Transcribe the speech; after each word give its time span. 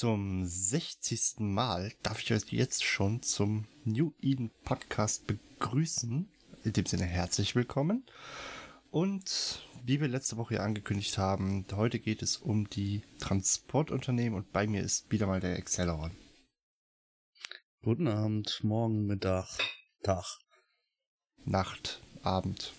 Zum 0.00 0.44
60. 0.44 1.40
Mal 1.40 1.92
darf 2.04 2.22
ich 2.22 2.32
euch 2.32 2.52
jetzt 2.52 2.84
schon 2.84 3.20
zum 3.20 3.66
New 3.84 4.12
Eden 4.20 4.52
Podcast 4.62 5.26
begrüßen. 5.26 6.28
In 6.62 6.72
dem 6.72 6.86
Sinne 6.86 7.02
herzlich 7.02 7.56
willkommen. 7.56 8.06
Und 8.92 9.68
wie 9.84 10.00
wir 10.00 10.06
letzte 10.06 10.36
Woche 10.36 10.54
ja 10.54 10.60
angekündigt 10.60 11.18
haben, 11.18 11.66
heute 11.72 11.98
geht 11.98 12.22
es 12.22 12.36
um 12.36 12.70
die 12.70 13.02
Transportunternehmen 13.18 14.38
und 14.38 14.52
bei 14.52 14.68
mir 14.68 14.82
ist 14.82 15.10
wieder 15.10 15.26
mal 15.26 15.40
der 15.40 15.56
Acceleron. 15.56 16.12
Guten 17.82 18.06
Abend, 18.06 18.60
morgen, 18.62 19.04
Mittag, 19.04 19.48
Tag. 20.04 20.38
Nacht, 21.44 22.00
Abend. 22.22 22.72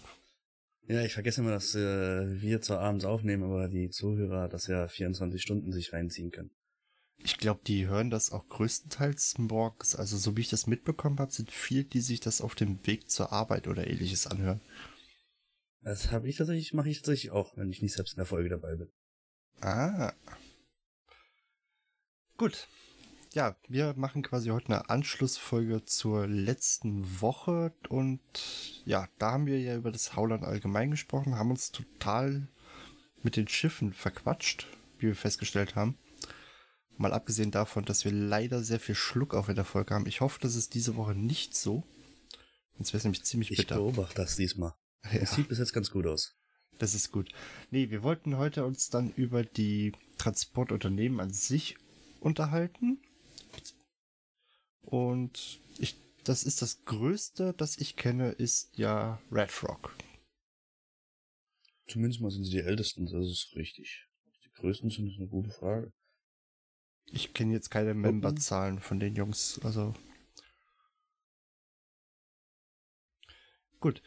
Ja, 0.87 1.01
ich 1.03 1.15
vergesse 1.15 1.41
immer, 1.41 1.51
dass 1.51 1.75
äh, 1.75 2.41
wir 2.41 2.61
zwar 2.61 2.79
abends 2.79 3.03
aufnehmen, 3.03 3.43
aber 3.43 3.67
die 3.67 3.89
Zuhörer 3.89 4.47
das 4.47 4.67
ja 4.67 4.87
24 4.87 5.41
Stunden 5.41 5.73
sich 5.73 5.91
reinziehen 5.91 6.31
können. 6.31 6.51
Ich 7.21 7.37
glaube, 7.37 7.61
die 7.65 7.87
hören 7.87 8.09
das 8.09 8.31
auch 8.31 8.47
größtenteils 8.47 9.37
morgens. 9.37 9.95
Also 9.95 10.17
so 10.17 10.37
wie 10.37 10.41
ich 10.41 10.49
das 10.49 10.67
mitbekommen 10.67 11.19
habe, 11.19 11.31
sind 11.31 11.51
viele, 11.51 11.83
die 11.83 12.01
sich 12.01 12.19
das 12.19 12.41
auf 12.41 12.55
dem 12.55 12.85
Weg 12.87 13.09
zur 13.09 13.33
Arbeit 13.33 13.67
oder 13.67 13.87
ähnliches 13.87 14.27
anhören. 14.27 14.61
Das 15.81 16.11
habe 16.11 16.27
ich 16.27 16.37
tatsächlich, 16.37 16.73
mache 16.73 16.89
ich 16.89 16.97
tatsächlich 16.97 17.31
auch, 17.31 17.55
wenn 17.57 17.69
ich 17.69 17.81
nicht 17.81 17.93
selbst 17.93 18.13
in 18.13 18.17
der 18.17 18.25
Folge 18.25 18.49
dabei 18.49 18.75
bin. 18.75 18.89
Ah. 19.61 20.13
Gut. 22.37 22.67
Ja, 23.33 23.55
wir 23.67 23.93
machen 23.95 24.23
quasi 24.23 24.49
heute 24.49 24.67
eine 24.67 24.89
Anschlussfolge 24.89 25.85
zur 25.85 26.25
letzten 26.25 27.21
Woche 27.21 27.73
und 27.89 28.19
ja, 28.85 29.07
da 29.19 29.33
haben 29.33 29.45
wir 29.45 29.59
ja 29.59 29.75
über 29.75 29.91
das 29.91 30.15
Hauland 30.15 30.43
allgemein 30.43 30.89
gesprochen, 30.89 31.35
haben 31.35 31.51
uns 31.51 31.71
total 31.71 32.47
mit 33.21 33.35
den 33.35 33.47
Schiffen 33.47 33.93
verquatscht, 33.93 34.65
wie 34.97 35.07
wir 35.07 35.15
festgestellt 35.15 35.75
haben. 35.75 35.97
Mal 36.99 37.13
abgesehen 37.13 37.49
davon, 37.49 37.85
dass 37.85 38.03
wir 38.03 38.11
leider 38.11 38.61
sehr 38.61 38.79
viel 38.79 38.93
Schluck 38.93 39.33
auf 39.33 39.47
in 39.47 39.55
der 39.55 39.63
Folge 39.63 39.93
haben. 39.95 40.05
Ich 40.05 40.19
hoffe, 40.19 40.37
das 40.41 40.55
ist 40.55 40.73
diese 40.73 40.97
Woche 40.97 41.15
nicht 41.15 41.55
so. 41.55 41.85
Sonst 42.75 42.91
wäre 42.91 42.97
es 42.97 43.03
nämlich 43.05 43.23
ziemlich 43.23 43.47
bitter. 43.49 43.75
Ich 43.75 43.81
beobachte 43.81 44.15
das 44.15 44.35
diesmal. 44.35 44.73
Ja. 45.05 45.19
Das 45.19 45.33
sieht 45.33 45.47
bis 45.47 45.59
jetzt 45.59 45.71
ganz 45.71 45.91
gut 45.91 46.05
aus. 46.05 46.35
Das 46.77 46.93
ist 46.93 47.13
gut. 47.13 47.31
Nee, 47.71 47.89
wir 47.89 48.03
wollten 48.03 48.35
heute 48.35 48.65
uns 48.65 48.89
dann 48.89 49.13
über 49.13 49.45
die 49.45 49.93
Transportunternehmen 50.17 51.21
an 51.21 51.31
sich 51.31 51.77
unterhalten. 52.19 52.99
Und 54.81 55.61
ich, 55.77 55.95
das 56.25 56.43
ist 56.43 56.61
das 56.61 56.83
größte, 56.83 57.53
das 57.53 57.77
ich 57.77 57.95
kenne, 57.95 58.31
ist 58.31 58.77
ja 58.77 59.21
Red 59.31 59.51
Frog. 59.51 59.95
Zumindest 61.87 62.19
mal 62.19 62.29
sind 62.29 62.43
sie 62.43 62.51
die 62.51 62.59
ältesten, 62.59 63.05
das 63.05 63.25
ist 63.25 63.53
richtig. 63.55 64.05
Die 64.43 64.51
größten 64.59 64.89
sind, 64.89 65.15
eine 65.17 65.29
gute 65.29 65.51
Frage. 65.51 65.93
Ich 67.11 67.33
kenne 67.33 67.53
jetzt 67.53 67.71
keine 67.71 67.93
Memberzahlen 67.93 68.79
von 68.79 68.99
den 68.99 69.15
Jungs, 69.15 69.59
also. 69.63 69.93
Gut. 73.79 74.01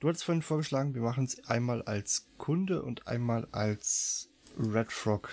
Du 0.00 0.08
hattest 0.08 0.24
vorhin 0.24 0.42
vorgeschlagen, 0.42 0.94
wir 0.94 1.02
machen 1.02 1.24
es 1.24 1.44
einmal 1.44 1.82
als 1.82 2.26
Kunde 2.36 2.82
und 2.82 3.06
einmal 3.06 3.46
als 3.52 4.30
Red 4.58 4.90
Frog 4.90 5.30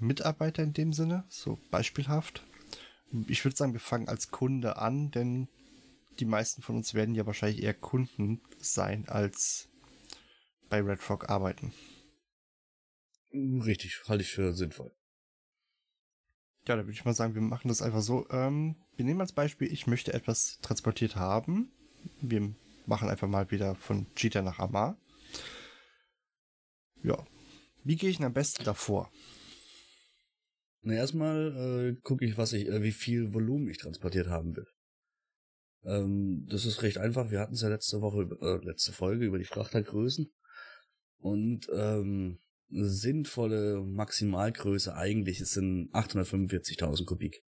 Mitarbeiter 0.00 0.64
in 0.64 0.72
dem 0.72 0.92
Sinne, 0.92 1.24
so 1.28 1.58
beispielhaft. 1.70 2.44
Ich 3.28 3.44
würde 3.44 3.56
sagen, 3.56 3.72
wir 3.74 3.80
fangen 3.80 4.08
als 4.08 4.32
Kunde 4.32 4.76
an, 4.78 5.12
denn 5.12 5.48
die 6.18 6.24
meisten 6.24 6.62
von 6.62 6.76
uns 6.76 6.94
werden 6.94 7.14
ja 7.14 7.26
wahrscheinlich 7.26 7.62
eher 7.62 7.74
Kunden 7.74 8.40
sein, 8.58 9.08
als 9.08 9.68
bei 10.68 10.80
Red 10.80 11.00
Frog 11.00 11.30
arbeiten. 11.30 11.72
Richtig, 13.32 14.02
halte 14.08 14.22
ich 14.24 14.30
für 14.30 14.52
sinnvoll. 14.52 14.92
Ja, 16.68 16.76
da 16.76 16.82
würde 16.82 16.92
ich 16.92 17.06
mal 17.06 17.14
sagen, 17.14 17.34
wir 17.34 17.40
machen 17.40 17.68
das 17.68 17.80
einfach 17.80 18.02
so. 18.02 18.28
Ähm, 18.28 18.76
wir 18.94 19.06
nehmen 19.06 19.22
als 19.22 19.32
Beispiel, 19.32 19.72
ich 19.72 19.86
möchte 19.86 20.12
etwas 20.12 20.58
transportiert 20.60 21.16
haben. 21.16 21.72
Wir 22.20 22.54
machen 22.84 23.08
einfach 23.08 23.26
mal 23.26 23.50
wieder 23.50 23.74
von 23.76 24.06
Cheetah 24.14 24.42
nach 24.42 24.58
Amar. 24.58 24.98
Ja. 27.02 27.24
Wie 27.84 27.96
gehe 27.96 28.10
ich 28.10 28.18
denn 28.18 28.26
am 28.26 28.34
besten 28.34 28.64
davor? 28.64 29.10
Na, 30.82 30.92
erstmal 30.92 31.96
äh, 31.96 32.00
gucke 32.02 32.26
ich, 32.26 32.36
was 32.36 32.52
ich, 32.52 32.68
äh, 32.68 32.82
wie 32.82 32.92
viel 32.92 33.32
Volumen 33.32 33.70
ich 33.70 33.78
transportiert 33.78 34.28
haben 34.28 34.54
will. 34.54 34.66
Ähm, 35.84 36.46
das 36.50 36.66
ist 36.66 36.82
recht 36.82 36.98
einfach. 36.98 37.30
Wir 37.30 37.40
hatten 37.40 37.54
es 37.54 37.62
ja 37.62 37.70
letzte 37.70 38.02
Woche, 38.02 38.28
äh, 38.42 38.62
letzte 38.62 38.92
Folge 38.92 39.24
über 39.24 39.38
die 39.38 39.46
Frachtergrößen. 39.46 40.30
Und 41.16 41.66
ähm, 41.72 42.40
sinnvolle 42.70 43.82
Maximalgröße 43.82 44.94
eigentlich 44.94 45.44
sind 45.46 45.90
845.000 45.92 47.04
Kubik. 47.04 47.42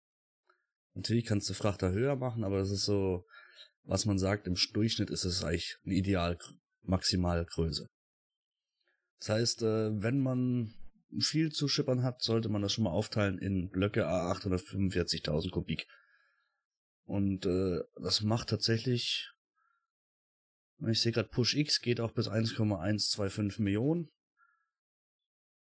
Natürlich 0.93 1.25
kannst 1.25 1.49
du 1.49 1.53
Frachter 1.53 1.91
höher 1.91 2.15
machen, 2.15 2.43
aber 2.43 2.57
das 2.59 2.71
ist 2.71 2.85
so, 2.85 3.25
was 3.83 4.05
man 4.05 4.19
sagt, 4.19 4.47
im 4.47 4.55
Durchschnitt 4.73 5.09
ist 5.09 5.25
es 5.25 5.43
eigentlich 5.43 5.77
eine 5.85 5.95
ideal 5.95 6.37
Maximalgröße. 6.83 7.87
Das 9.19 9.29
heißt, 9.29 9.61
äh, 9.63 10.01
wenn 10.01 10.19
man 10.19 10.73
viel 11.19 11.51
zu 11.51 11.67
schippern 11.67 12.03
hat, 12.03 12.21
sollte 12.21 12.49
man 12.49 12.61
das 12.61 12.73
schon 12.73 12.83
mal 12.83 12.91
aufteilen 12.91 13.37
in 13.39 13.69
Blöcke 13.69 14.07
A 14.07 14.31
845.000 14.31 15.51
Kubik. 15.51 15.87
Und 17.05 17.45
äh, 17.45 17.79
das 17.95 18.21
macht 18.21 18.49
tatsächlich, 18.49 19.31
ich 20.85 21.01
sehe 21.01 21.13
gerade 21.13 21.29
Push 21.29 21.55
X 21.55 21.81
geht 21.81 22.01
auch 22.01 22.11
bis 22.11 22.27
1,125 22.27 23.59
Millionen. 23.59 24.09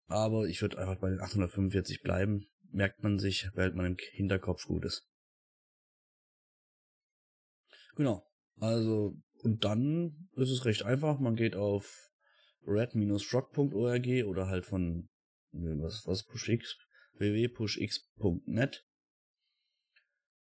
Aber 0.08 0.48
ich 0.48 0.62
würde 0.62 0.78
einfach 0.78 1.00
bei 1.00 1.10
den 1.10 1.22
845 1.22 2.02
bleiben. 2.02 2.48
Merkt 2.72 3.04
man 3.04 3.20
sich, 3.20 3.50
behält 3.54 3.76
man 3.76 3.86
im 3.86 3.98
Hinterkopf 4.12 4.66
Gutes. 4.66 5.08
Genau. 7.96 8.28
Also, 8.60 9.16
und 9.42 9.64
dann 9.64 10.30
ist 10.36 10.50
es 10.50 10.66
recht 10.66 10.84
einfach. 10.84 11.20
Man 11.20 11.36
geht 11.36 11.56
auf 11.56 12.12
red-frog.org 12.66 14.26
oder 14.26 14.48
halt 14.48 14.66
von, 14.66 15.10
was, 15.52 16.04
was, 16.06 16.24
pushx, 16.26 16.78
www.pushx.net. 17.18 18.86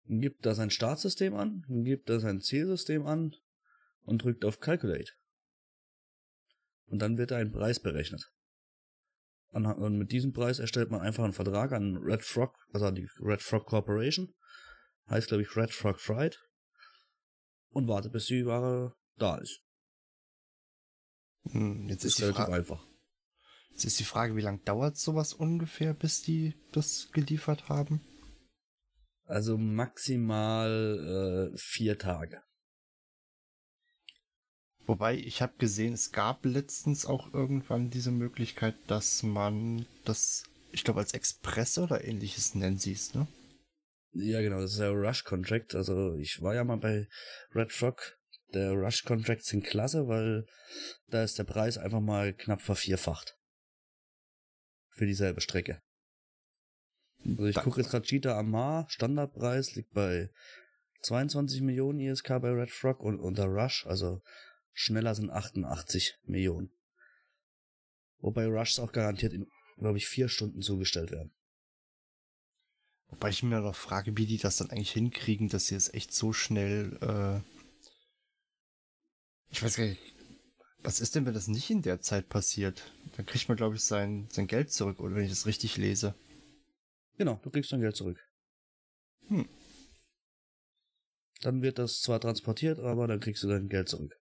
Gibt 0.05 0.45
da 0.45 0.53
sein 0.53 0.69
Startsystem 0.69 1.35
an, 1.35 1.63
gibt 1.67 2.09
da 2.09 2.19
sein 2.19 2.41
Zielsystem 2.41 3.05
an 3.05 3.35
und 4.03 4.23
drückt 4.23 4.45
auf 4.45 4.59
Calculate. 4.59 5.11
Und 6.85 6.99
dann 6.99 7.17
wird 7.17 7.31
ein 7.31 7.51
Preis 7.51 7.79
berechnet. 7.79 8.31
Und 9.51 9.97
mit 9.97 10.11
diesem 10.11 10.31
Preis 10.31 10.59
erstellt 10.59 10.91
man 10.91 11.01
einfach 11.01 11.25
einen 11.25 11.33
Vertrag 11.33 11.73
an 11.73 11.97
Red 11.97 12.23
Frog, 12.23 12.55
also 12.71 12.85
an 12.85 12.95
die 12.95 13.09
Red 13.19 13.41
Frog 13.41 13.65
Corporation. 13.65 14.33
Heißt, 15.09 15.27
glaube 15.27 15.43
ich, 15.43 15.55
Red 15.57 15.71
Frog 15.71 15.99
Fried. 15.99 16.39
Und 17.69 17.87
wartet, 17.87 18.13
bis 18.13 18.27
die 18.27 18.45
Ware 18.45 18.95
da 19.17 19.37
ist. 19.37 19.61
Hm, 21.49 21.87
jetzt 21.89 22.05
ist, 22.05 22.19
ist 22.19 22.29
die 22.29 22.33
Frage, 22.33 22.53
einfach. 22.53 22.85
Jetzt 23.71 23.85
ist 23.85 23.99
die 23.99 24.05
Frage, 24.05 24.35
wie 24.35 24.41
lange 24.41 24.59
dauert 24.59 24.97
sowas 24.97 25.33
ungefähr, 25.33 25.93
bis 25.93 26.21
die 26.21 26.55
das 26.71 27.09
geliefert 27.11 27.67
haben? 27.67 28.01
Also 29.25 29.57
maximal 29.57 31.51
äh, 31.53 31.57
vier 31.57 31.97
Tage. 31.97 32.41
Wobei, 34.87 35.15
ich 35.15 35.41
habe 35.41 35.53
gesehen, 35.57 35.93
es 35.93 36.11
gab 36.11 36.45
letztens 36.45 37.05
auch 37.05 37.33
irgendwann 37.33 37.89
diese 37.89 38.11
Möglichkeit, 38.11 38.75
dass 38.87 39.23
man 39.23 39.85
das, 40.05 40.43
ich 40.71 40.83
glaube, 40.83 40.99
als 40.99 41.13
Express 41.13 41.77
oder 41.77 42.03
ähnliches 42.03 42.55
nennen 42.55 42.77
sie 42.77 42.93
es, 42.93 43.13
ne? 43.13 43.27
Ja, 44.13 44.41
genau, 44.41 44.59
das 44.59 44.73
ist 44.73 44.79
ja 44.79 44.89
Rush 44.89 45.23
Contract. 45.23 45.75
Also 45.75 46.15
ich 46.15 46.41
war 46.41 46.53
ja 46.53 46.63
mal 46.63 46.77
bei 46.77 47.07
Red 47.55 47.71
Frog. 47.71 48.17
Der 48.53 48.71
Rush 48.73 49.05
Contracts 49.05 49.47
sind 49.47 49.63
klasse, 49.63 50.07
weil 50.07 50.45
da 51.07 51.23
ist 51.23 51.39
der 51.39 51.45
Preis 51.45 51.77
einfach 51.77 52.01
mal 52.01 52.33
knapp 52.33 52.61
vervierfacht. 52.61 53.37
Für 54.89 55.05
dieselbe 55.05 55.39
Strecke. 55.39 55.81
Also 57.23 57.45
ich 57.45 57.55
gucke 57.55 57.79
jetzt 57.79 57.91
gerade 57.91 58.05
Cheetah 58.05 58.37
Amar, 58.37 58.85
Standardpreis 58.89 59.75
liegt 59.75 59.93
bei 59.93 60.29
22 61.03 61.61
Millionen 61.61 61.99
ISK 61.99 62.27
bei 62.41 62.49
Red 62.49 62.71
Frog 62.71 62.99
und 62.99 63.19
unter 63.19 63.45
Rush, 63.45 63.85
also 63.85 64.21
schneller 64.73 65.15
sind 65.15 65.29
88 65.29 66.19
Millionen. 66.23 66.71
Wobei 68.19 68.45
Rushs 68.45 68.79
auch 68.79 68.91
garantiert 68.91 69.33
in, 69.33 69.47
glaube 69.77 69.97
ich, 69.97 70.07
vier 70.07 70.29
Stunden 70.29 70.61
zugestellt 70.61 71.11
werden. 71.11 71.33
Wobei 73.07 73.29
ich 73.29 73.43
mir 73.43 73.59
noch 73.59 73.75
frage, 73.75 74.15
wie 74.17 74.25
die 74.25 74.37
das 74.37 74.57
dann 74.57 74.69
eigentlich 74.69 74.91
hinkriegen, 74.91 75.49
dass 75.49 75.67
sie 75.67 75.75
es 75.75 75.93
echt 75.93 76.13
so 76.13 76.31
schnell, 76.33 76.97
äh 77.01 77.41
ich 79.49 79.61
weiß 79.61 79.75
gar 79.75 79.85
nicht, 79.85 79.99
was 80.83 80.99
ist 80.99 81.13
denn, 81.15 81.25
wenn 81.25 81.33
das 81.33 81.47
nicht 81.47 81.69
in 81.69 81.81
der 81.81 81.99
Zeit 81.99 82.29
passiert? 82.29 82.91
Dann 83.17 83.25
kriegt 83.25 83.47
man, 83.49 83.57
glaube 83.57 83.75
ich, 83.75 83.83
sein, 83.83 84.27
sein 84.31 84.47
Geld 84.47 84.71
zurück, 84.71 84.99
oder 84.99 85.15
wenn 85.15 85.23
ich 85.23 85.29
das 85.29 85.45
richtig 85.45 85.77
lese. 85.77 86.15
Genau, 87.17 87.39
du 87.43 87.49
kriegst 87.49 87.71
dein 87.71 87.81
Geld 87.81 87.95
zurück. 87.95 88.17
Hm. 89.27 89.47
Dann 91.41 91.61
wird 91.61 91.79
das 91.79 92.01
zwar 92.01 92.19
transportiert, 92.19 92.79
aber 92.79 93.07
dann 93.07 93.19
kriegst 93.19 93.43
du 93.43 93.47
dein 93.47 93.67
Geld 93.67 93.89
zurück. 93.89 94.20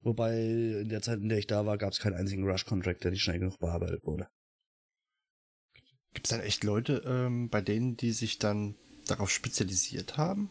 Wobei 0.00 0.40
in 0.40 0.88
der 0.88 1.02
Zeit, 1.02 1.20
in 1.20 1.28
der 1.28 1.38
ich 1.38 1.46
da 1.46 1.66
war, 1.66 1.78
gab 1.78 1.92
es 1.92 1.98
keinen 1.98 2.14
einzigen 2.14 2.48
Rush-Contract, 2.48 3.02
der 3.04 3.10
nicht 3.10 3.22
schnell 3.22 3.38
genug 3.38 3.58
bearbeitet 3.58 4.04
wurde. 4.04 4.28
Gibt 6.14 6.26
es 6.26 6.30
dann 6.30 6.40
echt 6.40 6.64
Leute 6.64 7.02
ähm, 7.06 7.50
bei 7.50 7.60
denen, 7.60 7.96
die 7.96 8.12
sich 8.12 8.38
dann 8.38 8.76
darauf 9.06 9.30
spezialisiert 9.30 10.16
haben? 10.16 10.50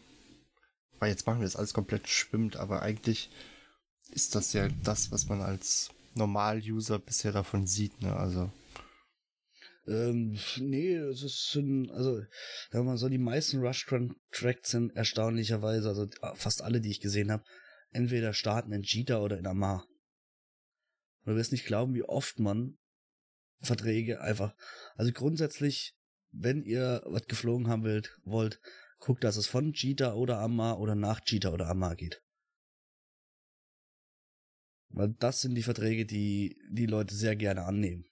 Weil 0.99 1.09
jetzt 1.09 1.25
machen 1.25 1.39
wir 1.39 1.45
das 1.45 1.55
alles 1.55 1.73
komplett 1.73 2.07
schwimmt, 2.07 2.55
aber 2.55 2.81
eigentlich 2.81 3.29
ist 4.11 4.35
das 4.35 4.53
ja 4.53 4.67
das, 4.83 5.11
was 5.11 5.27
man 5.27 5.41
als 5.41 5.89
Normal-User 6.13 6.99
bisher 6.99 7.31
davon 7.31 7.67
sieht, 7.67 8.01
ne? 8.01 8.15
Also. 8.15 8.51
Ähm, 9.87 10.39
nee, 10.57 10.95
es 10.95 11.21
ist, 11.21 11.55
ein, 11.55 11.91
also, 11.91 12.15
sagen 12.15 12.27
wir 12.71 12.83
mal 12.83 12.97
so, 12.97 13.09
die 13.09 13.17
meisten 13.17 13.59
Rush-Tracks 13.59 14.71
sind 14.71 14.95
erstaunlicherweise, 14.95 15.89
also 15.89 16.07
fast 16.35 16.63
alle, 16.63 16.81
die 16.81 16.91
ich 16.91 17.01
gesehen 17.01 17.31
habe, 17.31 17.43
entweder 17.95 18.33
starten 18.33 18.71
in 18.71 18.83
Jita 18.83 19.19
oder 19.19 19.37
in 19.37 19.47
Amar. 19.47 19.87
Und 21.23 21.31
du 21.31 21.35
wirst 21.37 21.51
nicht 21.51 21.65
glauben, 21.65 21.95
wie 21.95 22.03
oft 22.03 22.39
man 22.39 22.77
Verträge 23.61 24.21
einfach, 24.21 24.53
also 24.95 25.11
grundsätzlich, 25.11 25.95
wenn 26.31 26.63
ihr 26.63 27.01
was 27.05 27.25
geflogen 27.25 27.67
haben 27.67 27.83
wollt, 27.83 28.19
wollt, 28.23 28.61
guckt, 28.99 29.23
dass 29.23 29.37
es 29.37 29.47
von 29.47 29.73
Jita 29.73 30.13
oder 30.13 30.39
Amar 30.39 30.79
oder 30.79 30.95
nach 30.95 31.21
Jita 31.25 31.51
oder 31.51 31.67
Amar 31.67 31.95
geht. 31.95 32.21
Weil 34.89 35.15
das 35.19 35.41
sind 35.41 35.55
die 35.55 35.63
Verträge, 35.63 36.05
die 36.05 36.57
die 36.69 36.85
Leute 36.85 37.15
sehr 37.15 37.35
gerne 37.35 37.63
annehmen. 37.63 38.05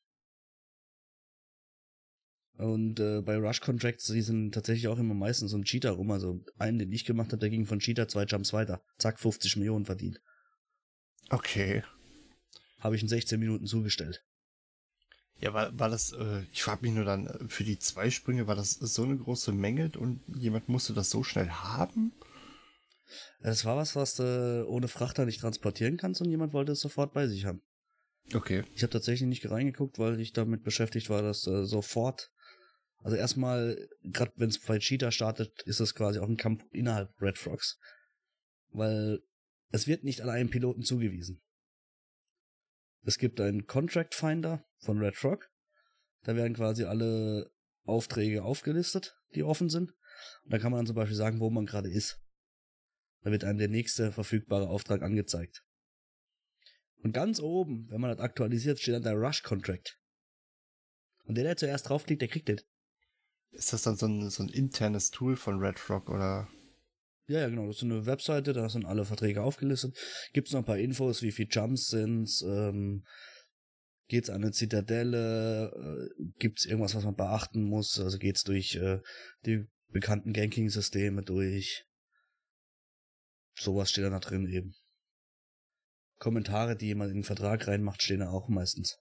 Und 2.63 3.01
äh, 3.01 3.21
bei 3.21 3.35
Rush 3.35 3.59
Contracts, 3.59 4.05
die 4.05 4.21
sind 4.21 4.53
tatsächlich 4.53 4.87
auch 4.87 4.97
immer 4.97 5.13
meistens 5.13 5.51
so 5.51 5.57
ein 5.57 5.65
Cheater 5.65 5.91
rum. 5.91 6.11
Also 6.11 6.39
einen, 6.57 6.79
den 6.79 6.93
ich 6.93 7.03
gemacht 7.03 7.33
habe, 7.33 7.39
der 7.39 7.49
ging 7.49 7.65
von 7.65 7.79
Cheater 7.79 8.07
zwei 8.07 8.23
Jumps 8.23 8.53
weiter. 8.53 8.81
Zack, 8.97 9.19
50 9.19 9.57
Millionen 9.57 9.85
verdient. 9.85 10.21
Okay. 11.29 11.83
Habe 12.79 12.95
ich 12.95 13.01
in 13.01 13.09
16 13.09 13.37
Minuten 13.37 13.65
zugestellt. 13.65 14.23
Ja, 15.41 15.53
war, 15.53 15.77
war 15.77 15.89
das, 15.89 16.13
äh, 16.13 16.43
ich 16.53 16.63
frage 16.63 16.83
mich 16.83 16.93
nur 16.93 17.03
dann, 17.03 17.27
äh, 17.27 17.49
für 17.49 17.65
die 17.65 17.79
zwei 17.79 18.09
Sprünge, 18.09 18.47
war 18.47 18.55
das 18.55 18.71
so 18.75 19.03
eine 19.03 19.17
große 19.17 19.51
Menge 19.51 19.91
und 19.97 20.21
jemand 20.33 20.69
musste 20.69 20.93
das 20.93 21.09
so 21.09 21.21
schnell 21.21 21.49
haben? 21.49 22.13
Das 23.41 23.65
war 23.65 23.75
was, 23.75 23.97
was 23.97 24.15
du 24.15 24.65
ohne 24.69 24.87
Frachter 24.87 25.25
nicht 25.25 25.41
transportieren 25.41 25.97
kannst 25.97 26.21
und 26.21 26.29
jemand 26.29 26.53
wollte 26.53 26.71
es 26.71 26.79
sofort 26.79 27.11
bei 27.11 27.27
sich 27.27 27.43
haben. 27.43 27.61
Okay. 28.33 28.63
Ich 28.73 28.83
habe 28.83 28.93
tatsächlich 28.93 29.27
nicht 29.27 29.51
reingeguckt, 29.51 29.99
weil 29.99 30.17
ich 30.21 30.31
damit 30.31 30.63
beschäftigt 30.63 31.09
war, 31.09 31.21
dass 31.21 31.45
äh, 31.45 31.65
sofort 31.65 32.31
also 33.03 33.17
erstmal, 33.17 33.89
gerade 34.01 34.31
wenn 34.37 34.49
es 34.49 34.59
bei 34.59 34.79
Cheetah 34.79 35.11
startet, 35.11 35.61
ist 35.63 35.81
das 35.81 35.93
quasi 35.93 36.19
auch 36.19 36.27
ein 36.27 36.37
Kampf 36.37 36.63
innerhalb 36.71 37.09
Red 37.21 37.37
Frogs. 37.37 37.77
Weil 38.69 39.19
es 39.71 39.87
wird 39.87 40.05
nicht 40.05 40.21
an 40.21 40.29
einen 40.29 40.49
Piloten 40.49 40.83
zugewiesen. 40.83 41.41
Es 43.05 43.17
gibt 43.17 43.41
einen 43.41 43.67
Contract 43.67 44.15
Finder 44.15 44.65
von 44.77 44.99
Red 44.99 45.17
Frog. 45.17 45.49
Da 46.23 46.37
werden 46.37 46.55
quasi 46.55 46.85
alle 46.85 47.51
Aufträge 47.83 48.43
aufgelistet, 48.43 49.17
die 49.35 49.43
offen 49.43 49.69
sind. 49.69 49.91
Und 50.45 50.53
da 50.53 50.57
kann 50.57 50.71
man 50.71 50.79
dann 50.79 50.87
zum 50.87 50.95
Beispiel 50.95 51.17
sagen, 51.17 51.41
wo 51.41 51.49
man 51.49 51.65
gerade 51.65 51.91
ist. 51.91 52.21
Da 53.23 53.31
wird 53.31 53.43
einem 53.43 53.59
der 53.59 53.67
nächste 53.67 54.13
verfügbare 54.13 54.69
Auftrag 54.69 55.01
angezeigt. 55.01 55.61
Und 56.97 57.11
ganz 57.11 57.41
oben, 57.41 57.89
wenn 57.89 57.99
man 57.99 58.11
das 58.11 58.19
aktualisiert, 58.19 58.79
steht 58.79 58.95
dann 58.95 59.03
der 59.03 59.15
Rush 59.15 59.43
Contract. 59.43 59.99
Und 61.25 61.35
der, 61.35 61.43
der 61.43 61.57
zuerst 61.57 61.89
draufklickt, 61.89 62.21
der 62.21 62.29
kriegt 62.29 62.47
den. 62.47 62.61
Ist 63.53 63.73
das 63.73 63.83
dann 63.83 63.95
so 63.95 64.07
ein, 64.07 64.29
so 64.29 64.43
ein 64.43 64.49
internes 64.49 65.11
Tool 65.11 65.35
von 65.35 65.59
Red 65.59 65.89
Rock 65.89 66.09
oder? 66.09 66.47
Ja, 67.27 67.41
ja, 67.41 67.49
genau. 67.49 67.67
Das 67.67 67.77
ist 67.77 67.83
eine 67.83 68.05
Webseite, 68.05 68.53
da 68.53 68.67
sind 68.67 68.85
alle 68.85 69.05
Verträge 69.05 69.41
aufgelistet. 69.41 69.97
Gibt 70.33 70.47
es 70.47 70.53
noch 70.53 70.61
ein 70.61 70.65
paar 70.65 70.77
Infos, 70.77 71.21
wie 71.21 71.31
viel 71.31 71.47
Jumps 71.49 71.87
sind, 71.87 72.29
ähm, 72.45 73.05
geht 74.07 74.25
es 74.25 74.29
an 74.29 74.43
eine 74.43 74.51
Zitadelle, 74.51 75.71
äh, 75.71 76.23
gibt 76.39 76.59
es 76.59 76.65
irgendwas, 76.65 76.95
was 76.95 77.03
man 77.03 77.15
beachten 77.15 77.63
muss, 77.63 77.99
also 77.99 78.17
geht 78.17 78.35
es 78.35 78.43
durch 78.43 78.75
äh, 78.75 78.99
die 79.45 79.65
bekannten 79.89 80.33
Ganking-Systeme 80.33 81.23
durch. 81.23 81.85
Sowas 83.55 83.91
steht 83.91 84.03
da 84.03 84.19
drin 84.19 84.47
eben. 84.47 84.75
Kommentare, 86.17 86.75
die 86.75 86.87
jemand 86.87 87.11
in 87.11 87.17
den 87.17 87.23
Vertrag 87.23 87.67
reinmacht, 87.67 88.01
stehen 88.01 88.19
da 88.19 88.29
auch 88.29 88.49
meistens. 88.49 88.97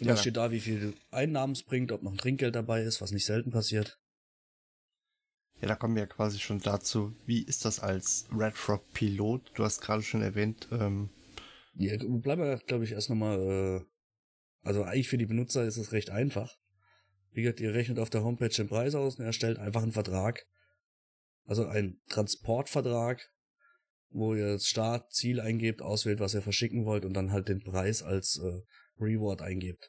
Und 0.00 0.06
ja. 0.06 0.16
steht 0.16 0.36
da, 0.36 0.50
wie 0.50 0.60
viel 0.60 0.94
Einnahmen 1.10 1.52
es 1.52 1.62
bringt, 1.62 1.92
ob 1.92 2.02
noch 2.02 2.12
ein 2.12 2.18
Trinkgeld 2.18 2.54
dabei 2.54 2.82
ist, 2.82 3.00
was 3.00 3.12
nicht 3.12 3.26
selten 3.26 3.50
passiert. 3.50 3.98
Ja, 5.60 5.68
da 5.68 5.76
kommen 5.76 5.94
wir 5.94 6.02
ja 6.02 6.08
quasi 6.08 6.40
schon 6.40 6.60
dazu, 6.60 7.14
wie 7.24 7.42
ist 7.42 7.64
das 7.64 7.78
als 7.78 8.26
Red 8.36 8.54
Frog 8.54 8.92
Pilot? 8.92 9.52
Du 9.54 9.62
hast 9.62 9.80
gerade 9.80 10.02
schon 10.02 10.22
erwähnt, 10.22 10.66
ähm 10.72 11.10
Ja, 11.74 11.96
bleiben 11.98 12.42
wir, 12.42 12.58
glaube 12.66 12.84
ich, 12.84 12.92
erst 12.92 13.10
nochmal, 13.10 13.38
äh, 13.38 13.84
also 14.62 14.82
eigentlich 14.82 15.08
für 15.08 15.18
die 15.18 15.26
Benutzer 15.26 15.64
ist 15.64 15.76
es 15.76 15.92
recht 15.92 16.10
einfach. 16.10 16.56
Wie 17.30 17.42
gesagt, 17.42 17.60
ihr 17.60 17.74
rechnet 17.74 17.98
auf 17.98 18.10
der 18.10 18.24
Homepage 18.24 18.48
den 18.48 18.68
Preis 18.68 18.94
aus 18.94 19.16
und 19.16 19.24
erstellt 19.24 19.58
einfach 19.58 19.82
einen 19.82 19.92
Vertrag. 19.92 20.44
Also 21.44 21.66
einen 21.66 22.00
Transportvertrag, 22.08 23.30
wo 24.10 24.34
ihr 24.34 24.54
das 24.54 24.66
Start, 24.66 25.12
Ziel 25.12 25.40
eingebt, 25.40 25.80
auswählt, 25.80 26.20
was 26.20 26.34
ihr 26.34 26.42
verschicken 26.42 26.84
wollt 26.84 27.04
und 27.04 27.14
dann 27.14 27.30
halt 27.30 27.48
den 27.48 27.62
Preis 27.62 28.02
als 28.02 28.40
äh, 28.42 28.62
Reward 28.98 29.42
eingebt. 29.42 29.88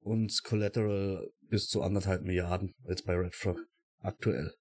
Und 0.00 0.42
Collateral 0.44 1.30
bis 1.48 1.68
zu 1.68 1.82
anderthalb 1.82 2.22
Milliarden, 2.22 2.74
jetzt 2.88 3.04
bei 3.04 3.14
Red 3.14 3.34
Frog 3.34 3.58
aktuell. 3.98 4.54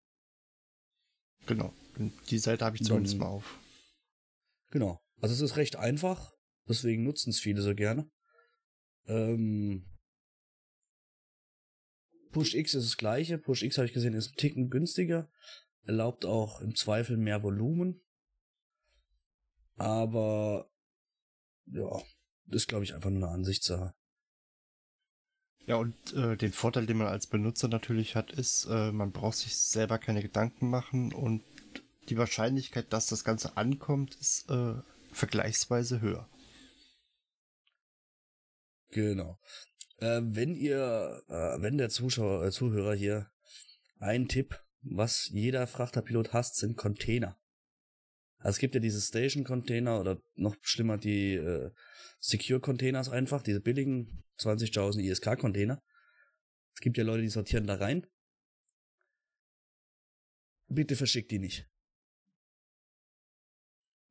Genau. 1.45 1.74
Die 2.29 2.39
Seite 2.39 2.65
habe 2.65 2.75
ich 2.75 2.83
zumindest 2.83 3.13
Dann, 3.13 3.19
mal 3.19 3.27
auf. 3.27 3.59
Genau. 4.71 4.99
Also 5.21 5.33
es 5.33 5.42
ist 5.42 5.57
recht 5.57 5.75
einfach, 5.75 6.31
deswegen 6.68 7.04
nutzen 7.04 7.30
es 7.30 7.40
viele 7.40 7.61
so 7.61 7.73
gerne. 7.73 8.09
Ähm, 9.06 9.85
Push 12.31 12.54
X 12.54 12.75
ist 12.75 12.85
das 12.85 12.97
gleiche. 12.97 13.37
Push 13.37 13.63
X 13.63 13.78
habe 13.78 13.87
ich 13.87 13.94
gesehen, 13.94 14.13
ist 14.13 14.33
ein 14.33 14.37
Ticken 14.37 14.69
günstiger. 14.69 15.30
Erlaubt 15.83 16.25
auch 16.25 16.61
im 16.61 16.75
Zweifel 16.75 17.18
mehr 17.18 17.42
Volumen. 17.42 18.02
Aber 19.75 20.69
ja, 21.68 22.04
ist, 22.49 22.68
glaube 22.68 22.83
ich, 22.83 22.94
einfach 22.94 23.09
nur 23.09 23.23
eine 23.23 23.33
Ansichtssache. 23.33 23.94
Ja, 25.66 25.75
und 25.75 26.13
äh, 26.13 26.37
den 26.37 26.54
Vorteil, 26.54 26.85
den 26.85 26.97
man 26.97 27.07
als 27.07 27.27
Benutzer 27.27 27.68
natürlich 27.68 28.16
hat, 28.16 28.31
ist, 28.31 28.66
äh, 28.69 28.92
man 28.92 29.11
braucht 29.11 29.37
sich 29.37 29.57
selber 29.57 29.99
keine 29.99 30.21
Gedanken 30.21 30.69
machen 30.69 31.13
und 31.13 31.44
die 32.07 32.18
Wahrscheinlichkeit, 32.18 32.94
dass 32.94 33.07
das 33.07 33.25
Ganze 33.25 33.57
ankommt, 33.57 34.16
ist 34.16 34.49
äh, 34.49 34.75
vergleichsweise 35.11 35.99
höher. 35.99 36.30
Genau. 38.92 39.37
Äh, 39.97 40.21
wenn 40.23 40.56
ihr, 40.56 41.21
äh, 41.27 41.61
wenn 41.61 41.77
der 41.77 41.89
Zuschauer, 41.89 42.45
äh, 42.45 42.51
Zuhörer 42.51 42.95
hier 42.95 43.30
ein 43.99 44.30
Tipp, 44.30 44.59
was 44.81 45.27
jeder 45.33 45.68
Frachterpilot 45.68 46.31
hasst, 46.31 46.56
sind 46.56 46.77
Container. 46.77 47.37
Also 48.39 48.49
es 48.49 48.59
gibt 48.59 48.75
ja 48.75 48.81
diese 48.81 49.01
Station-Container 49.01 49.99
oder 49.99 50.21
noch 50.35 50.56
schlimmer 50.61 50.97
die 50.97 51.33
äh, 51.33 51.71
Secure-Containers 52.19 53.09
einfach, 53.09 53.41
diese 53.41 53.61
billigen 53.61 54.23
20.000 54.39 54.99
ISK-Container. 54.99 55.81
Es 56.75 56.81
gibt 56.81 56.97
ja 56.97 57.03
Leute, 57.03 57.23
die 57.23 57.29
sortieren 57.29 57.65
da 57.65 57.75
rein. 57.75 58.06
Bitte 60.67 60.95
verschickt 60.95 61.31
die 61.31 61.39
nicht. 61.39 61.65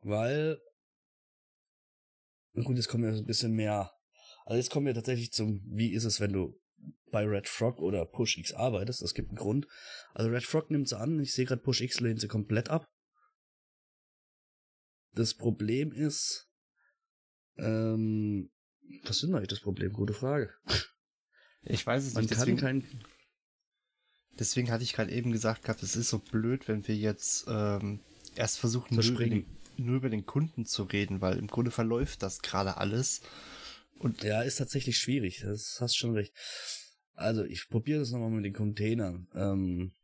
Weil, 0.00 0.60
gut, 2.54 2.76
jetzt 2.76 2.88
kommen 2.88 3.04
wir 3.04 3.12
ein 3.12 3.26
bisschen 3.26 3.52
mehr, 3.52 3.92
also 4.44 4.56
jetzt 4.56 4.70
kommen 4.70 4.86
wir 4.86 4.94
tatsächlich 4.94 5.32
zum, 5.32 5.62
wie 5.66 5.92
ist 5.92 6.04
es, 6.04 6.20
wenn 6.20 6.32
du 6.32 6.58
bei 7.10 7.24
Red 7.24 7.48
Frog 7.48 7.80
oder 7.80 8.04
Push 8.04 8.38
X 8.38 8.52
arbeitest, 8.52 9.02
das 9.02 9.14
gibt 9.14 9.30
einen 9.30 9.38
Grund. 9.38 9.66
Also 10.14 10.30
Red 10.30 10.44
Frog 10.44 10.70
nimmt 10.70 10.88
sie 10.88 10.98
an, 10.98 11.20
ich 11.20 11.32
sehe 11.32 11.44
gerade 11.44 11.62
Push 11.62 11.80
X 11.80 12.00
lehnt 12.00 12.20
sie 12.20 12.28
komplett 12.28 12.68
ab. 12.68 12.86
Das 15.16 15.32
Problem 15.32 15.92
ist, 15.92 16.48
ähm, 17.56 18.50
was 19.02 19.16
ist 19.16 19.22
denn 19.22 19.34
eigentlich 19.34 19.48
das 19.48 19.60
Problem? 19.60 19.92
Gute 19.92 20.12
Frage. 20.12 20.52
Ich 21.68 21.84
weiß 21.84 22.04
es 22.04 22.14
Man 22.14 22.22
nicht. 22.22 22.30
Deswegen, 22.30 22.58
kann 22.58 22.82
kein 22.82 23.00
deswegen 24.38 24.70
hatte 24.70 24.84
ich 24.84 24.92
gerade 24.92 25.10
eben 25.10 25.32
gesagt 25.32 25.62
gehabt, 25.62 25.82
es 25.82 25.96
ist 25.96 26.10
so 26.10 26.18
blöd, 26.18 26.68
wenn 26.68 26.86
wir 26.86 26.94
jetzt 26.94 27.46
ähm, 27.48 28.00
erst 28.36 28.58
versuchen, 28.58 28.94
zu 28.94 29.02
springen. 29.02 29.46
nur 29.76 29.96
über 29.96 30.10
den 30.10 30.26
Kunden 30.26 30.66
zu 30.66 30.84
reden, 30.84 31.20
weil 31.20 31.38
im 31.38 31.48
Grunde 31.48 31.70
verläuft 31.70 32.22
das 32.22 32.42
gerade 32.42 32.76
alles. 32.76 33.22
Und 33.98 34.22
ja, 34.22 34.42
ist 34.42 34.56
tatsächlich 34.58 34.98
schwierig. 34.98 35.40
Das 35.40 35.78
hast 35.80 35.96
schon 35.96 36.12
recht. 36.12 36.34
Also 37.14 37.42
ich 37.44 37.68
probiere 37.68 38.00
das 38.00 38.10
nochmal 38.10 38.30
mit 38.30 38.44
den 38.44 38.52
Containern. 38.52 39.26
Ähm, 39.34 39.95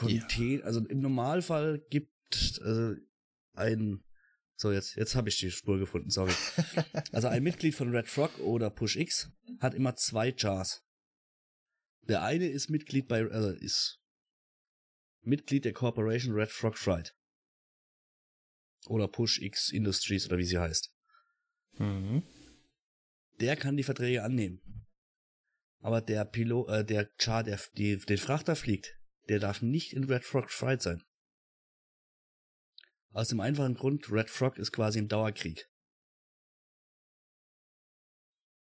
Contain 0.00 0.58
ja. 0.58 0.64
also 0.64 0.80
im 0.86 1.00
Normalfall 1.00 1.84
gibt 1.90 2.10
also 2.62 2.94
ein 3.52 4.02
so 4.56 4.72
jetzt 4.72 4.94
jetzt 4.96 5.14
habe 5.14 5.28
ich 5.28 5.38
die 5.38 5.50
Spur 5.50 5.78
gefunden, 5.78 6.10
sorry. 6.10 6.32
also 7.12 7.28
ein 7.28 7.42
Mitglied 7.42 7.74
von 7.74 7.94
Red 7.94 8.08
Frog 8.08 8.38
oder 8.40 8.70
Push 8.70 8.96
X 8.96 9.30
hat 9.60 9.74
immer 9.74 9.96
zwei 9.96 10.34
Jars. 10.36 10.84
Der 12.08 12.22
eine 12.22 12.48
ist 12.48 12.70
Mitglied 12.70 13.08
bei 13.08 13.30
also 13.30 13.50
ist 13.50 14.00
Mitglied 15.22 15.64
der 15.64 15.72
Corporation 15.72 16.34
Red 16.34 16.50
Frog 16.50 16.78
Fried. 16.78 17.14
Oder 18.86 19.08
Push 19.08 19.40
X 19.40 19.70
Industries 19.70 20.26
oder 20.26 20.38
wie 20.38 20.44
sie 20.44 20.58
heißt. 20.58 20.94
Mhm. 21.78 22.22
Der 23.40 23.56
kann 23.56 23.76
die 23.76 23.82
Verträge 23.82 24.22
annehmen. 24.22 24.62
Aber 25.80 26.00
der 26.00 26.24
Pilot, 26.24 26.68
äh, 26.68 26.84
der 26.84 27.10
Char, 27.18 27.42
der 27.42 27.58
die, 27.76 27.98
den 27.98 28.18
Frachter 28.18 28.56
fliegt, 28.56 28.99
der 29.30 29.38
darf 29.38 29.62
nicht 29.62 29.92
in 29.92 30.04
Red 30.04 30.24
Frog 30.24 30.50
Fried 30.50 30.82
sein. 30.82 31.04
Aus 33.12 33.28
dem 33.28 33.40
einfachen 33.40 33.74
Grund, 33.74 34.10
Red 34.10 34.28
Frog 34.28 34.58
ist 34.58 34.72
quasi 34.72 34.98
im 34.98 35.06
Dauerkrieg. 35.06 35.68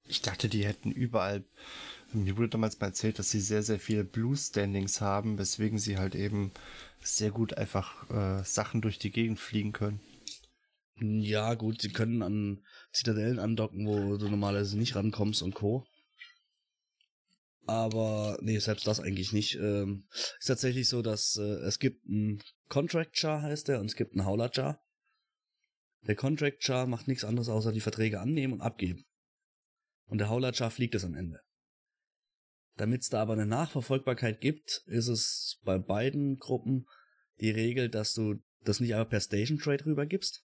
Ich 0.07 0.21
dachte, 0.21 0.47
die 0.47 0.65
hätten 0.65 0.91
überall, 0.91 1.43
mir 2.13 2.37
wurde 2.37 2.49
damals 2.49 2.79
mal 2.79 2.87
erzählt, 2.87 3.17
dass 3.17 3.31
sie 3.31 3.41
sehr, 3.41 3.63
sehr 3.63 3.79
viele 3.79 4.03
Blue 4.03 4.37
Standings 4.37 5.01
haben, 5.01 5.39
weswegen 5.39 5.79
sie 5.79 5.97
halt 5.97 6.13
eben 6.13 6.51
sehr 7.01 7.31
gut 7.31 7.57
einfach 7.57 8.07
äh, 8.11 8.43
Sachen 8.43 8.81
durch 8.81 8.99
die 8.99 9.11
Gegend 9.11 9.39
fliegen 9.39 9.73
können. 9.73 9.99
Ja, 10.97 11.55
gut, 11.55 11.81
sie 11.81 11.89
können 11.89 12.21
an 12.21 12.63
Zitadellen 12.91 13.39
andocken, 13.39 13.87
wo 13.87 14.17
du 14.17 14.27
normalerweise 14.27 14.77
nicht 14.77 14.95
rankommst 14.95 15.41
und 15.41 15.55
Co. 15.55 15.85
Aber 17.69 18.39
nee, 18.41 18.57
selbst 18.57 18.87
das 18.87 18.99
eigentlich 18.99 19.31
nicht. 19.31 19.53
Ähm, 19.55 20.07
ist 20.39 20.47
tatsächlich 20.47 20.89
so, 20.89 21.03
dass 21.03 21.37
äh, 21.37 21.67
es 21.67 21.77
gibt 21.77 22.03
einen 22.07 22.41
Contract 22.67 23.21
Jar, 23.21 23.43
heißt 23.43 23.67
der, 23.67 23.79
und 23.79 23.85
es 23.85 23.95
gibt 23.95 24.13
einen 24.13 24.25
Howler 24.25 24.49
Jar. 24.51 24.83
Der 26.01 26.15
Contract 26.15 26.67
Jar 26.67 26.87
macht 26.87 27.07
nichts 27.07 27.23
anderes, 27.23 27.47
außer 27.47 27.71
die 27.71 27.79
Verträge 27.79 28.21
annehmen 28.21 28.53
und 28.53 28.61
abgeben. 28.61 29.05
Und 30.07 30.17
der 30.17 30.31
Howler 30.31 30.51
Jar 30.51 30.71
fliegt 30.71 30.95
es 30.95 31.05
am 31.05 31.13
Ende. 31.13 31.41
Damit 32.75 33.01
es 33.01 33.09
da 33.09 33.21
aber 33.21 33.33
eine 33.33 33.45
Nachverfolgbarkeit 33.45 34.41
gibt, 34.41 34.81
ist 34.87 35.07
es 35.07 35.59
bei 35.63 35.77
beiden 35.77 36.37
Gruppen 36.39 36.87
die 37.39 37.51
Regel, 37.51 37.87
dass 37.87 38.13
du 38.13 38.41
das 38.61 38.79
nicht 38.79 38.95
einfach 38.95 39.11
per 39.11 39.21
Station 39.21 39.59
Trade 39.59 39.85
rübergibst, 39.85 40.43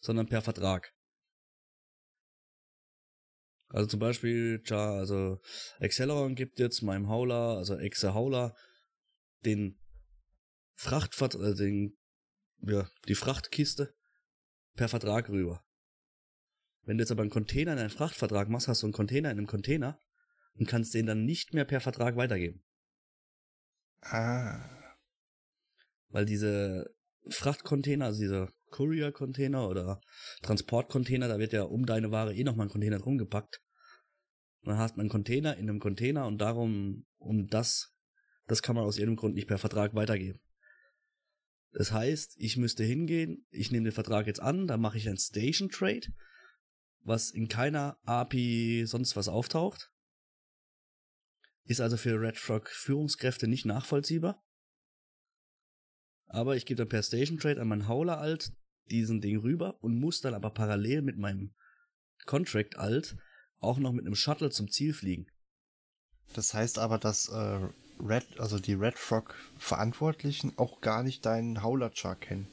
sondern 0.00 0.26
per 0.26 0.42
Vertrag. 0.42 0.92
Also 3.72 3.88
zum 3.88 4.00
Beispiel, 4.00 4.62
ja, 4.66 4.92
also 4.92 5.40
Acceleron 5.80 6.34
gibt 6.34 6.58
jetzt 6.58 6.82
meinem 6.82 7.08
Hauler, 7.08 7.56
also 7.56 7.78
Exe 7.78 8.12
Hauler, 8.12 8.54
den 9.46 9.78
Frachtvertrag, 10.74 11.42
äh, 11.42 11.54
den, 11.54 11.96
ja, 12.60 12.88
die 13.08 13.14
Frachtkiste 13.14 13.94
per 14.74 14.88
Vertrag 14.88 15.30
rüber. 15.30 15.64
Wenn 16.84 16.98
du 16.98 17.02
jetzt 17.02 17.12
aber 17.12 17.22
einen 17.22 17.30
Container 17.30 17.72
in 17.72 17.78
einen 17.78 17.90
Frachtvertrag 17.90 18.48
machst, 18.48 18.68
hast 18.68 18.82
du 18.82 18.86
einen 18.86 18.92
Container 18.92 19.30
in 19.30 19.38
einem 19.38 19.46
Container 19.46 19.98
und 20.54 20.68
kannst 20.68 20.92
den 20.92 21.06
dann 21.06 21.24
nicht 21.24 21.54
mehr 21.54 21.64
per 21.64 21.80
Vertrag 21.80 22.16
weitergeben. 22.16 22.62
Ah. 24.02 24.68
Weil 26.08 26.26
diese 26.26 26.94
Frachtcontainer, 27.30 28.06
also 28.06 28.20
diese 28.20 28.52
Courier-Container 28.72 29.68
oder 29.68 30.00
Transport-Container, 30.42 31.28
da 31.28 31.38
wird 31.38 31.52
ja 31.52 31.62
um 31.62 31.86
deine 31.86 32.10
Ware 32.10 32.34
eh 32.34 32.42
nochmal 32.42 32.66
ein 32.66 32.72
Container 32.72 32.98
drum 32.98 33.18
gepackt. 33.18 33.62
dann 34.62 34.78
hast 34.78 34.96
man 34.96 35.04
einen 35.04 35.10
Container 35.10 35.56
in 35.56 35.68
einem 35.68 35.78
Container 35.78 36.26
und 36.26 36.38
darum, 36.38 37.06
um 37.18 37.46
das, 37.46 37.94
das 38.46 38.62
kann 38.62 38.74
man 38.74 38.84
aus 38.84 38.98
irgendeinem 38.98 39.18
Grund 39.18 39.34
nicht 39.36 39.46
per 39.46 39.58
Vertrag 39.58 39.94
weitergeben. 39.94 40.40
Das 41.72 41.92
heißt, 41.92 42.34
ich 42.38 42.56
müsste 42.56 42.84
hingehen, 42.84 43.46
ich 43.50 43.70
nehme 43.70 43.84
den 43.84 43.94
Vertrag 43.94 44.26
jetzt 44.26 44.40
an, 44.40 44.66
dann 44.66 44.80
mache 44.80 44.98
ich 44.98 45.08
ein 45.08 45.16
Station 45.16 45.70
Trade, 45.70 46.06
was 47.00 47.30
in 47.30 47.48
keiner 47.48 47.98
API 48.04 48.84
sonst 48.86 49.16
was 49.16 49.28
auftaucht. 49.28 49.90
Ist 51.64 51.80
also 51.80 51.96
für 51.96 52.20
Red 52.20 52.36
Frog 52.36 52.68
Führungskräfte 52.68 53.46
nicht 53.46 53.64
nachvollziehbar. 53.64 54.44
Aber 56.26 56.56
ich 56.56 56.66
gebe 56.66 56.78
dann 56.78 56.88
per 56.88 57.02
Station 57.02 57.38
Trade 57.38 57.60
an 57.60 57.68
meinen 57.68 57.88
Hauler 57.88 58.18
alt 58.18 58.52
diesen 58.90 59.20
Ding 59.20 59.38
rüber 59.38 59.82
und 59.82 59.98
muss 59.98 60.20
dann 60.20 60.34
aber 60.34 60.50
parallel 60.50 61.02
mit 61.02 61.18
meinem 61.18 61.54
Contract 62.26 62.76
alt 62.76 63.16
auch 63.58 63.78
noch 63.78 63.92
mit 63.92 64.04
einem 64.04 64.14
Shuttle 64.14 64.50
zum 64.50 64.70
Ziel 64.70 64.92
fliegen. 64.92 65.26
Das 66.34 66.54
heißt 66.54 66.78
aber, 66.78 66.98
dass 66.98 67.28
äh, 67.28 67.68
Red, 68.00 68.38
also 68.38 68.58
die 68.58 68.74
Red 68.74 68.98
Frog 68.98 69.34
Verantwortlichen 69.58 70.56
auch 70.58 70.80
gar 70.80 71.02
nicht 71.02 71.24
deinen 71.24 71.62
Howler 71.62 71.92
Char 71.94 72.16
kennen. 72.16 72.48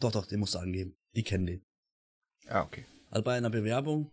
Doch, 0.00 0.12
doch, 0.12 0.26
den 0.26 0.40
musst 0.40 0.54
du 0.54 0.58
angeben. 0.58 0.96
Die 1.14 1.22
kennen 1.22 1.46
den. 1.46 1.64
Ah, 2.48 2.62
okay. 2.62 2.84
Also 3.10 3.22
bei 3.22 3.36
einer 3.36 3.50
Bewerbung, 3.50 4.10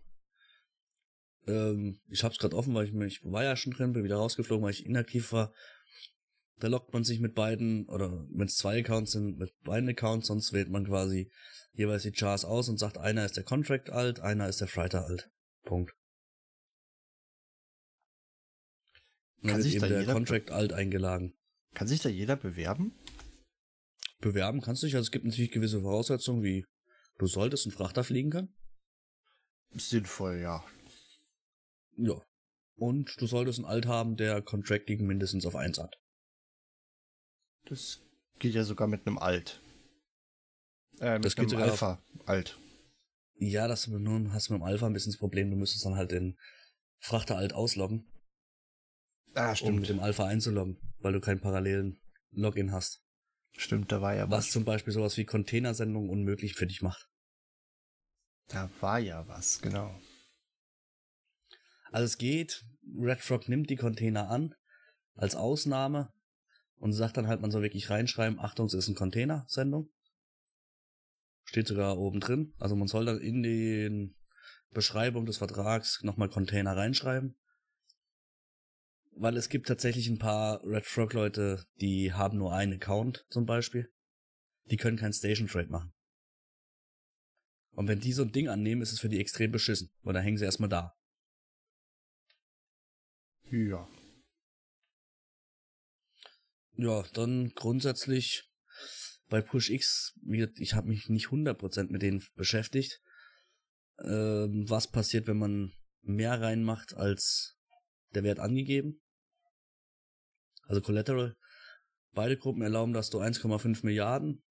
ähm, 1.46 2.00
ich 2.08 2.22
hab's 2.22 2.38
gerade 2.38 2.56
offen, 2.56 2.74
weil 2.74 2.86
ich, 2.86 2.94
ich 2.94 3.24
war 3.24 3.42
ja 3.42 3.56
schon 3.56 3.72
drin, 3.72 3.92
bin 3.92 4.04
wieder 4.04 4.16
rausgeflogen, 4.16 4.64
weil 4.64 4.72
ich 4.72 4.86
inaktiv 4.86 5.32
war. 5.32 5.52
Da 6.60 6.68
lockt 6.68 6.92
man 6.92 7.04
sich 7.04 7.20
mit 7.20 7.34
beiden, 7.34 7.88
oder 7.88 8.26
wenn 8.30 8.46
es 8.46 8.56
zwei 8.56 8.80
Accounts 8.80 9.12
sind, 9.12 9.38
mit 9.38 9.50
beiden 9.62 9.88
Accounts, 9.88 10.26
sonst 10.26 10.52
wählt 10.52 10.68
man 10.68 10.84
quasi 10.86 11.32
jeweils 11.72 12.02
die 12.02 12.12
Chars 12.12 12.44
aus 12.44 12.68
und 12.68 12.78
sagt, 12.78 12.98
einer 12.98 13.24
ist 13.24 13.36
der 13.36 13.44
Contract 13.44 13.88
alt, 13.88 14.20
einer 14.20 14.46
ist 14.46 14.60
der 14.60 14.68
Freiter 14.68 15.06
alt. 15.06 15.30
Punkt. 15.64 15.92
Und 19.42 19.48
dann 19.48 19.62
Kann 19.62 19.64
wird 19.64 19.74
eben 19.74 19.88
der 19.88 20.04
Contract 20.14 20.50
alt 20.50 20.74
eingeladen. 20.74 21.34
Kann 21.72 21.88
sich 21.88 22.02
da 22.02 22.10
jeder 22.10 22.36
bewerben? 22.36 22.92
Bewerben 24.18 24.60
kannst 24.60 24.82
du 24.82 24.86
dich, 24.86 24.96
also 24.96 25.06
es 25.06 25.12
gibt 25.12 25.24
natürlich 25.24 25.52
gewisse 25.52 25.80
Voraussetzungen, 25.80 26.42
wie 26.42 26.66
du 27.18 27.26
solltest 27.26 27.64
einen 27.64 27.72
Frachter 27.72 28.04
fliegen 28.04 28.30
können. 28.30 28.54
Sinnvoll, 29.70 30.40
ja. 30.40 30.62
Ja. 31.96 32.20
Und 32.76 33.18
du 33.18 33.26
solltest 33.26 33.60
einen 33.60 33.66
Alt 33.66 33.86
haben, 33.86 34.16
der 34.16 34.42
Contracting 34.42 35.06
mindestens 35.06 35.46
auf 35.46 35.56
1 35.56 35.78
hat. 35.78 35.99
Das 37.66 38.00
geht 38.38 38.54
ja 38.54 38.64
sogar 38.64 38.88
mit 38.88 39.06
einem 39.06 39.18
Alt. 39.18 39.60
Äh, 41.00 41.14
mit 41.14 41.24
das 41.24 41.36
einem 41.36 41.48
geht 41.48 41.58
Alpha 41.58 41.94
auf, 41.94 42.28
Alt. 42.28 42.58
Ja, 43.36 43.68
das 43.68 43.86
nun 43.86 44.32
hast 44.32 44.48
du 44.48 44.52
mit 44.52 44.60
dem 44.60 44.64
Alpha 44.64 44.86
ein 44.86 44.92
bisschen 44.92 45.12
das 45.12 45.18
Problem, 45.18 45.50
du 45.50 45.56
müsstest 45.56 45.84
dann 45.84 45.96
halt 45.96 46.10
den 46.12 46.38
Frachter 46.98 47.36
Alt 47.36 47.54
ausloggen. 47.54 48.06
Ah, 49.34 49.54
stimmt. 49.54 49.70
Um 49.70 49.80
mit 49.80 49.88
dem 49.88 50.00
Alpha 50.00 50.26
einzuloggen, 50.26 50.78
weil 50.98 51.12
du 51.12 51.20
keinen 51.20 51.40
parallelen 51.40 52.00
Login 52.32 52.72
hast. 52.72 53.02
Stimmt, 53.56 53.92
da 53.92 54.00
war 54.00 54.14
ja 54.14 54.30
was. 54.30 54.46
Was 54.46 54.50
zum 54.52 54.64
Beispiel 54.64 54.92
sowas 54.92 55.16
wie 55.16 55.24
Containersendungen 55.24 56.10
unmöglich 56.10 56.54
für 56.54 56.66
dich 56.66 56.82
macht. 56.82 57.08
Da 58.48 58.70
war 58.80 58.98
ja 58.98 59.26
was, 59.28 59.60
genau. 59.60 59.98
Also 61.92 62.04
es 62.04 62.18
geht, 62.18 62.64
Red 62.98 63.20
Frog 63.20 63.48
nimmt 63.48 63.70
die 63.70 63.76
Container 63.76 64.28
an, 64.28 64.54
als 65.14 65.34
Ausnahme, 65.34 66.12
und 66.80 66.94
sagt 66.94 67.18
dann 67.18 67.28
halt, 67.28 67.42
man 67.42 67.50
soll 67.50 67.62
wirklich 67.62 67.90
reinschreiben, 67.90 68.40
Achtung, 68.40 68.66
es 68.66 68.74
ist 68.74 68.88
eine 68.88 68.96
Container-Sendung. 68.96 69.90
Steht 71.44 71.68
sogar 71.68 71.98
oben 71.98 72.20
drin. 72.20 72.54
Also 72.58 72.74
man 72.74 72.88
soll 72.88 73.04
dann 73.04 73.20
in 73.20 73.42
die 73.42 74.14
Beschreibung 74.70 75.26
des 75.26 75.36
Vertrags 75.36 76.02
nochmal 76.02 76.30
Container 76.30 76.76
reinschreiben. 76.76 77.36
Weil 79.12 79.36
es 79.36 79.50
gibt 79.50 79.68
tatsächlich 79.68 80.08
ein 80.08 80.18
paar 80.18 80.64
Red 80.64 80.86
Frog 80.86 81.12
Leute, 81.12 81.66
die 81.80 82.14
haben 82.14 82.38
nur 82.38 82.54
einen 82.54 82.74
Account 82.74 83.26
zum 83.28 83.44
Beispiel. 83.44 83.92
Die 84.70 84.76
können 84.76 84.96
kein 84.96 85.12
Station 85.12 85.48
Trade 85.48 85.68
machen. 85.68 85.92
Und 87.72 87.88
wenn 87.88 88.00
die 88.00 88.12
so 88.12 88.22
ein 88.22 88.32
Ding 88.32 88.48
annehmen, 88.48 88.80
ist 88.80 88.92
es 88.92 89.00
für 89.00 89.08
die 89.10 89.20
extrem 89.20 89.52
beschissen, 89.52 89.90
weil 90.02 90.14
dann 90.14 90.22
hängen 90.22 90.38
sie 90.38 90.44
erstmal 90.44 90.70
da. 90.70 90.96
Ja. 93.50 93.86
Ja, 96.80 97.04
dann 97.12 97.52
grundsätzlich 97.54 98.48
bei 99.28 99.42
PushX, 99.42 100.18
ich 100.56 100.72
habe 100.72 100.88
mich 100.88 101.10
nicht 101.10 101.26
100% 101.26 101.90
mit 101.90 102.00
denen 102.00 102.24
beschäftigt. 102.36 103.02
Ähm, 104.02 104.64
was 104.66 104.90
passiert, 104.90 105.26
wenn 105.26 105.36
man 105.36 105.72
mehr 106.00 106.40
reinmacht 106.40 106.94
als 106.94 107.58
der 108.14 108.22
Wert 108.22 108.40
angegeben? 108.40 109.02
Also 110.62 110.80
Collateral. 110.80 111.36
Beide 112.12 112.38
Gruppen 112.38 112.62
erlauben, 112.62 112.94
dass 112.94 113.10
du 113.10 113.20
1,5 113.20 113.84
Milliarden, 113.84 114.42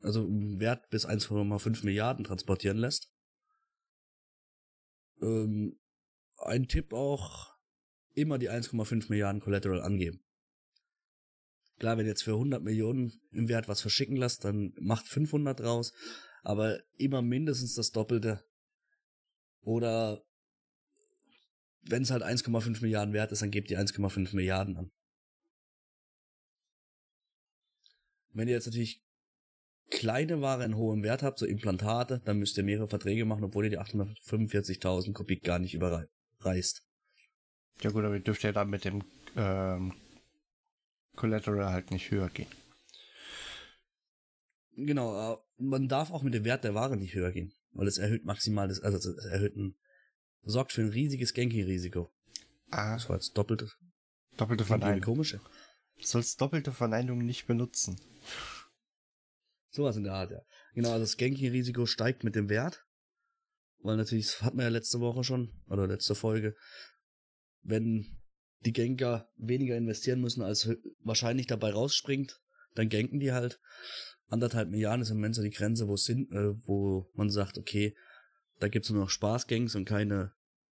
also 0.00 0.28
Wert 0.28 0.90
bis 0.90 1.06
1,5 1.06 1.82
Milliarden 1.86 2.26
transportieren 2.26 2.76
lässt. 2.76 3.10
Ähm, 5.22 5.80
ein 6.36 6.68
Tipp 6.68 6.92
auch, 6.92 7.54
immer 8.12 8.36
die 8.36 8.50
1,5 8.50 9.08
Milliarden 9.08 9.40
Collateral 9.40 9.80
angeben. 9.80 10.22
Klar, 11.78 11.96
wenn 11.96 12.04
du 12.04 12.10
jetzt 12.10 12.22
für 12.22 12.32
100 12.32 12.62
Millionen 12.62 13.12
im 13.32 13.48
Wert 13.48 13.68
was 13.68 13.80
verschicken 13.80 14.16
lässt, 14.16 14.44
dann 14.44 14.72
macht 14.78 15.06
500 15.06 15.58
draus, 15.58 15.92
aber 16.42 16.80
immer 16.96 17.20
mindestens 17.20 17.74
das 17.74 17.90
Doppelte. 17.90 18.44
Oder 19.62 20.22
wenn 21.82 22.02
es 22.02 22.10
halt 22.10 22.22
1,5 22.22 22.80
Milliarden 22.80 23.12
wert 23.12 23.32
ist, 23.32 23.42
dann 23.42 23.50
gebt 23.50 23.70
ihr 23.70 23.80
1,5 23.80 24.34
Milliarden 24.34 24.76
an. 24.76 24.90
Wenn 28.32 28.48
ihr 28.48 28.54
jetzt 28.54 28.66
natürlich 28.66 29.02
kleine 29.90 30.40
Ware 30.40 30.64
in 30.64 30.76
hohem 30.76 31.02
Wert 31.02 31.22
habt, 31.22 31.38
so 31.38 31.46
Implantate, 31.46 32.20
dann 32.24 32.38
müsst 32.38 32.56
ihr 32.56 32.64
mehrere 32.64 32.88
Verträge 32.88 33.24
machen, 33.24 33.44
obwohl 33.44 33.64
ihr 33.64 33.70
die 33.70 33.78
845.000 33.78 35.12
Kubik 35.12 35.44
gar 35.44 35.58
nicht 35.58 35.74
überreißt. 35.74 36.82
Ja 37.82 37.90
gut, 37.90 38.04
aber 38.04 38.14
ihr 38.14 38.20
dürft 38.20 38.42
ja 38.42 38.52
dann 38.52 38.70
mit 38.70 38.84
dem 38.84 39.04
ähm, 39.36 39.94
Collateral 41.16 41.72
halt 41.72 41.90
nicht 41.90 42.10
höher 42.10 42.28
gehen. 42.28 42.48
Genau, 44.76 45.44
man 45.56 45.88
darf 45.88 46.10
auch 46.10 46.22
mit 46.22 46.34
dem 46.34 46.44
Wert 46.44 46.64
der 46.64 46.74
Ware 46.74 46.96
nicht 46.96 47.14
höher 47.14 47.30
gehen, 47.30 47.54
weil 47.72 47.86
es 47.86 47.98
erhöht 47.98 48.24
maximal 48.24 48.66
das, 48.68 48.80
also 48.80 48.96
es 49.10 49.24
erhöht 49.24 49.56
ein, 49.56 49.76
sorgt 50.42 50.72
für 50.72 50.82
ein 50.82 50.88
riesiges 50.88 51.32
Genki-Risiko. 51.32 52.10
Ah, 52.70 52.94
Das 52.94 53.08
war 53.08 53.16
jetzt 53.16 53.36
doppelte, 53.38 53.70
doppelte 54.36 54.64
Verneinung. 54.64 55.00
Verneinung. 55.00 55.04
komische. 55.04 55.40
Du 55.96 56.04
sollst 56.06 56.40
doppelte 56.40 56.72
Verneinung 56.72 57.24
nicht 57.24 57.46
benutzen. 57.46 58.00
Sowas 59.70 59.96
in 59.96 60.04
der 60.04 60.14
Art, 60.14 60.32
ja. 60.32 60.40
Genau, 60.74 60.90
also 60.90 61.04
das 61.04 61.16
Genki-Risiko 61.16 61.86
steigt 61.86 62.24
mit 62.24 62.34
dem 62.34 62.48
Wert. 62.48 62.84
Weil 63.78 63.96
natürlich, 63.96 64.26
das 64.26 64.42
hatten 64.42 64.56
wir 64.56 64.64
ja 64.64 64.70
letzte 64.70 64.98
Woche 65.00 65.22
schon, 65.22 65.52
oder 65.68 65.86
letzte 65.86 66.14
Folge, 66.14 66.56
wenn 67.62 68.23
die 68.64 68.72
Genker 68.72 69.28
weniger 69.36 69.76
investieren 69.76 70.20
müssen, 70.20 70.42
als 70.42 70.68
wahrscheinlich 71.00 71.46
dabei 71.46 71.72
rausspringt, 71.72 72.40
dann 72.74 72.88
genken 72.88 73.20
die 73.20 73.32
halt. 73.32 73.60
Anderthalb 74.28 74.70
Milliarden 74.70 75.02
ist 75.02 75.10
im 75.10 75.18
Moment 75.18 75.34
so 75.34 75.42
die 75.42 75.50
Grenze, 75.50 75.86
wo 75.86 75.94
es 75.94 76.04
sind, 76.04 76.32
äh, 76.32 76.54
wo 76.66 77.10
man 77.14 77.30
sagt, 77.30 77.58
okay, 77.58 77.94
da 78.58 78.68
gibt's 78.68 78.90
nur 78.90 79.00
noch 79.00 79.10
Spaß-Gangs 79.10 79.74
und 79.74 79.84
keine 79.84 80.32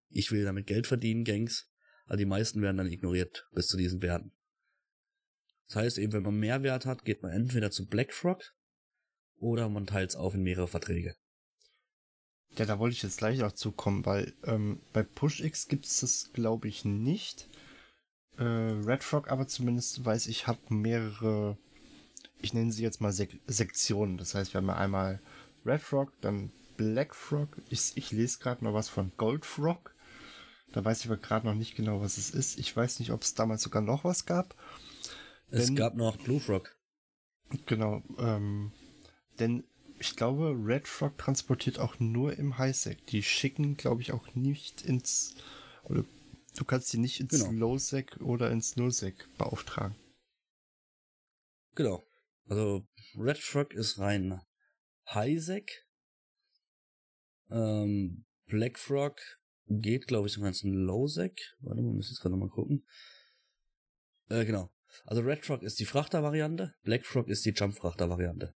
ich 0.09 0.31
will 0.31 0.43
damit 0.43 0.67
Geld 0.67 0.87
verdienen 0.87 1.23
Gangs. 1.23 1.69
Also 2.05 2.17
die 2.17 2.25
meisten 2.25 2.61
werden 2.61 2.77
dann 2.77 2.91
ignoriert 2.91 3.47
bis 3.53 3.67
zu 3.67 3.77
diesen 3.77 4.01
Werten. 4.01 4.31
Das 5.67 5.77
heißt 5.77 5.97
eben, 5.99 6.13
wenn 6.13 6.23
man 6.23 6.35
mehr 6.35 6.63
Wert 6.63 6.85
hat, 6.85 7.05
geht 7.05 7.21
man 7.21 7.31
entweder 7.31 7.69
zu 7.69 7.85
BlackRock 7.85 8.43
oder 9.37 9.69
man 9.69 9.85
teilt 9.85 10.09
es 10.09 10.15
auf 10.15 10.33
in 10.33 10.41
mehrere 10.41 10.67
Verträge. 10.67 11.15
Ja, 12.57 12.65
da 12.65 12.79
wollte 12.79 12.95
ich 12.95 13.03
jetzt 13.03 13.19
gleich 13.19 13.43
auch 13.43 13.51
zukommen, 13.51 14.05
weil 14.07 14.33
ähm, 14.43 14.81
bei 14.91 15.03
PushX 15.03 15.67
gibt 15.67 15.85
es 15.85 15.99
das, 15.99 16.31
glaube 16.33 16.67
ich, 16.67 16.83
nicht. 16.83 17.47
Äh, 18.39 18.43
Red 18.43 19.03
Frog 19.03 19.29
aber 19.29 19.47
zumindest 19.47 20.03
weiß 20.03 20.27
ich, 20.27 20.47
hat 20.47 20.71
mehrere, 20.71 21.57
ich 22.41 22.53
nenne 22.53 22.71
sie 22.71 22.83
jetzt 22.83 23.01
mal 23.01 23.11
Sek 23.11 23.39
Sektionen. 23.47 24.17
Das 24.17 24.33
heißt, 24.33 24.53
wir 24.53 24.59
haben 24.61 24.67
ja 24.67 24.75
einmal 24.75 25.19
Red 25.65 25.81
Frog, 25.81 26.13
dann 26.21 26.51
Black 26.77 27.13
Frog. 27.13 27.49
Ich, 27.69 27.91
ich 27.95 28.11
lese 28.11 28.39
gerade 28.39 28.63
noch 28.63 28.73
was 28.73 28.87
von 28.87 29.11
Gold 29.17 29.45
Frog. 29.45 29.93
Da 30.71 30.85
weiß 30.85 31.01
ich 31.01 31.07
aber 31.07 31.17
gerade 31.17 31.45
noch 31.47 31.55
nicht 31.55 31.75
genau, 31.75 31.99
was 31.99 32.17
es 32.17 32.29
ist. 32.29 32.57
Ich 32.57 32.75
weiß 32.75 32.99
nicht, 32.99 33.11
ob 33.11 33.23
es 33.23 33.33
damals 33.33 33.63
sogar 33.63 33.81
noch 33.81 34.03
was 34.05 34.25
gab. 34.25 34.55
Es 35.49 35.65
Denn- 35.65 35.75
gab 35.75 35.95
noch 35.95 36.15
Blue 36.17 36.39
Frog. 36.39 36.75
Genau, 37.65 38.03
ähm, 38.19 38.71
denn 39.39 39.63
ich 39.99 40.15
glaube, 40.15 40.55
Red 40.63 40.87
Frog 40.87 41.17
transportiert 41.17 41.79
auch 41.79 41.99
nur 41.99 42.37
im 42.37 42.57
Highsec. 42.57 43.05
Die 43.07 43.23
schicken, 43.23 43.75
glaube 43.75 44.01
ich, 44.01 44.11
auch 44.13 44.35
nicht 44.35 44.83
ins, 44.83 45.35
oder 45.83 46.05
du 46.55 46.65
kannst 46.65 46.91
die 46.93 46.97
nicht 46.97 47.19
ins 47.19 47.31
Genau. 47.31 47.51
Lowsec 47.51 48.17
oder 48.21 48.51
ins 48.51 48.75
Nullsec 48.75 49.27
beauftragen. 49.37 49.95
Genau. 51.75 52.05
Also 52.47 52.87
Red 53.15 53.37
Frog 53.37 53.73
ist 53.73 53.99
rein 53.99 54.41
Highsec. 55.13 55.85
Ähm, 57.49 58.25
Black 58.45 58.77
Frog 58.77 59.19
geht, 59.67 60.07
glaube 60.07 60.27
ich, 60.27 60.33
sogar 60.33 60.49
ins 60.49 60.63
Lowsec. 60.63 61.39
Warte 61.61 61.81
mal, 61.81 61.93
muss 61.93 62.05
ich 62.05 62.11
jetzt 62.11 62.21
gerade 62.21 62.33
nochmal 62.33 62.49
gucken. 62.49 62.85
Äh, 64.29 64.45
genau. 64.45 64.71
Also 65.05 65.21
Red 65.21 65.45
Frog 65.45 65.61
ist 65.61 65.79
die 65.79 65.85
Frachter-Variante, 65.85 66.75
Black 66.83 67.05
Frog 67.05 67.27
ist 67.27 67.45
die 67.45 67.51
Jump-Frachter-Variante. 67.51 68.55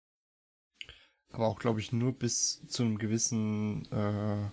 Aber 1.28 1.46
auch, 1.46 1.58
glaube 1.58 1.80
ich, 1.80 1.92
nur 1.92 2.16
bis 2.16 2.64
zu 2.68 2.82
einem 2.82 2.98
gewissen 2.98 3.86
äh, 3.90 4.50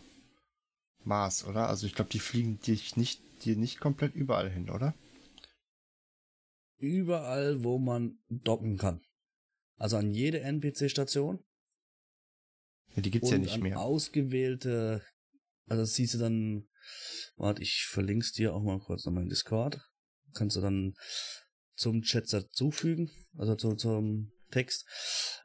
Maß, 1.04 1.46
oder? 1.46 1.68
Also 1.70 1.88
ich 1.88 1.96
glaube, 1.96 2.10
die 2.12 2.20
fliegen 2.20 2.60
dich 2.60 2.98
nicht, 2.98 3.22
dir 3.44 3.56
nicht 3.56 3.80
komplett 3.80 4.16
überall 4.16 4.50
hin, 4.50 4.70
oder? 4.70 4.94
Überall, 6.78 7.64
wo 7.64 7.78
man 7.78 8.20
docken 8.30 8.78
kann. 8.78 9.02
Also 9.78 9.98
an 9.98 10.12
jede 10.12 10.42
NPC-Station 10.42 11.44
Ja, 12.96 13.02
die 13.02 13.12
gibt's 13.12 13.32
ja 13.32 13.38
nicht 13.38 13.54
an 13.56 13.62
mehr. 13.62 13.80
ausgewählte, 13.80 15.02
also 15.68 15.84
das 15.84 15.94
siehst 15.94 16.14
du 16.16 16.18
dann, 16.20 16.68
warte, 17.38 17.62
ich 17.62 17.86
verlink's 17.90 18.32
dir 18.32 18.54
auch 18.54 18.62
mal 18.64 18.80
kurz 18.80 19.06
nochmal 19.06 19.24
in 19.24 19.30
Discord. 19.30 19.82
Kannst 20.34 20.56
du 20.58 20.62
dann 20.62 20.96
zum 21.76 22.02
Chat 22.02 22.32
dazufügen, 22.32 23.10
also 23.38 23.56
zu, 23.56 23.76
zum 23.76 24.32
Text. 24.52 24.86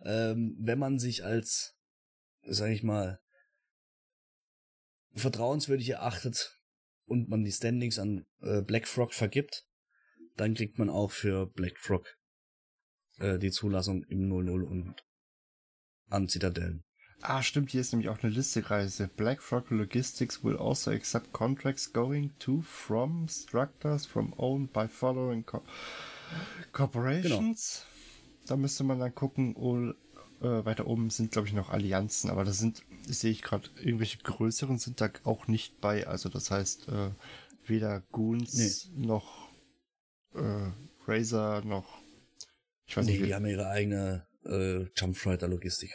Ähm, 0.05 0.57
wenn 0.61 0.79
man 0.79 0.99
sich 0.99 1.25
als, 1.25 1.75
sag 2.43 2.71
ich 2.71 2.83
mal, 2.83 3.21
vertrauenswürdig 5.15 5.91
erachtet 5.91 6.59
und 7.07 7.29
man 7.29 7.45
die 7.45 7.53
Standings 7.53 7.99
an 7.99 8.25
äh, 8.41 8.63
Black 8.63 8.89
Frog 8.89 9.15
vergibt, 9.15 9.65
dann 10.37 10.55
kriegt 10.55 10.79
man 10.79 10.91
auch 10.91 11.11
für 11.11 11.47
Black 11.47 11.79
Frog 11.79 12.07
äh, 13.19 13.39
die 13.39 13.51
Zulassung 13.51 14.05
im 14.05 14.29
00 14.29 14.65
und 14.65 14.97
an 16.09 16.29
Zitadellen. 16.29 16.85
Ah, 17.21 17.43
stimmt, 17.43 17.71
hier 17.71 17.81
ist 17.81 17.93
nämlich 17.93 18.11
auch 18.11 18.23
eine 18.23 18.33
Liste 18.33 18.61
gerade. 18.61 18.91
Black 19.17 19.43
Frog 19.43 19.71
Logistics 19.71 20.45
will 20.45 20.59
also 20.59 20.91
accept 20.91 21.33
contracts 21.33 21.93
going 21.93 22.37
to, 22.39 22.61
from, 22.61 23.29
structures, 23.29 24.05
from 24.05 24.35
owned 24.37 24.73
by 24.73 24.87
following 24.87 25.45
co 25.47 25.63
corporations. 26.73 27.87
Da 28.47 28.57
müsste 28.57 28.85
man 28.85 28.99
dann 28.99 29.15
gucken, 29.15 29.57
äh, 30.41 30.65
weiter 30.65 30.87
oben 30.87 31.11
sind, 31.11 31.33
glaube 31.33 31.49
ich, 31.49 31.55
noch 31.55 31.71
Allianzen, 31.71 32.31
aber 32.31 32.45
das 32.45 32.59
sind, 32.59 32.83
sehe 33.07 33.31
ich 33.31 33.43
gerade, 33.43 33.69
irgendwelche 33.77 34.19
größeren 34.19 34.79
sind 34.79 35.01
da 35.01 35.11
auch 35.25 35.47
nicht 35.49 35.81
bei. 35.81 36.07
Also 36.07 36.29
das 36.29 36.51
heißt, 36.51 36.89
äh, 36.89 37.11
weder 37.67 38.01
Goons 38.13 38.91
noch 38.95 39.51
äh, 40.35 40.71
Razer 41.07 41.63
noch 41.65 42.05
ich 42.87 42.97
weiß 42.97 43.07
Nee, 43.07 43.13
nicht, 43.13 43.27
die 43.27 43.35
haben 43.35 43.47
ihre 43.47 43.69
eigene 43.69 44.27
äh, 44.45 44.87
Jumpfighter-Logistik. 44.97 45.93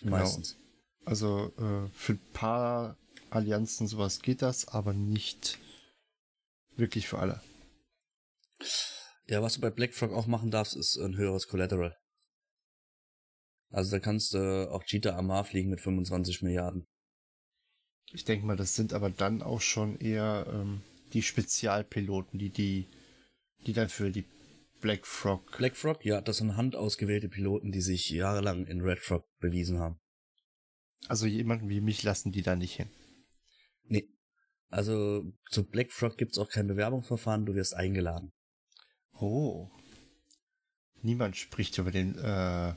Genau. 0.00 0.18
Meistens. 0.18 0.56
Also 1.04 1.52
äh, 1.56 1.88
für 1.92 2.14
ein 2.14 2.32
paar 2.32 2.96
Allianzen 3.30 3.86
sowas 3.86 4.20
geht 4.20 4.42
das, 4.42 4.68
aber 4.68 4.92
nicht 4.92 5.58
wirklich 6.76 7.08
für 7.08 7.18
alle. 7.18 7.40
Ja, 9.26 9.42
was 9.42 9.54
du 9.54 9.60
bei 9.60 9.70
BlackFrog 9.70 10.12
auch 10.12 10.26
machen 10.26 10.50
darfst, 10.50 10.76
ist 10.76 10.96
ein 10.98 11.16
höheres 11.16 11.46
Collateral. 11.46 11.96
Also 13.70 13.92
da 13.92 14.00
kannst 14.00 14.34
du 14.34 14.70
auch 14.70 14.84
Cheetah 14.84 15.16
Amar 15.16 15.44
fliegen 15.44 15.70
mit 15.70 15.80
25 15.80 16.42
Milliarden. 16.42 16.86
Ich 18.12 18.24
denke 18.24 18.44
mal, 18.44 18.56
das 18.56 18.74
sind 18.74 18.92
aber 18.92 19.10
dann 19.10 19.42
auch 19.42 19.60
schon 19.60 19.96
eher 19.98 20.46
ähm, 20.52 20.82
die 21.12 21.22
Spezialpiloten, 21.22 22.38
die 22.38 22.50
die, 22.50 22.88
die 23.66 23.72
dann 23.72 23.88
für 23.88 24.10
die 24.10 24.24
Black 24.80 25.06
Frog. 25.06 25.56
BlackFrog, 25.58 26.04
ja, 26.04 26.20
das 26.20 26.38
sind 26.38 26.56
handausgewählte 26.56 27.28
Piloten, 27.28 27.70
die 27.70 27.82
sich 27.82 28.10
jahrelang 28.10 28.66
in 28.66 28.80
Red 28.80 28.98
Frog 28.98 29.24
bewiesen 29.38 29.78
haben. 29.78 30.00
Also 31.06 31.26
jemanden 31.26 31.68
wie 31.68 31.80
mich 31.80 32.02
lassen 32.02 32.32
die 32.32 32.42
da 32.42 32.56
nicht 32.56 32.74
hin. 32.74 32.90
Nee. 33.84 34.08
Also 34.68 35.32
zu 35.50 35.64
BlackFrog 35.64 36.16
gibt's 36.16 36.38
auch 36.38 36.48
kein 36.48 36.66
Bewerbungsverfahren, 36.66 37.46
du 37.46 37.54
wirst 37.54 37.74
eingeladen. 37.74 38.32
Oh. 39.12 39.68
Niemand 41.02 41.36
spricht 41.36 41.78
über 41.78 41.90
den 41.90 42.16
äh, 42.18 42.74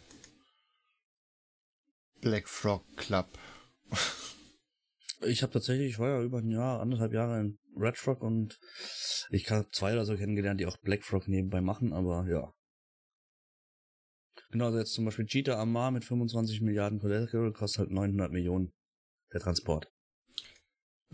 Black 2.23 2.47
Frog 2.47 2.85
Club. 2.95 3.27
Ich 5.25 5.43
habe 5.43 5.51
tatsächlich, 5.51 5.91
ich 5.91 5.99
war 5.99 6.09
ja 6.09 6.21
über 6.21 6.39
ein 6.39 6.49
Jahr, 6.49 6.79
anderthalb 6.79 7.13
Jahre 7.13 7.39
in 7.39 7.59
Red 7.77 7.97
Frog 7.97 8.21
und 8.21 8.59
ich 9.29 9.49
habe 9.51 9.67
zwei 9.71 9.93
oder 9.93 10.05
so 10.05 10.15
kennengelernt, 10.15 10.59
die 10.59 10.65
auch 10.65 10.77
Black 10.77 11.03
Frog 11.03 11.27
nebenbei 11.27 11.61
machen, 11.61 11.91
aber 11.91 12.25
ja. 12.29 12.53
Genau, 14.51 14.65
also 14.65 14.79
jetzt 14.79 14.93
zum 14.93 15.05
Beispiel 15.05 15.25
Cheetah 15.25 15.59
Amar 15.59 15.91
mit 15.91 16.05
25 16.05 16.61
Milliarden 16.61 16.99
Collateral 16.99 17.51
kostet 17.51 17.79
halt 17.79 17.91
900 17.91 18.31
Millionen 18.31 18.73
der 19.33 19.41
Transport. 19.41 19.91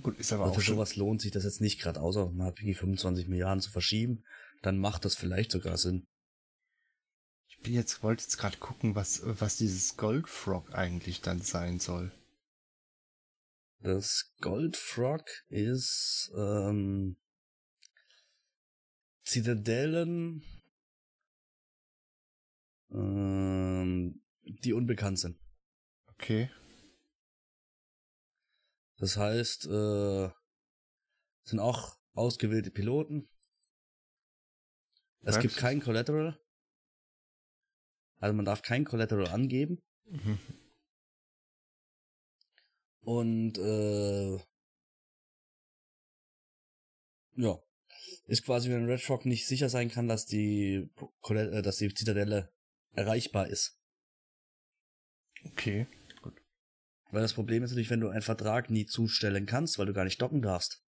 Gut, 0.01 0.17
ist 0.19 0.31
aber 0.31 0.43
Aber 0.43 0.51
auch 0.51 0.55
für 0.55 0.61
sowas 0.61 0.95
lohnt 0.95 1.21
sich 1.21 1.31
das 1.31 1.43
jetzt 1.43 1.61
nicht 1.61 1.81
gerade, 1.81 2.01
außer 2.01 2.31
man 2.31 2.47
hat 2.47 2.59
wirklich 2.59 2.77
25 2.77 3.27
Milliarden 3.27 3.61
zu 3.61 3.71
verschieben, 3.71 4.23
dann 4.61 4.77
macht 4.77 5.05
das 5.05 5.15
vielleicht 5.15 5.51
sogar 5.51 5.77
Sinn. 5.77 6.07
Bin 7.63 7.73
jetzt, 7.73 8.03
wollte 8.03 8.23
jetzt 8.23 8.37
gerade 8.37 8.57
gucken, 8.57 8.95
was, 8.95 9.21
was 9.23 9.57
dieses 9.57 9.97
Goldfrog 9.97 10.73
eigentlich 10.73 11.21
dann 11.21 11.41
sein 11.41 11.79
soll. 11.79 12.11
Das 13.81 14.33
Goldfrog 14.41 15.25
ist 15.49 16.31
ähm, 16.35 17.17
Zitadellen 19.23 20.43
ähm, 22.91 24.21
die 24.43 24.73
unbekannt 24.73 25.19
sind. 25.19 25.37
Okay. 26.07 26.49
Das 28.97 29.15
heißt, 29.15 29.67
äh, 29.67 30.29
sind 31.43 31.59
auch 31.59 31.97
ausgewählte 32.13 32.71
Piloten. 32.71 33.29
Es 35.21 35.35
Ja, 35.35 35.41
gibt 35.41 35.57
kein 35.57 35.81
Collateral. 35.81 36.39
Also 38.19 38.35
man 38.35 38.45
darf 38.45 38.61
kein 38.61 38.85
Collateral 38.85 39.27
angeben. 39.27 39.81
Mhm. 40.05 40.39
Und 43.01 43.57
äh, 43.57 44.37
ja, 47.35 47.59
ist 48.25 48.43
quasi, 48.43 48.69
wenn 48.69 48.85
Red 48.85 49.09
Rock 49.09 49.25
nicht 49.25 49.47
sicher 49.47 49.69
sein 49.69 49.89
kann, 49.89 50.07
dass 50.07 50.25
die 50.25 50.89
äh, 51.29 51.61
dass 51.61 51.77
die 51.77 51.93
Zitadelle 51.93 52.51
erreichbar 52.91 53.47
ist. 53.47 53.79
Okay. 55.45 55.87
Weil 57.11 57.21
das 57.21 57.33
Problem 57.33 57.63
ist 57.63 57.71
natürlich, 57.71 57.89
wenn 57.89 58.01
du 58.01 58.09
einen 58.09 58.21
Vertrag 58.21 58.69
nie 58.69 58.85
zustellen 58.85 59.45
kannst, 59.45 59.79
weil 59.79 59.87
du 59.87 59.93
gar 59.93 60.03
nicht 60.03 60.21
docken 60.21 60.41
darfst, 60.41 60.83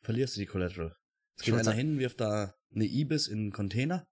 verlierst 0.00 0.36
du 0.36 0.40
die 0.40 0.46
Collateral. 0.46 0.96
Es 1.36 1.44
geht 1.44 1.54
einer 1.54 1.72
hin, 1.72 1.98
wirft 1.98 2.20
da 2.20 2.54
eine 2.74 2.86
Ibis 2.86 3.28
in 3.28 3.38
einen 3.38 3.52
Container 3.52 4.08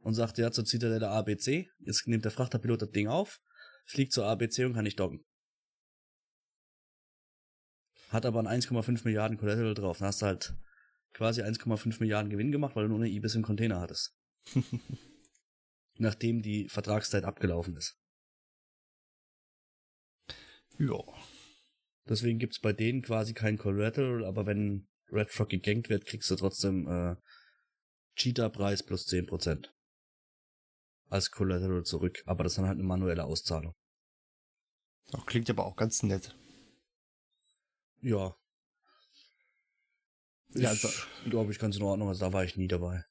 und 0.00 0.14
sagt, 0.14 0.38
ja, 0.38 0.50
zur 0.50 0.64
Zitadelle 0.64 1.08
ABC. 1.08 1.70
Jetzt 1.78 2.06
nimmt 2.06 2.24
der 2.24 2.32
Frachterpilot 2.32 2.82
das 2.82 2.90
Ding 2.90 3.08
auf, 3.08 3.40
fliegt 3.84 4.12
zur 4.12 4.26
ABC 4.26 4.64
und 4.64 4.74
kann 4.74 4.84
nicht 4.84 4.98
docken. 4.98 5.24
Hat 8.08 8.26
aber 8.26 8.40
ein 8.40 8.60
1,5 8.60 9.04
Milliarden 9.04 9.38
Collateral 9.38 9.74
drauf. 9.74 9.98
Dann 9.98 10.08
hast 10.08 10.22
du 10.22 10.26
halt 10.26 10.54
quasi 11.12 11.42
1,5 11.42 12.00
Milliarden 12.00 12.30
Gewinn 12.30 12.50
gemacht, 12.50 12.74
weil 12.74 12.84
du 12.84 12.88
nur 12.88 12.98
eine 12.98 13.08
Ibis 13.08 13.34
im 13.34 13.42
Container 13.42 13.80
hattest. 13.80 14.16
Nachdem 15.98 16.42
die 16.42 16.68
Vertragszeit 16.68 17.24
abgelaufen 17.24 17.76
ist. 17.76 17.96
Ja. 20.78 21.02
Deswegen 22.08 22.38
gibt's 22.38 22.58
bei 22.58 22.72
denen 22.72 23.02
quasi 23.02 23.34
kein 23.34 23.58
Collateral, 23.58 24.24
aber 24.24 24.46
wenn 24.46 24.88
Red 25.12 25.30
Frog 25.30 25.50
gegankt 25.50 25.90
wird, 25.90 26.06
kriegst 26.06 26.30
du 26.30 26.36
trotzdem 26.36 26.88
äh, 26.88 27.16
Cheater-Preis 28.16 28.82
plus 28.82 29.06
10%. 29.06 29.68
Als 31.10 31.30
Collateral 31.30 31.82
zurück, 31.84 32.22
aber 32.24 32.44
das 32.44 32.52
ist 32.52 32.58
dann 32.58 32.66
halt 32.66 32.78
eine 32.78 32.86
manuelle 32.86 33.24
Auszahlung. 33.24 33.74
Auch 35.12 35.26
klingt 35.26 35.50
aber 35.50 35.66
auch 35.66 35.76
ganz 35.76 36.02
nett. 36.02 36.36
Ja. 38.00 38.34
Ja, 40.54 40.60
Ich 40.72 40.84
also- 40.84 40.88
glaube, 41.28 41.52
ich 41.52 41.58
ganz 41.58 41.76
in 41.76 41.82
Ordnung, 41.82 42.08
also 42.08 42.24
da 42.24 42.32
war 42.32 42.44
ich 42.44 42.56
nie 42.56 42.68
dabei. 42.68 43.04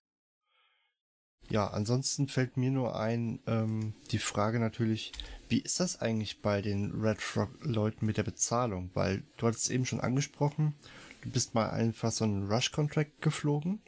Ja, 1.50 1.68
ansonsten 1.68 2.28
fällt 2.28 2.58
mir 2.58 2.70
nur 2.70 2.96
ein, 3.00 3.42
ähm, 3.48 3.96
die 4.12 4.20
Frage 4.20 4.60
natürlich, 4.60 5.12
wie 5.48 5.60
ist 5.60 5.80
das 5.80 6.00
eigentlich 6.00 6.42
bei 6.42 6.62
den 6.62 6.92
Red 7.02 7.18
Rock-Leuten 7.36 8.06
mit 8.06 8.18
der 8.18 8.24
Bezahlung? 8.24 8.92
Weil 8.94 9.24
du 9.38 9.48
hattest 9.48 9.64
es 9.64 9.70
eben 9.72 9.86
schon 9.86 10.00
angesprochen, 10.00 10.76
du 11.22 11.30
bist 11.32 11.56
mal 11.56 11.70
einfach 11.72 12.12
so 12.12 12.24
einen 12.24 12.52
Rush-Contract 12.52 13.22
geflogen. 13.22 13.82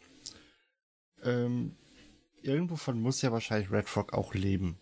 Ähm, 1.24 1.78
irgendwovon 2.44 3.00
muss 3.00 3.22
ja 3.22 3.32
wahrscheinlich 3.32 3.72
Red 3.72 3.96
Rock 3.96 4.14
auch 4.14 4.34
leben. 4.34 4.80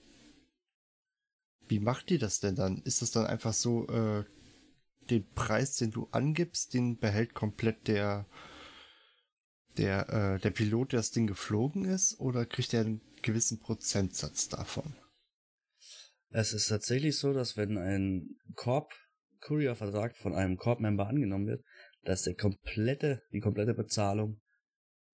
Wie 1.67 1.80
macht 1.80 2.10
ihr 2.12 2.19
das 2.19 2.39
denn 2.39 2.56
dann? 2.56 2.82
Ist 2.84 3.02
das 3.02 3.12
dann 3.12 3.26
einfach 3.26 3.54
so, 3.54 3.88
äh, 3.88 4.24
den 5.10 5.30
Preis, 5.34 5.76
den 5.76 5.91
du 5.91 6.08
angibst, 6.12 6.74
den 6.74 6.98
behält 6.98 7.34
komplett 7.34 7.88
der, 7.88 8.26
der, 9.78 10.10
äh, 10.10 10.39
der 10.39 10.52
Pilot, 10.52 10.93
der 10.93 11.00
das 11.00 11.12
Ding 11.12 11.28
geflogen 11.28 11.86
ist, 11.86 12.19
oder 12.19 12.45
kriegt 12.45 12.74
er 12.74 12.82
einen 12.82 13.02
gewissen 13.22 13.60
Prozentsatz 13.60 14.48
davon? 14.48 14.95
Es 16.30 16.54
ist 16.54 16.67
tatsächlich 16.67 17.17
so, 17.17 17.34
dass 17.34 17.58
wenn 17.58 17.78
ein 17.78 18.38
Corp-Courier-Vertrag 18.56 20.15
von 20.15 20.36
einem 20.36 20.58
Corp-Member 20.58 21.08
angenommen 21.08 21.48
wird, 21.48 21.63
dass 22.04 22.24
der 22.24 22.36
komplette, 22.36 23.24
die 23.32 23.39
komplette 23.39 23.74
Bezahlung 23.74 24.39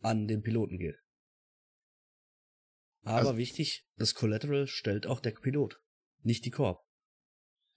an 0.02 0.28
den 0.28 0.42
Piloten 0.42 0.78
geht. 0.78 0.98
Aber 3.06 3.30
Also- 3.30 3.38
wichtig, 3.38 3.86
das 3.98 4.14
Collateral 4.16 4.68
stellt 4.68 5.08
auch 5.08 5.20
der 5.20 5.32
Pilot, 5.32 5.80
nicht 6.24 6.44
die 6.46 6.52
Corp. 6.52 6.80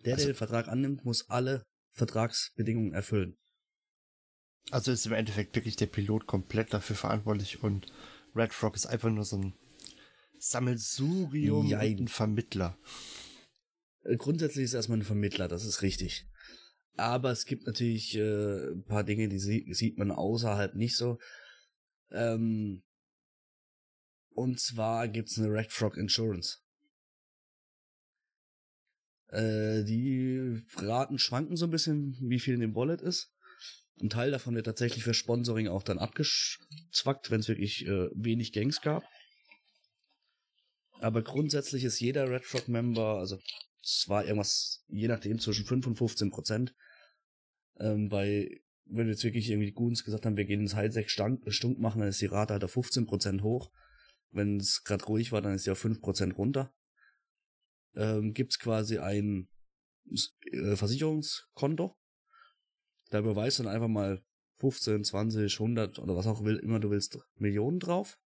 Der, 0.05 0.15
Also- 0.15 0.27
der 0.27 0.35
den 0.35 0.39
Vertrag 0.39 0.69
annimmt, 0.69 1.05
muss 1.05 1.29
alle 1.31 1.63
Vertragsbedingungen 1.93 2.93
erfüllen. 2.93 3.37
Also 4.71 4.93
ist 4.93 5.07
im 5.07 5.13
Endeffekt 5.13 5.55
wirklich 5.57 5.77
der 5.77 5.87
Pilot 5.87 6.27
komplett 6.27 6.73
dafür 6.75 6.97
verantwortlich 6.97 7.63
und 7.63 7.87
Red 8.35 8.53
Frog 8.53 8.75
ist 8.77 8.87
einfach 8.87 9.11
nur 9.11 9.25
so 9.25 9.37
ein 9.39 9.55
Sammelsurium 10.39 11.67
Jein. 11.67 11.99
ein 12.01 12.09
Vermittler. 12.09 12.79
Äh, 14.05 14.17
Grundsätzlich 14.17 14.65
ist 14.65 14.75
er 14.75 14.79
erstmal 14.79 14.99
ein 14.99 15.05
Vermittler, 15.05 15.49
das 15.49 15.65
ist 15.65 15.83
richtig. 15.83 16.27
Aber 16.97 17.31
es 17.31 17.45
gibt 17.45 17.67
natürlich 17.67 18.15
äh, 18.17 18.71
ein 18.73 18.85
paar 18.85 19.05
Dinge, 19.05 19.29
die 19.29 19.39
sie 19.39 19.67
sieht 19.73 19.99
man 19.99 20.11
außerhalb 20.11 20.75
nicht 20.75 20.97
so. 20.97 21.19
Ähm, 22.11 22.83
und 24.39 24.61
zwar 24.61 25.09
gibt's 25.09 25.39
eine 25.39 25.53
Red 25.53 25.73
Frog 25.73 25.97
Insurance. 25.97 26.59
Äh, 29.29 29.83
die 29.85 30.63
Raten 30.77 31.19
schwanken 31.19 31.57
so 31.57 31.67
ein 31.67 31.71
bisschen, 31.71 32.17
wie 32.21 32.39
viel 32.39 32.55
in 32.55 32.61
dem 32.61 32.75
Wallet 32.75 33.01
ist. 33.01 33.33
Ein 34.01 34.11
Teil 34.11 34.31
davon 34.31 34.55
wird 34.55 34.67
tatsächlich 34.67 35.03
für 35.03 35.13
Sponsoring 35.13 35.67
auch 35.67 35.83
dann 35.83 35.99
abgezwackt, 35.99 37.31
wenn 37.31 37.41
es 37.41 37.49
wirklich 37.49 37.85
äh, 37.87 38.09
wenig 38.15 38.53
Gangs 38.53 38.81
gab. 38.81 39.03
Aber 41.01 41.23
grundsätzlich 41.23 41.83
ist 41.83 41.99
jeder 41.99 42.31
Red 42.31 42.45
Frog 42.45 42.69
Member, 42.69 43.19
also 43.19 43.39
es 43.83 44.09
war 44.09 44.25
irgendwas, 44.25 44.85
je 44.89 45.09
nachdem, 45.09 45.41
zwischen 45.41 45.67
5 45.67 45.89
und 45.89 45.97
15 45.97 46.31
Prozent. 46.31 46.75
Ähm, 47.81 48.09
bei, 48.09 48.61
wenn 48.85 49.09
jetzt 49.09 49.25
wirklich 49.25 49.51
irgendwie 49.51 49.67
die 49.67 49.75
Goons 49.75 50.05
gesagt 50.05 50.27
haben, 50.27 50.37
wir 50.37 50.45
gehen 50.45 50.61
ins 50.61 50.75
Highsec 50.75 51.11
Stunk, 51.11 51.43
Stunk 51.53 51.79
machen, 51.81 52.01
dann 52.01 52.09
ist 52.09 52.21
die 52.21 52.27
Rate 52.27 52.55
halt 52.55 52.65
auf 52.65 52.73
15 52.73 53.07
Prozent 53.07 53.43
hoch. 53.43 53.73
Wenn 54.31 54.59
es 54.59 54.85
gerade 54.85 55.05
ruhig 55.05 55.33
war, 55.33 55.43
dann 55.43 55.55
ist 55.55 55.65
sie 55.65 55.71
auf 55.71 55.79
5 55.79 56.01
Prozent 56.01 56.37
runter. 56.37 56.73
Ähm, 57.95 58.35
gibt's 58.35 58.59
quasi 58.59 58.99
ein 58.99 59.49
äh, 60.53 60.77
Versicherungskonto. 60.77 61.97
Da 63.11 63.19
überweist 63.21 63.59
du 63.59 63.63
dann 63.65 63.73
einfach 63.73 63.89
mal 63.89 64.23
15, 64.57 65.05
20, 65.05 65.61
100 65.61 65.99
oder 65.99 66.17
was 66.17 66.27
auch 66.27 66.41
immer 66.41 66.81
du 66.81 66.91
willst, 66.91 67.19
Millionen 67.37 67.81
drauf. 67.81 68.19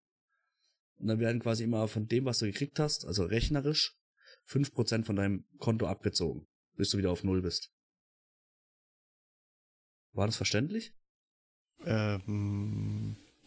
Und 0.96 1.08
dann 1.08 1.18
werden 1.18 1.40
quasi 1.40 1.64
immer 1.64 1.88
von 1.88 2.06
dem, 2.06 2.24
was 2.24 2.38
du 2.38 2.46
gekriegt 2.46 2.78
hast, 2.78 3.06
also 3.06 3.24
rechnerisch, 3.24 3.96
5% 4.48 5.04
von 5.04 5.16
deinem 5.16 5.46
Konto 5.58 5.86
abgezogen, 5.86 6.46
bis 6.76 6.90
du 6.90 6.98
wieder 6.98 7.10
auf 7.10 7.24
Null 7.24 7.42
bist. 7.42 7.72
War 10.12 10.26
das 10.26 10.36
verständlich? 10.36 10.94
Ähm, 11.84 12.99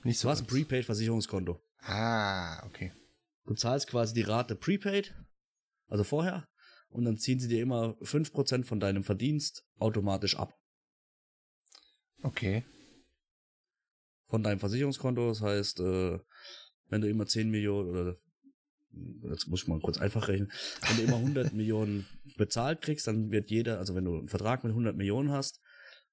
nicht 0.03 0.19
so. 0.19 0.27
Du 0.27 0.31
hast 0.31 0.41
ein. 0.41 0.47
Prepaid-Versicherungskonto. 0.47 1.61
Ah, 1.79 2.65
okay. 2.65 2.91
Du 3.45 3.53
zahlst 3.53 3.87
quasi 3.87 4.13
die 4.13 4.21
Rate 4.21 4.55
Prepaid, 4.55 5.15
also 5.87 6.03
vorher, 6.03 6.47
und 6.89 7.05
dann 7.05 7.17
ziehen 7.17 7.39
sie 7.39 7.47
dir 7.47 7.61
immer 7.61 7.97
5% 8.01 8.63
von 8.63 8.79
deinem 8.79 9.03
Verdienst 9.03 9.65
automatisch 9.79 10.37
ab. 10.37 10.57
Okay. 12.21 12.63
Von 14.27 14.43
deinem 14.43 14.59
Versicherungskonto. 14.59 15.27
Das 15.27 15.41
heißt, 15.41 15.79
äh, 15.81 16.19
wenn 16.89 17.01
du 17.01 17.09
immer 17.09 17.25
10 17.25 17.49
Millionen 17.49 17.89
oder 17.89 18.17
jetzt 19.29 19.47
muss 19.47 19.63
ich 19.63 19.67
mal 19.67 19.79
kurz 19.79 19.97
einfach 19.97 20.27
rechnen, 20.27 20.51
wenn 20.87 20.97
du 20.97 21.03
immer 21.03 21.17
100 21.17 21.53
Millionen 21.53 22.05
bezahlt 22.37 22.81
kriegst, 22.81 23.07
dann 23.07 23.31
wird 23.31 23.49
jeder, 23.49 23.79
also 23.79 23.95
wenn 23.95 24.05
du 24.05 24.17
einen 24.17 24.29
Vertrag 24.29 24.63
mit 24.63 24.71
100 24.71 24.95
Millionen 24.95 25.31
hast 25.31 25.59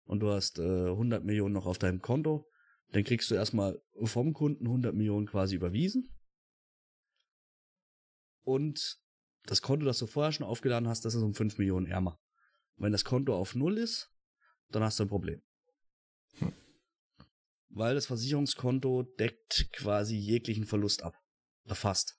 und 0.04 0.20
du 0.20 0.30
hast 0.30 0.58
äh, 0.58 0.62
100 0.62 1.24
Millionen 1.24 1.54
noch 1.54 1.66
auf 1.66 1.78
deinem 1.78 2.00
Konto, 2.00 2.49
dann 2.92 3.04
kriegst 3.04 3.30
du 3.30 3.34
erstmal 3.34 3.80
vom 4.02 4.32
Kunden 4.32 4.66
100 4.66 4.94
Millionen 4.94 5.26
quasi 5.26 5.54
überwiesen. 5.54 6.08
Und 8.42 8.98
das 9.44 9.62
Konto, 9.62 9.86
das 9.86 9.98
du 9.98 10.06
vorher 10.06 10.32
schon 10.32 10.46
aufgeladen 10.46 10.88
hast, 10.88 11.04
das 11.04 11.14
ist 11.14 11.22
um 11.22 11.34
5 11.34 11.58
Millionen 11.58 11.86
ärmer. 11.86 12.18
Und 12.76 12.84
wenn 12.84 12.92
das 12.92 13.04
Konto 13.04 13.34
auf 13.34 13.54
Null 13.54 13.78
ist, 13.78 14.10
dann 14.68 14.82
hast 14.82 14.98
du 14.98 15.04
ein 15.04 15.08
Problem. 15.08 15.42
Weil 17.68 17.94
das 17.94 18.06
Versicherungskonto 18.06 19.04
deckt 19.18 19.70
quasi 19.72 20.16
jeglichen 20.16 20.66
Verlust 20.66 21.02
ab. 21.02 21.14
Erfasst. 21.64 22.18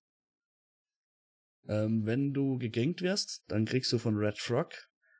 Ähm, 1.67 2.05
wenn 2.05 2.33
du 2.33 2.57
gegankt 2.57 3.01
wirst, 3.01 3.43
dann 3.47 3.65
kriegst 3.65 3.91
du 3.91 3.97
von 3.97 4.15
Red 4.15 4.39
Frog 4.39 4.73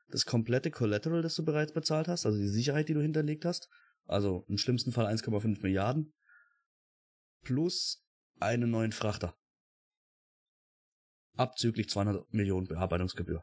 das 0.08 0.24
komplette 0.24 0.70
Collateral, 0.70 1.22
das 1.22 1.34
du 1.34 1.44
bereits 1.44 1.72
bezahlt 1.72 2.08
hast, 2.08 2.26
also 2.26 2.38
die 2.38 2.48
Sicherheit, 2.48 2.88
die 2.88 2.94
du 2.94 3.00
hinterlegt 3.00 3.44
hast. 3.44 3.68
Also 4.06 4.44
im 4.48 4.58
schlimmsten 4.58 4.92
Fall 4.92 5.06
1,5 5.06 5.62
Milliarden. 5.62 6.12
Plus 7.42 8.04
einen 8.40 8.70
neuen 8.70 8.92
Frachter. 8.92 9.36
Abzüglich 11.36 11.88
200 11.88 12.32
Millionen 12.32 12.66
Bearbeitungsgebühr. 12.66 13.42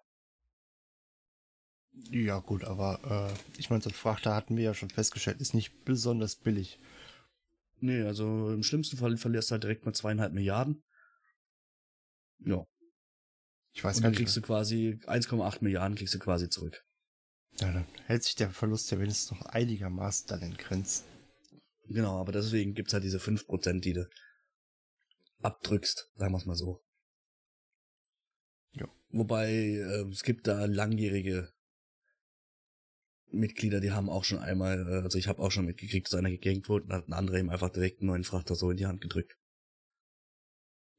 Ja, 2.12 2.40
gut, 2.40 2.64
aber 2.64 3.32
äh, 3.34 3.60
ich 3.60 3.70
meine, 3.70 3.82
so 3.82 3.90
ein 3.90 3.96
Frachter 3.96 4.36
hatten 4.36 4.56
wir 4.56 4.64
ja 4.64 4.74
schon 4.74 4.90
festgestellt, 4.90 5.42
ist 5.42 5.54
nicht 5.54 5.84
besonders 5.86 6.36
billig. 6.36 6.80
Nee, 7.82 8.04
also 8.04 8.52
im 8.52 8.64
schlimmsten 8.64 8.98
Fall 8.98 9.18
verlierst 9.18 9.50
du 9.50 9.54
halt 9.54 9.64
direkt 9.64 9.86
mal 9.86 9.94
zweieinhalb 9.94 10.34
Milliarden. 10.34 10.84
Ja. 12.40 12.66
Ich 13.74 13.84
weiß 13.84 13.98
Und 13.98 14.04
gar 14.04 14.08
dann 14.08 14.12
nicht. 14.12 14.20
kriegst 14.20 14.38
du 14.38 14.42
quasi 14.42 15.00
1,8 15.08 15.64
Milliarden 15.64 15.96
kriegst 15.96 16.14
du 16.14 16.20
quasi 16.20 16.50
zurück. 16.50 16.84
Ja, 17.60 17.74
dann 17.74 17.86
hält 18.06 18.24
sich 18.24 18.36
der 18.36 18.52
Verlust 18.52 18.90
ja 18.92 19.00
wenigstens 19.00 19.32
noch 19.32 19.46
einigermaßen 19.48 20.28
dann 20.28 20.42
in 20.42 20.58
Grenzen. 20.58 21.06
Genau, 21.88 22.20
aber 22.20 22.32
deswegen 22.32 22.74
gibt's 22.74 22.94
halt 22.94 23.04
diese 23.04 23.20
5%, 23.20 23.84
die 23.84 23.94
du 23.94 24.10
abdrückst, 25.42 26.12
sagen 26.16 26.34
wir's 26.34 26.46
mal 26.46 26.56
so. 26.56 26.82
Ja. 28.74 28.88
Wobei, 29.10 29.52
äh, 29.52 30.06
es 30.10 30.24
gibt 30.24 30.48
da 30.48 30.66
langjährige 30.66 31.52
Mitglieder, 33.32 33.80
die 33.80 33.92
haben 33.92 34.10
auch 34.10 34.24
schon 34.24 34.40
einmal, 34.40 34.88
äh, 34.88 35.04
also 35.04 35.18
ich 35.18 35.28
habe 35.28 35.42
auch 35.42 35.52
schon 35.52 35.66
mitgekriegt, 35.66 36.08
dass 36.08 36.18
einer 36.18 36.30
gegängt 36.30 36.70
wurde 36.70 36.86
und 36.86 36.94
hat 36.94 37.08
ein 37.08 37.14
anderer 37.14 37.40
ihm 37.40 37.50
einfach 37.50 37.70
direkt 37.70 38.00
einen 38.00 38.08
neuen 38.08 38.24
Frachter 38.24 38.56
so 38.56 38.72
in 38.72 38.78
die 38.78 38.86
Hand 38.86 39.02
gedrückt. 39.02 39.36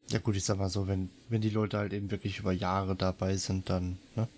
Ja 0.08 0.18
gut, 0.18 0.36
ich 0.36 0.44
sag 0.44 0.58
mal 0.58 0.68
so, 0.68 0.88
wenn, 0.88 1.10
wenn 1.28 1.40
die 1.40 1.50
Leute 1.50 1.78
halt 1.78 1.92
eben 1.92 2.10
wirklich 2.10 2.40
über 2.40 2.52
Jahre 2.52 2.96
dabei 2.96 3.36
sind, 3.36 3.70
dann, 3.70 4.00
ne? 4.16 4.28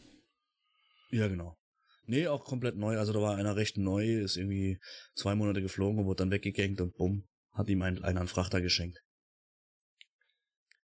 Ja, 1.11 1.29
genau. 1.29 1.57
Nee, 2.05 2.27
auch 2.27 2.45
komplett 2.45 2.77
neu. 2.77 2.99
Also 2.99 3.13
da 3.13 3.21
war 3.21 3.37
einer 3.37 3.57
recht 3.57 3.79
neu, 3.79 4.21
ist 4.21 4.37
irgendwie 4.37 4.81
zwei 5.15 5.35
Monate 5.35 5.63
geflogen 5.63 6.01
und 6.01 6.07
wurde 6.07 6.25
dann 6.25 6.31
weggegängt 6.31 6.81
und 6.81 6.97
bumm, 6.97 7.25
hat 7.53 7.69
ihm 7.69 7.83
ein, 7.83 8.03
einer 8.03 8.21
einen 8.21 8.29
Frachter 8.29 8.61
geschenkt. 8.61 9.03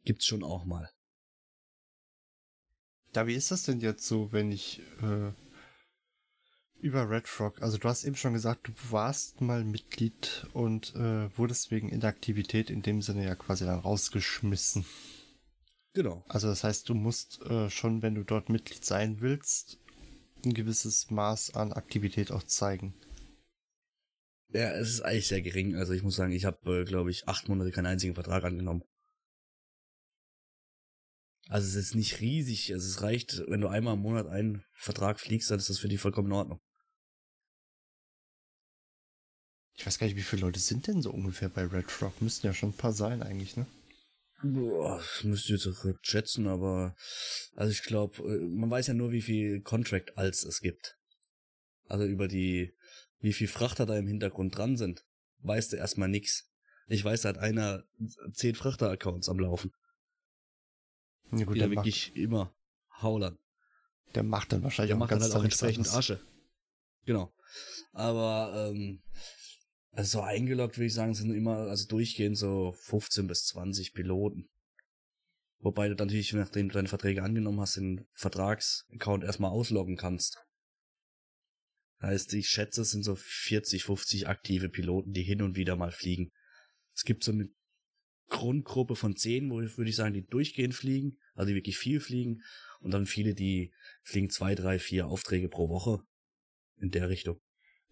Gibt's 0.04 0.26
schon 0.26 0.44
auch 0.44 0.66
mal. 0.66 0.90
Ja, 3.14 3.28
wie 3.28 3.36
ist 3.36 3.52
das 3.52 3.64
denn 3.64 3.82
jetzt 3.82 4.08
so, 4.08 4.32
wenn 4.32 4.52
ich 4.52 4.82
äh, 5.02 5.34
über 6.80 7.10
Red 7.10 7.28
Frog, 7.28 7.62
also 7.62 7.78
du 7.78 7.90
hast 7.90 8.06
eben 8.06 8.16
schon 8.16 8.34
gesagt, 8.34 8.70
du 8.70 8.72
warst 8.90 9.42
mal 9.42 9.66
Mitglied 9.66 10.48
und 10.54 10.96
äh, 10.96 11.38
wurdest 11.38 11.72
wegen 11.72 11.90
Inaktivität 11.90 12.70
in 12.70 12.82
dem 12.82 13.02
Sinne 13.02 13.26
ja 13.26 13.36
quasi 13.36 13.66
dann 13.66 13.80
rausgeschmissen. 13.80 14.86
Genau. 15.94 16.24
Also 16.30 16.48
das 16.48 16.64
heißt, 16.64 16.88
du 16.88 16.94
musst 16.94 17.42
äh, 17.42 17.70
schon, 17.70 18.02
wenn 18.02 18.16
du 18.16 18.24
dort 18.24 18.48
Mitglied 18.48 18.86
sein 18.86 19.20
willst, 19.20 19.81
ein 20.46 20.54
gewisses 20.54 21.10
Maß 21.10 21.56
an 21.56 21.74
Aktivität 21.74 22.32
auch 22.32 22.44
zeigen. 22.44 22.94
Ja, 24.54 24.72
es 24.74 24.90
ist 24.90 25.02
eigentlich 25.02 25.28
sehr 25.28 25.42
gering. 25.42 25.76
Also 25.76 25.94
ich 25.94 26.04
muss 26.04 26.16
sagen, 26.16 26.34
ich 26.34 26.46
habe, 26.46 26.82
äh, 26.82 26.84
glaube 26.84 27.10
ich, 27.10 27.28
acht 27.28 27.48
Monate 27.48 27.72
keinen 27.72 27.86
einzigen 27.86 28.16
Vertrag 28.16 28.44
angenommen. 28.44 28.84
Also 31.48 31.68
es 31.68 31.76
ist 31.76 31.96
nicht 31.96 32.20
riesig. 32.20 32.74
Also 32.74 32.88
es 32.88 33.02
reicht, 33.02 33.44
wenn 33.48 33.62
du 33.62 33.68
einmal 33.68 33.94
im 33.94 34.02
Monat 34.02 34.28
einen 34.28 34.64
Vertrag 34.74 35.20
fliegst, 35.20 35.52
dann 35.52 35.60
ist 35.60 35.70
das 35.70 35.80
für 35.80 35.88
dich 35.88 36.00
vollkommen 36.00 36.28
in 36.28 36.34
Ordnung. 36.34 36.60
Ich 39.74 39.86
weiß 39.86 39.98
gar 39.98 40.08
nicht, 40.08 40.18
wie 40.18 40.22
viele 40.22 40.44
Leute 40.44 40.60
sind 40.60 40.88
denn 40.88 41.02
so 41.02 41.12
ungefähr 41.12 41.50
bei 41.50 41.66
Red 41.66 41.90
Frog? 41.90 42.22
Müssten 42.22 42.48
ja 42.48 42.54
schon 42.54 42.70
ein 42.70 42.78
paar 42.78 42.94
sein 42.94 43.24
eigentlich, 43.24 43.56
ne? 43.58 43.66
Boah, 44.44 44.98
das 44.98 45.24
müsste 45.24 45.54
ich 45.54 45.64
jetzt 45.64 45.68
auch 45.68 45.86
schätzen, 46.02 46.48
aber 46.48 46.96
also 47.56 47.72
ich 47.72 47.84
glaube, 47.84 48.22
man 48.42 48.70
weiß 48.72 48.88
ja 48.88 48.94
nur, 48.94 49.12
wie 49.12 49.22
viel 49.22 49.62
Contract 49.62 50.18
als 50.18 50.44
es 50.44 50.62
gibt. 50.62 50.98
Also 51.88 52.06
über 52.06 52.28
die, 52.28 52.74
wie 53.20 53.34
viel 53.34 53.48
Frachter 53.48 53.86
da 53.86 53.98
im 53.98 54.08
Hintergrund 54.08 54.58
dran 54.58 54.78
sind, 54.78 55.06
weißt 55.40 55.74
du 55.74 55.78
erstmal 55.78 56.10
nix. 56.10 56.50
Ich 56.88 57.04
weiß, 57.04 57.22
da 57.22 57.30
hat 57.30 57.38
einer 57.38 57.84
zehn 58.34 58.56
Frachter-Accounts 58.56 59.30
am 59.30 59.40
Laufen, 59.40 59.72
Ja 61.32 61.46
gut, 61.46 61.56
die 61.56 61.60
der 61.60 61.68
da 61.70 61.76
macht, 61.76 61.86
wirklich 61.86 62.16
immer 62.16 62.54
haulern. 63.02 63.38
der 64.16 64.24
macht 64.24 64.52
dann 64.52 64.64
wahrscheinlich 64.64 64.90
Der 64.90 64.96
auch 64.96 65.00
macht 65.00 65.10
ganz 65.12 65.24
dann 65.24 65.32
halt 65.32 65.40
auch 65.40 65.44
entsprechend. 65.44 65.88
Asche. 65.94 66.20
Genau. 67.06 67.34
Aber 67.94 68.72
ähm, 68.72 69.02
also 69.92 70.20
so 70.20 70.24
eingeloggt 70.24 70.78
würde 70.78 70.88
ich 70.88 70.94
sagen, 70.94 71.14
sind 71.14 71.34
immer, 71.34 71.58
also 71.68 71.88
durchgehend 71.88 72.38
so 72.38 72.72
15 72.72 73.28
bis 73.28 73.46
20 73.48 73.94
Piloten. 73.94 74.50
Wobei 75.60 75.90
du 75.90 75.96
natürlich, 75.96 76.34
nachdem 76.34 76.70
du 76.70 76.74
deine 76.74 76.88
Verträge 76.88 77.24
angenommen 77.24 77.60
hast, 77.60 77.78
den 77.78 78.08
Vertragsaccount 78.14 79.24
erstmal 79.24 79.52
ausloggen 79.52 79.98
kannst. 79.98 80.44
Heißt, 82.02 82.34
ich 82.34 82.48
schätze, 82.48 82.82
es 82.82 82.92
sind 82.92 83.04
so 83.04 83.16
40, 83.16 83.84
50 83.84 84.28
aktive 84.28 84.70
Piloten, 84.70 85.12
die 85.12 85.22
hin 85.22 85.44
und 85.44 85.56
wieder 85.56 85.76
mal 85.76 85.92
fliegen. 85.92 86.32
Es 86.96 87.04
gibt 87.04 87.24
so 87.24 87.32
eine 87.32 87.50
Grundgruppe 88.28 88.96
von 88.96 89.16
10, 89.16 89.52
wo 89.52 89.58
würde 89.58 89.90
ich 89.90 89.96
sagen, 89.96 90.14
die 90.14 90.26
durchgehend 90.26 90.74
fliegen, 90.74 91.20
also 91.36 91.50
die 91.50 91.56
wirklich 91.56 91.78
viel 91.78 92.00
fliegen. 92.00 92.42
Und 92.80 92.92
dann 92.92 93.06
viele, 93.06 93.36
die 93.36 93.72
fliegen 94.04 94.32
zwei, 94.32 94.56
drei, 94.56 94.80
vier 94.80 95.08
Aufträge 95.08 95.48
pro 95.48 95.70
Woche 95.70 96.04
in 96.78 96.90
der 96.90 97.10
Richtung. 97.10 97.40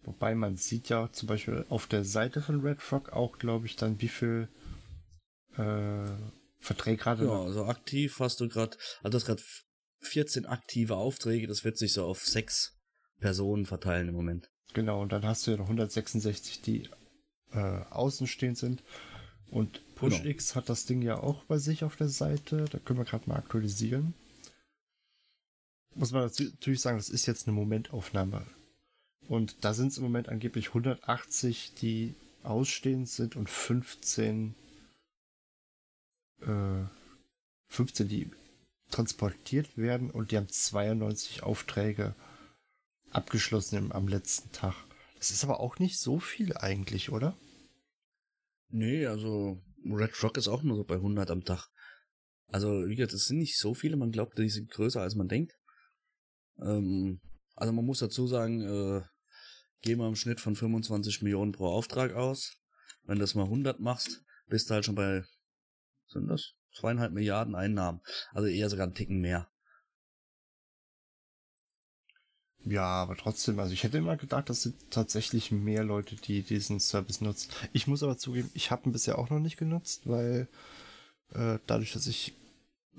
Wobei 0.02 0.34
man 0.34 0.56
sieht 0.56 0.88
ja 0.88 1.10
zum 1.12 1.28
Beispiel 1.28 1.66
auf 1.68 1.86
der 1.86 2.04
Seite 2.04 2.40
von 2.40 2.60
Red 2.60 2.80
Frog 2.80 3.12
auch, 3.12 3.38
glaube 3.38 3.66
ich, 3.66 3.76
dann 3.76 4.00
wie 4.00 4.08
viel 4.08 4.48
äh, 5.56 6.06
Verträge 6.58 6.96
gerade 6.96 7.24
Ja, 7.26 7.42
also 7.42 7.66
aktiv 7.66 8.18
hast 8.18 8.40
du 8.40 8.48
gerade, 8.48 8.76
also 9.02 9.16
das 9.16 9.26
gerade 9.26 9.42
14 10.00 10.46
aktive 10.46 10.96
Aufträge, 10.96 11.46
das 11.46 11.64
wird 11.64 11.76
sich 11.76 11.92
so 11.92 12.04
auf 12.04 12.26
sechs 12.26 12.78
Personen 13.18 13.66
verteilen 13.66 14.08
im 14.08 14.14
Moment. 14.14 14.50
Genau, 14.72 15.02
und 15.02 15.12
dann 15.12 15.24
hast 15.24 15.46
du 15.46 15.50
ja 15.50 15.56
noch 15.58 15.64
166, 15.64 16.62
die 16.62 16.88
äh, 17.52 17.82
außenstehend 17.90 18.56
sind. 18.56 18.82
Und 19.50 19.82
Genau. 20.00 20.16
PushX 20.16 20.54
hat 20.54 20.68
das 20.68 20.86
Ding 20.86 21.02
ja 21.02 21.18
auch 21.18 21.44
bei 21.44 21.58
sich 21.58 21.84
auf 21.84 21.96
der 21.96 22.08
Seite. 22.08 22.64
Da 22.70 22.78
können 22.78 22.98
wir 22.98 23.04
gerade 23.04 23.28
mal 23.28 23.36
aktualisieren. 23.36 24.14
Muss 25.94 26.12
man 26.12 26.22
natürlich 26.22 26.80
sagen, 26.80 26.96
das 26.96 27.10
ist 27.10 27.26
jetzt 27.26 27.46
eine 27.46 27.54
Momentaufnahme. 27.54 28.46
Und 29.30 29.64
da 29.64 29.74
sind 29.74 29.92
es 29.92 29.96
im 29.96 30.02
Moment 30.02 30.28
angeblich 30.28 30.70
180, 30.70 31.74
die 31.74 32.16
ausstehend 32.42 33.08
sind 33.08 33.36
und 33.36 33.48
15, 33.48 34.56
äh, 36.40 36.84
15, 37.68 38.08
die 38.08 38.32
transportiert 38.90 39.76
werden 39.76 40.10
und 40.10 40.32
die 40.32 40.36
haben 40.36 40.48
92 40.48 41.44
Aufträge 41.44 42.16
abgeschlossen 43.12 43.76
im, 43.76 43.92
am 43.92 44.08
letzten 44.08 44.50
Tag. 44.50 44.74
Das 45.18 45.30
ist 45.30 45.44
aber 45.44 45.60
auch 45.60 45.78
nicht 45.78 46.00
so 46.00 46.18
viel 46.18 46.56
eigentlich, 46.56 47.12
oder? 47.12 47.38
Nee, 48.68 49.06
also 49.06 49.62
Red 49.84 50.20
Rock 50.24 50.38
ist 50.38 50.48
auch 50.48 50.64
nur 50.64 50.76
so 50.76 50.82
bei 50.82 50.96
100 50.96 51.30
am 51.30 51.44
Tag. 51.44 51.68
Also, 52.48 52.88
wie 52.88 52.96
gesagt, 52.96 53.14
es 53.14 53.26
sind 53.26 53.38
nicht 53.38 53.60
so 53.60 53.74
viele, 53.74 53.96
man 53.96 54.10
glaubt, 54.10 54.36
die 54.36 54.48
sind 54.48 54.72
größer, 54.72 55.00
als 55.00 55.14
man 55.14 55.28
denkt. 55.28 55.56
Ähm, 56.60 57.20
also 57.54 57.72
man 57.72 57.84
muss 57.84 58.00
dazu 58.00 58.26
sagen, 58.26 58.62
äh, 58.62 59.02
gehen 59.82 59.98
wir 59.98 60.08
im 60.08 60.16
Schnitt 60.16 60.40
von 60.40 60.56
25 60.56 61.22
Millionen 61.22 61.52
pro 61.52 61.66
Auftrag 61.66 62.14
aus. 62.14 62.56
Wenn 63.04 63.16
du 63.16 63.22
das 63.22 63.34
mal 63.34 63.44
100 63.44 63.80
machst, 63.80 64.22
bist 64.48 64.68
du 64.68 64.74
halt 64.74 64.84
schon 64.84 64.94
bei, 64.94 65.24
sind 66.06 66.28
das? 66.28 66.54
Zweieinhalb 66.72 67.12
Milliarden 67.12 67.54
Einnahmen. 67.54 68.00
Also 68.32 68.48
eher 68.48 68.70
sogar 68.70 68.84
einen 68.86 68.94
Ticken 68.94 69.20
mehr. 69.20 69.48
Ja, 72.64 72.84
aber 72.84 73.16
trotzdem, 73.16 73.58
also 73.58 73.72
ich 73.72 73.84
hätte 73.84 73.98
immer 73.98 74.16
gedacht, 74.16 74.50
das 74.50 74.62
sind 74.62 74.90
tatsächlich 74.90 75.50
mehr 75.50 75.82
Leute, 75.82 76.16
die 76.16 76.42
diesen 76.42 76.78
Service 76.78 77.22
nutzen. 77.22 77.50
Ich 77.72 77.86
muss 77.86 78.02
aber 78.02 78.18
zugeben, 78.18 78.50
ich 78.54 78.70
habe 78.70 78.88
ihn 78.88 78.92
bisher 78.92 79.18
auch 79.18 79.30
noch 79.30 79.40
nicht 79.40 79.56
genutzt, 79.56 80.02
weil 80.04 80.46
äh, 81.32 81.58
dadurch, 81.66 81.92
dass 81.92 82.06
ich 82.06 82.34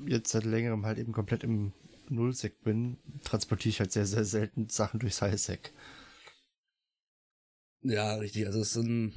jetzt 0.06 0.32
seit 0.32 0.46
längerem 0.46 0.86
halt 0.86 0.98
eben 0.98 1.12
komplett 1.12 1.44
im 1.44 1.74
Nullsec 2.10 2.63
bin, 2.63 2.98
transportiere 3.24 3.70
ich 3.70 3.80
halt 3.80 3.91
sehr, 3.91 4.06
sehr 4.06 4.26
selten 4.26 4.67
Sachen 4.70 5.00
durchs 5.00 5.22
Highsec. 5.22 5.72
Ja, 7.84 8.15
richtig. 8.15 8.46
Also 8.46 8.62
es 8.62 8.72
sind, 8.72 9.13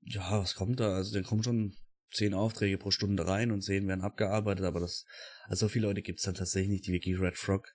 ja, 0.00 0.40
was 0.40 0.54
kommt 0.54 0.80
da? 0.80 0.94
Also 0.94 1.14
dann 1.14 1.24
kommen 1.24 1.42
schon 1.42 1.76
zehn 2.12 2.34
Aufträge 2.34 2.78
pro 2.78 2.90
Stunde 2.90 3.26
rein 3.26 3.50
und 3.50 3.62
zehn 3.62 3.86
werden 3.88 4.02
abgearbeitet, 4.02 4.64
aber 4.64 4.80
das, 4.80 5.04
also 5.44 5.66
so 5.66 5.68
viele 5.68 5.88
Leute 5.88 6.02
gibt 6.02 6.20
es 6.20 6.24
dann 6.24 6.34
tatsächlich 6.34 6.70
nicht, 6.70 6.86
die 6.86 6.92
wirklich 6.92 7.18
Red 7.18 7.36
Frog 7.36 7.68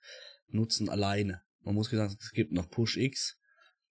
nutzen 0.48 0.88
alleine. 0.88 1.42
Man 1.60 1.74
muss 1.74 1.90
gesagt, 1.90 2.16
es 2.18 2.30
gibt 2.32 2.52
noch 2.52 2.68
Push 2.70 2.96
X, 2.96 3.38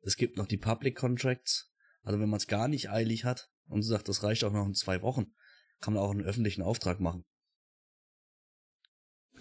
es 0.02 0.15
gibt 0.15 0.38
noch 0.38 0.47
die 0.47 0.58
Public 0.58 0.97
Contracts. 0.97 1.71
Also 2.04 2.19
wenn 2.19 2.30
man 2.30 2.38
es 2.38 2.47
gar 2.47 2.67
nicht 2.67 2.89
eilig 2.89 3.24
hat 3.24 3.50
und 3.67 3.84
sagt, 3.84 4.10
das 4.10 4.24
reicht 4.24 4.43
auch 4.43 4.52
noch 4.52 4.65
in 4.65 4.74
zwei 4.74 5.02
Wochen, 5.04 5.28
kann 5.80 5.93
man 5.93 6.04
auch 6.04 6.12
einen 6.12 6.26
öffentlichen 6.26 6.63
Auftrag 6.63 7.00
machen. 7.00 7.24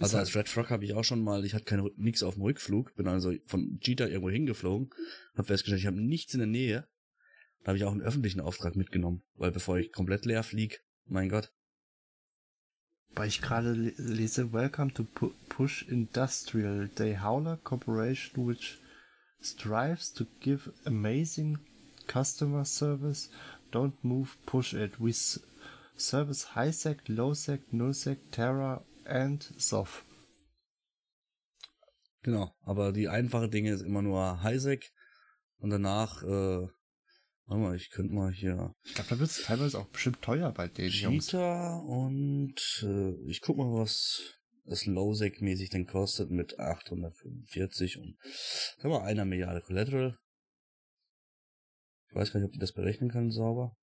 Also 0.00 0.16
als 0.16 0.34
Red 0.34 0.48
Frog 0.48 0.70
habe 0.70 0.84
ich 0.84 0.94
auch 0.94 1.04
schon 1.04 1.22
mal, 1.22 1.44
ich 1.44 1.54
hatte 1.54 1.64
kein 1.66 1.86
nix 1.96 2.22
auf 2.22 2.34
dem 2.34 2.42
Rückflug, 2.42 2.94
bin 2.94 3.06
also 3.06 3.34
von 3.46 3.78
Cheetah 3.80 4.06
irgendwo 4.06 4.30
hingeflogen, 4.30 4.90
habe 5.34 5.46
festgestellt, 5.46 5.80
ich 5.80 5.86
habe 5.86 6.00
nichts 6.00 6.32
in 6.32 6.40
der 6.40 6.46
Nähe. 6.46 6.88
Da 7.62 7.68
habe 7.68 7.76
ich 7.76 7.84
auch 7.84 7.92
einen 7.92 8.00
öffentlichen 8.00 8.40
Auftrag 8.40 8.76
mitgenommen, 8.76 9.22
weil 9.34 9.50
bevor 9.52 9.78
ich 9.78 9.92
komplett 9.92 10.24
leer 10.24 10.42
flieg, 10.42 10.82
mein 11.04 11.28
Gott. 11.28 11.52
Weil 13.14 13.28
ich 13.28 13.42
gerade 13.42 13.72
le- 13.72 13.92
lese, 13.98 14.54
Welcome 14.54 14.94
to 14.94 15.04
Pu 15.04 15.32
Push 15.50 15.82
Industrial 15.88 16.88
Day 16.88 17.18
Howler 17.20 17.58
Corporation, 17.58 18.46
which 18.48 18.78
strives 19.42 20.12
to 20.14 20.24
give 20.40 20.72
amazing 20.86 21.58
customer 22.06 22.64
service. 22.64 23.28
Don't 23.70 24.02
move, 24.02 24.36
push 24.46 24.72
it. 24.72 24.92
We 24.98 25.12
service 25.96 26.54
high-sec, 26.54 27.08
low-sec, 27.08 27.72
null-sec, 27.72 28.30
Terra 28.30 28.82
and 29.10 29.42
SOF. 29.58 30.04
Genau, 32.22 32.54
aber 32.62 32.92
die 32.92 33.08
einfache 33.08 33.48
Dinge 33.48 33.72
ist 33.72 33.82
immer 33.82 34.02
nur 34.02 34.42
Highsec 34.42 34.92
und 35.58 35.70
danach 35.70 36.22
äh, 36.22 36.68
Warte 37.50 37.62
mal, 37.64 37.74
ich 37.74 37.90
könnte 37.90 38.14
mal 38.14 38.30
hier. 38.30 38.76
Ich 38.84 38.94
glaube, 38.94 39.10
da 39.10 39.18
wird 39.18 39.28
es 39.28 39.42
teilweise 39.42 39.80
auch 39.80 39.88
bestimmt 39.88 40.22
teuer 40.22 40.52
bei 40.52 40.68
den 40.68 40.88
Jungs. 40.88 41.26
Cheetah 41.26 41.78
und 41.78 42.54
äh, 42.84 43.28
ich 43.28 43.40
guck 43.40 43.56
mal, 43.56 43.72
was 43.72 44.38
das 44.66 44.86
Lowsec-mäßig 44.86 45.68
denn 45.68 45.88
kostet 45.88 46.30
mit 46.30 46.60
845 46.60 47.98
und 47.98 48.16
sagen 48.78 48.94
wir 48.94 49.02
einer 49.02 49.24
Milliarde 49.24 49.62
Collateral. 49.62 50.16
Ich 52.08 52.14
weiß 52.14 52.32
gar 52.32 52.38
nicht, 52.38 52.46
ob 52.46 52.52
die 52.52 52.60
das 52.60 52.72
berechnen 52.72 53.10
kann 53.10 53.32
sauber. 53.32 53.76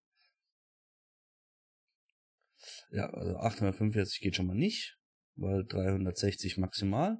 Ja, 2.91 3.09
also 3.09 3.35
845 3.35 4.21
geht 4.21 4.37
schon 4.37 4.47
mal 4.47 4.55
nicht, 4.55 4.97
weil 5.37 5.65
360 5.65 6.57
maximal. 6.57 7.17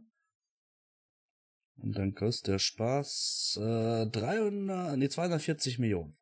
Und 1.78 1.96
dann 1.98 2.16
kostet 2.16 2.48
der 2.48 2.60
Spaß 2.60 3.60
äh, 3.62 4.08
300, 4.08 4.98
nee, 4.98 5.10
240 5.10 5.80
Millionen. 5.80 6.18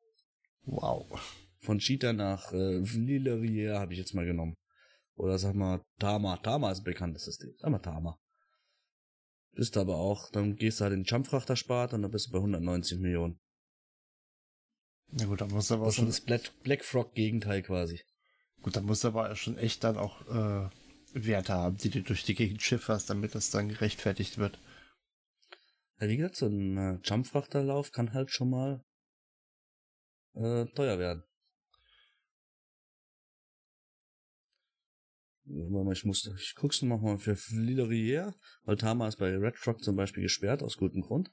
Wow. 0.64 1.20
Von 1.60 1.80
Cheetah 1.80 2.14
nach 2.14 2.52
äh, 2.52 2.84
Villerier 2.84 3.80
habe 3.80 3.94
ich 3.94 4.00
jetzt 4.00 4.14
mal 4.14 4.26
genommen. 4.26 4.56
Oder 5.16 5.40
sag 5.40 5.56
mal 5.56 5.82
Tama. 6.00 6.38
Tama 6.38 6.72
ist 6.72 6.80
ein 6.80 6.84
bekanntes 6.84 7.24
System. 7.24 7.54
Sag 7.58 7.72
mal 7.72 7.80
Tama. 7.80 8.20
Bist 9.54 9.78
aber 9.78 9.96
auch, 9.96 10.30
dann 10.32 10.58
gehst 10.58 10.80
du 10.80 10.84
halt 10.84 10.94
in 10.94 11.04
den 11.04 11.06
Jumpfrachter 11.06 11.56
spart 11.56 11.94
und 11.94 12.02
dann 12.02 12.12
bist 12.12 12.28
du 12.28 12.32
bei 12.32 12.40
190 12.40 13.00
Millionen. 13.00 13.40
Na 15.12 15.26
gut, 15.26 15.40
da 15.40 15.48
muss 15.48 15.72
aber 15.72 15.86
Das 15.86 15.94
ist 15.94 15.96
schon 15.96 16.08
das 16.08 16.20
Black, 16.20 16.52
Black 16.64 16.84
Frog 16.84 17.14
Gegenteil 17.14 17.62
quasi. 17.62 18.02
gut, 18.62 18.76
da 18.76 18.82
muss 18.82 19.06
aber 19.06 19.34
schon 19.38 19.58
echt 19.58 19.86
dann 19.86 19.96
auch 19.96 20.28
äh, 20.28 20.70
Werte 21.16 21.54
haben, 21.54 21.78
die 21.78 21.90
du 21.90 22.02
durch 22.02 22.24
die 22.24 22.36
Gegend 22.36 22.62
schifferst, 22.62 23.10
damit 23.10 23.36
das 23.36 23.50
dann 23.50 23.70
gerechtfertigt 23.70 24.38
wird. 24.38 24.60
Ja, 26.00 26.10
wie 26.10 26.18
gesagt, 26.18 26.36
so 26.36 26.48
ein 26.48 26.78
äh, 26.78 27.00
Jumpfrachterlauf 27.04 27.92
kann 27.92 28.14
halt 28.14 28.32
schon 28.32 28.50
mal 28.50 28.84
äh, 30.34 30.66
teuer 30.76 31.00
werden. 31.00 31.24
Ich 35.92 36.04
muss, 36.04 36.26
ich 36.26 36.56
guck's 36.56 36.82
noch 36.82 37.00
mal 37.00 37.20
für 37.20 37.36
Fliderier, 37.36 38.34
weil 38.64 38.78
Tama 38.78 39.08
ist 39.08 39.18
bei 39.18 39.38
Red 39.38 39.58
Frog 39.58 39.84
zum 39.84 39.96
Beispiel 39.96 40.24
gesperrt, 40.24 40.64
aus 40.64 40.76
gutem 40.76 41.02
Grund. 41.02 41.32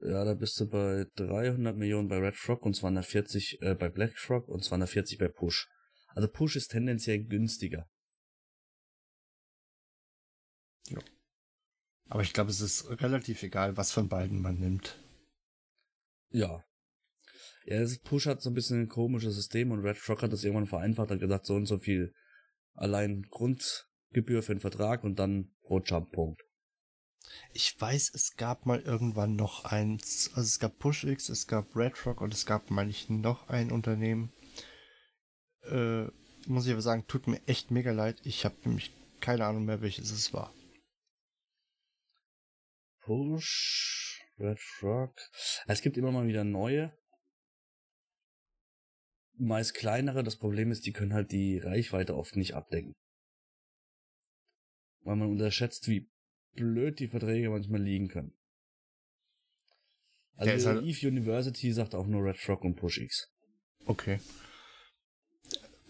Ja, 0.00 0.24
da 0.24 0.34
bist 0.34 0.60
du 0.60 0.68
bei 0.68 1.06
300 1.16 1.76
Millionen 1.76 2.08
bei 2.08 2.18
Red 2.18 2.36
Frog 2.36 2.64
und 2.64 2.74
240 2.74 3.60
äh, 3.60 3.74
bei 3.74 3.88
Black 3.88 4.16
Frog 4.16 4.48
und 4.48 4.62
240 4.62 5.18
bei 5.18 5.26
Push. 5.26 5.68
Also 6.18 6.26
Push 6.26 6.56
ist 6.56 6.72
tendenziell 6.72 7.22
günstiger. 7.22 7.88
Aber 12.08 12.22
ich 12.22 12.32
glaube, 12.32 12.50
es 12.50 12.60
ist 12.60 12.90
relativ 13.00 13.44
egal, 13.44 13.76
was 13.76 13.92
von 13.92 14.08
beiden 14.08 14.42
man 14.42 14.58
nimmt. 14.58 14.98
Ja. 16.30 16.64
Ja, 17.66 17.78
das 17.78 18.00
Push 18.00 18.26
hat 18.26 18.42
so 18.42 18.50
ein 18.50 18.54
bisschen 18.54 18.80
ein 18.80 18.88
komisches 18.88 19.36
System 19.36 19.70
und 19.70 19.84
Red 19.84 19.96
Frog 19.96 20.22
hat 20.22 20.32
das 20.32 20.42
irgendwann 20.42 20.66
vereinfacht 20.66 21.12
und 21.12 21.20
gesagt, 21.20 21.46
so 21.46 21.54
und 21.54 21.66
so 21.66 21.78
viel 21.78 22.12
allein 22.74 23.22
Grundgebühr 23.30 24.42
für 24.42 24.56
den 24.56 24.60
Vertrag 24.60 25.04
und 25.04 25.20
dann 25.20 25.54
pro 25.62 25.78
Jump-Punkt. 25.78 26.42
Ich 27.52 27.80
weiß, 27.80 28.10
es 28.12 28.34
gab 28.34 28.66
mal 28.66 28.80
irgendwann 28.80 29.36
noch 29.36 29.66
eins, 29.66 30.30
also 30.34 30.48
es 30.48 30.58
gab 30.58 30.80
PushX, 30.80 31.28
es 31.28 31.46
gab 31.46 31.76
Red 31.76 32.04
Rock 32.06 32.22
und 32.22 32.34
es 32.34 32.44
gab, 32.44 32.72
meine 32.72 32.90
ich, 32.90 33.08
noch 33.08 33.48
ein 33.48 33.70
Unternehmen. 33.70 34.32
Äh, 35.70 36.10
muss 36.48 36.66
ich 36.66 36.72
aber 36.72 36.82
sagen, 36.82 37.06
tut 37.06 37.26
mir 37.26 37.40
echt 37.46 37.70
mega 37.70 37.92
leid. 37.92 38.20
Ich 38.24 38.44
habe 38.44 38.56
nämlich 38.64 38.92
keine 39.20 39.44
Ahnung 39.44 39.64
mehr, 39.64 39.82
welches 39.82 40.10
es 40.10 40.32
war. 40.32 40.54
Push, 43.00 44.22
Red 44.38 44.60
Frog. 44.60 45.18
Es 45.66 45.82
gibt 45.82 45.96
immer 45.96 46.12
mal 46.12 46.26
wieder 46.26 46.44
neue. 46.44 46.96
Meist 49.34 49.74
kleinere. 49.74 50.22
Das 50.22 50.36
Problem 50.36 50.70
ist, 50.70 50.84
die 50.86 50.92
können 50.92 51.14
halt 51.14 51.32
die 51.32 51.58
Reichweite 51.58 52.16
oft 52.16 52.36
nicht 52.36 52.54
abdecken. 52.54 52.94
Weil 55.02 55.16
man 55.16 55.30
unterschätzt, 55.30 55.88
wie 55.88 56.10
blöd 56.52 56.98
die 56.98 57.08
Verträge 57.08 57.50
manchmal 57.50 57.82
liegen 57.82 58.08
können. 58.08 58.34
Also 60.36 60.68
halt- 60.68 60.84
Eve 60.84 61.08
University 61.08 61.72
sagt 61.72 61.94
auch 61.94 62.06
nur 62.06 62.24
Red 62.24 62.38
Frog 62.38 62.62
und 62.64 62.76
Push 62.76 62.98
X. 62.98 63.32
Okay. 63.86 64.20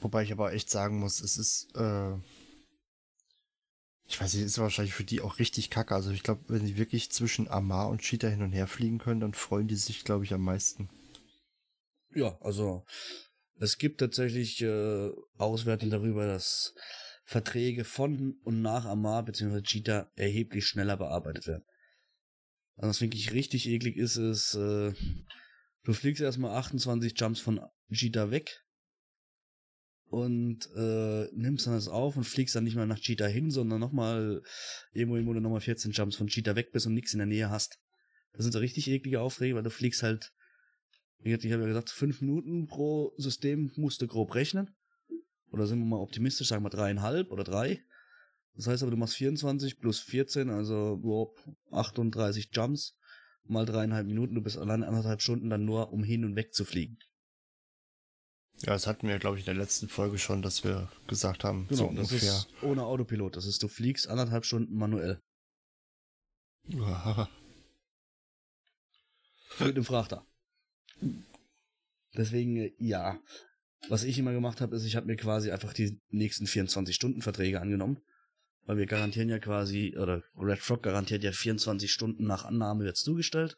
Wobei 0.01 0.23
ich 0.23 0.33
aber 0.33 0.53
echt 0.53 0.71
sagen 0.71 0.99
muss, 1.01 1.21
es 1.21 1.37
ist, 1.37 1.75
äh, 1.75 2.15
ich 4.07 4.21
weiß 4.21 4.35
nicht, 4.35 4.45
ist 4.45 4.59
wahrscheinlich 4.59 4.95
für 4.95 5.05
die 5.05 5.21
auch 5.21 5.39
richtig 5.39 5.71
kacke. 5.71 5.95
Also 5.95 6.11
ich 6.11 6.23
glaube, 6.23 6.43
wenn 6.49 6.65
die 6.65 6.79
wirklich 6.79 7.11
zwischen 7.11 7.49
Amar 7.49 7.89
und 7.89 8.01
Cheetah 8.01 8.29
hin 8.29 8.43
und 8.43 8.53
her 8.53 8.67
fliegen 8.67 8.99
können, 8.99 9.21
dann 9.21 9.35
freuen 9.35 9.69
die 9.69 9.77
sich, 9.77 10.05
glaube 10.05 10.25
ich, 10.25 10.33
am 10.33 10.43
meisten. 10.43 10.89
Ja, 12.15 12.39
also 12.41 12.85
es 13.57 13.79
gibt 13.79 14.01
tatsächlich 14.01 14.63
äh, 14.63 15.11
Auswertungen 15.37 15.91
darüber, 15.91 16.27
dass 16.27 16.75
Verträge 17.25 17.85
von 17.85 18.39
und 18.45 18.63
nach 18.63 18.87
Amar 18.87 19.25
bzw. 19.25 19.63
Cheetah 19.63 20.11
erheblich 20.15 20.67
schneller 20.67 20.97
bearbeitet 20.97 21.47
werden. 21.47 21.65
Also 22.77 22.91
was 22.91 23.01
wirklich 23.01 23.33
richtig 23.33 23.69
eklig 23.69 23.97
ist, 23.97 24.17
ist, 24.17 24.55
äh, 24.55 24.95
du 25.83 25.93
fliegst 25.93 26.23
erstmal 26.23 26.57
28 26.57 27.13
Jumps 27.19 27.41
von 27.41 27.61
Cheetah 27.93 28.31
weg 28.31 28.65
und 30.11 30.69
äh, 30.75 31.29
nimmst 31.33 31.67
dann 31.67 31.75
das 31.75 31.89
auf 31.89 32.17
und 32.17 32.25
fliegst 32.25 32.55
dann 32.57 32.65
nicht 32.65 32.77
mal 32.77 32.87
nach 32.87 32.99
Cheetah 32.99 33.27
hin, 33.27 33.51
sondern 33.51 33.81
nochmal 33.81 34.43
irgendwo, 34.93 35.17
hin, 35.17 35.27
wo 35.27 35.33
du 35.33 35.41
nochmal 35.41 35.61
14 35.61 35.93
Jumps 35.93 36.17
von 36.17 36.29
Cheetah 36.29 36.57
weg 36.57 36.73
bist 36.73 36.87
und 36.87 36.95
nichts 36.95 37.13
in 37.13 37.19
der 37.19 37.27
Nähe 37.27 37.51
hast. 37.51 37.79
Das 38.33 38.45
sind 38.45 38.53
so 38.53 38.59
richtig 38.59 38.89
eklige 38.89 39.21
Aufträge, 39.21 39.55
weil 39.55 39.63
du 39.63 39.71
fliegst 39.71 40.03
halt 40.03 40.33
ich 41.21 41.53
habe 41.53 41.63
ja 41.63 41.69
gesagt, 41.69 41.91
fünf 41.91 42.21
Minuten 42.21 42.67
pro 42.67 43.13
System 43.17 43.73
musst 43.77 44.01
du 44.01 44.07
grob 44.07 44.35
rechnen. 44.35 44.71
Oder 45.51 45.67
sind 45.67 45.79
wir 45.79 45.87
mal 45.87 46.01
optimistisch, 46.01 46.49
sagen 46.49 46.65
wir 46.65 46.71
dreieinhalb 46.71 47.33
oder 47.33 47.45
drei. 47.45 47.83
Das 48.55 48.67
heißt 48.67 48.83
aber, 48.83 48.91
du 48.91 48.97
machst 48.97 49.15
24 49.17 49.81
plus 49.81 50.01
14, 50.01 50.51
also 50.51 50.99
grob 50.99 51.39
38 51.71 52.51
Jumps 52.53 52.97
mal 53.45 53.65
dreieinhalb 53.65 54.07
Minuten. 54.07 54.35
Du 54.35 54.43
bist 54.43 54.59
allein 54.59 54.83
anderthalb 54.83 55.23
Stunden 55.23 55.49
dann 55.49 55.65
nur, 55.65 55.93
um 55.93 56.05
hin 56.05 56.25
und 56.25 56.37
weg 56.37 56.53
zu 56.53 56.65
fliegen. 56.65 56.99
Ja, 58.63 58.73
das 58.73 58.87
hatten 58.87 59.07
wir, 59.07 59.19
glaube 59.19 59.39
ich, 59.39 59.47
in 59.47 59.55
der 59.55 59.63
letzten 59.63 59.89
Folge 59.89 60.19
schon, 60.19 60.43
dass 60.43 60.65
wir 60.65 60.91
gesagt 61.07 61.45
haben, 61.45 61.69
so 61.71 61.87
das 61.95 62.11
ungefähr. 62.11 62.33
ist 62.33 62.49
ohne 62.63 62.85
Autopilot. 62.85 63.37
Das 63.37 63.47
ist, 63.47 63.63
du 63.63 63.69
fliegst 63.69 64.09
anderthalb 64.09 64.45
Stunden 64.45 64.75
manuell. 64.77 65.21
Uah. 66.75 67.29
Mit 69.61 69.77
dem 69.77 69.85
Frachter. 69.85 70.27
Deswegen, 72.17 72.57
äh, 72.57 72.73
ja. 72.79 73.21
Was 73.89 74.03
ich 74.03 74.19
immer 74.19 74.33
gemacht 74.33 74.61
habe, 74.61 74.75
ist, 74.75 74.85
ich 74.85 74.97
habe 74.97 75.07
mir 75.07 75.17
quasi 75.17 75.53
einfach 75.53 75.73
die 75.73 76.01
nächsten 76.11 76.47
24-Stunden-Verträge 76.47 77.61
angenommen. 77.61 78.01
Weil 78.67 78.77
wir 78.77 78.87
garantieren 78.87 79.29
ja 79.29 79.39
quasi, 79.39 79.97
oder 79.97 80.23
Red 80.37 80.59
Frog 80.59 80.83
garantiert 80.83 81.23
ja 81.23 81.33
24 81.33 81.91
Stunden 81.91 82.27
nach 82.27 82.45
Annahme 82.45 82.85
wird's 82.85 83.03
zugestellt. 83.03 83.57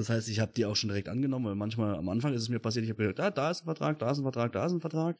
Das 0.00 0.08
heißt, 0.08 0.30
ich 0.30 0.40
habe 0.40 0.54
die 0.56 0.64
auch 0.64 0.76
schon 0.76 0.88
direkt 0.88 1.10
angenommen, 1.10 1.44
weil 1.44 1.54
manchmal 1.56 1.94
am 1.94 2.08
Anfang 2.08 2.32
ist 2.32 2.40
es 2.40 2.48
mir 2.48 2.58
passiert, 2.58 2.86
ich 2.86 2.90
habe 2.90 3.02
gesagt, 3.02 3.20
ah, 3.20 3.30
da 3.30 3.50
ist 3.50 3.60
ein 3.60 3.64
Vertrag, 3.66 3.98
da 3.98 4.10
ist 4.10 4.16
ein 4.16 4.22
Vertrag, 4.22 4.50
da 4.52 4.64
ist 4.64 4.72
ein 4.72 4.80
Vertrag. 4.80 5.18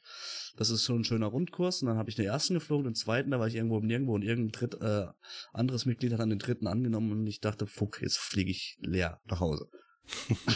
Das 0.56 0.70
ist 0.70 0.84
schon 0.84 1.00
ein 1.00 1.04
schöner 1.04 1.26
Rundkurs. 1.26 1.82
Und 1.82 1.88
dann 1.88 1.98
habe 1.98 2.08
ich 2.08 2.16
den 2.16 2.24
ersten 2.24 2.54
geflogen, 2.54 2.84
den 2.84 2.94
zweiten, 2.94 3.30
da 3.30 3.38
war 3.38 3.46
ich 3.46 3.56
irgendwo 3.56 3.76
im 3.76 3.84
Nirgendwo 3.84 4.14
und 4.14 4.22
irgendein 4.22 4.52
dritt, 4.52 4.80
äh, 4.80 5.08
anderes 5.52 5.84
Mitglied 5.84 6.14
hat 6.14 6.20
dann 6.20 6.30
den 6.30 6.38
dritten 6.38 6.66
angenommen 6.66 7.12
und 7.12 7.26
ich 7.26 7.40
dachte, 7.40 7.66
fuck, 7.66 8.00
jetzt 8.00 8.16
fliege 8.16 8.50
ich 8.50 8.78
leer 8.80 9.20
nach 9.26 9.40
Hause. 9.40 9.68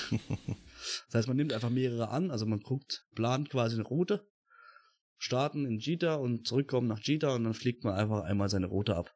Das 1.08 1.14
heißt, 1.14 1.28
man 1.28 1.36
nimmt 1.36 1.52
einfach 1.52 1.70
mehrere 1.70 2.08
an, 2.08 2.30
also 2.30 2.46
man 2.46 2.60
guckt, 2.60 3.06
plant 3.14 3.50
quasi 3.50 3.74
eine 3.74 3.84
Route, 3.84 4.26
starten 5.18 5.66
in 5.66 5.78
Jita 5.78 6.14
und 6.14 6.46
zurückkommen 6.46 6.88
nach 6.88 7.00
Jita 7.00 7.34
und 7.34 7.44
dann 7.44 7.54
fliegt 7.54 7.84
man 7.84 7.94
einfach 7.94 8.22
einmal 8.24 8.48
seine 8.48 8.68
Route 8.68 8.96
ab. 8.96 9.14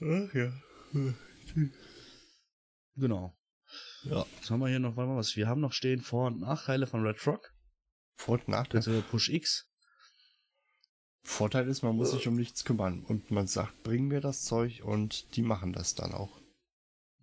Ach 0.00 0.34
ja. 0.34 0.52
Genau. 2.96 3.36
Ja. 4.04 4.26
Was 4.38 4.50
haben 4.50 4.60
wir 4.60 4.68
hier 4.68 4.80
noch? 4.80 4.96
Warte 4.96 5.10
mal, 5.10 5.16
was 5.16 5.36
wir 5.36 5.46
haben 5.46 5.60
noch 5.60 5.72
stehen? 5.72 6.00
Vor- 6.00 6.26
und 6.26 6.40
Nachteile 6.40 6.86
von 6.86 7.06
Red 7.06 7.18
Frog. 7.18 7.52
Vor- 8.16 8.38
und 8.38 8.48
Nachteil. 8.48 8.78
Also 8.78 9.02
Push 9.10 9.28
X. 9.30 9.70
Vorteil 11.22 11.68
ist, 11.68 11.82
man 11.82 11.96
muss 11.96 12.12
sich 12.12 12.26
um 12.28 12.34
nichts 12.34 12.64
kümmern. 12.64 13.04
Und 13.04 13.30
man 13.30 13.46
sagt, 13.46 13.82
bring 13.82 14.08
mir 14.08 14.20
das 14.20 14.42
Zeug 14.42 14.82
und 14.82 15.36
die 15.36 15.42
machen 15.42 15.72
das 15.72 15.94
dann 15.94 16.12
auch. 16.12 16.40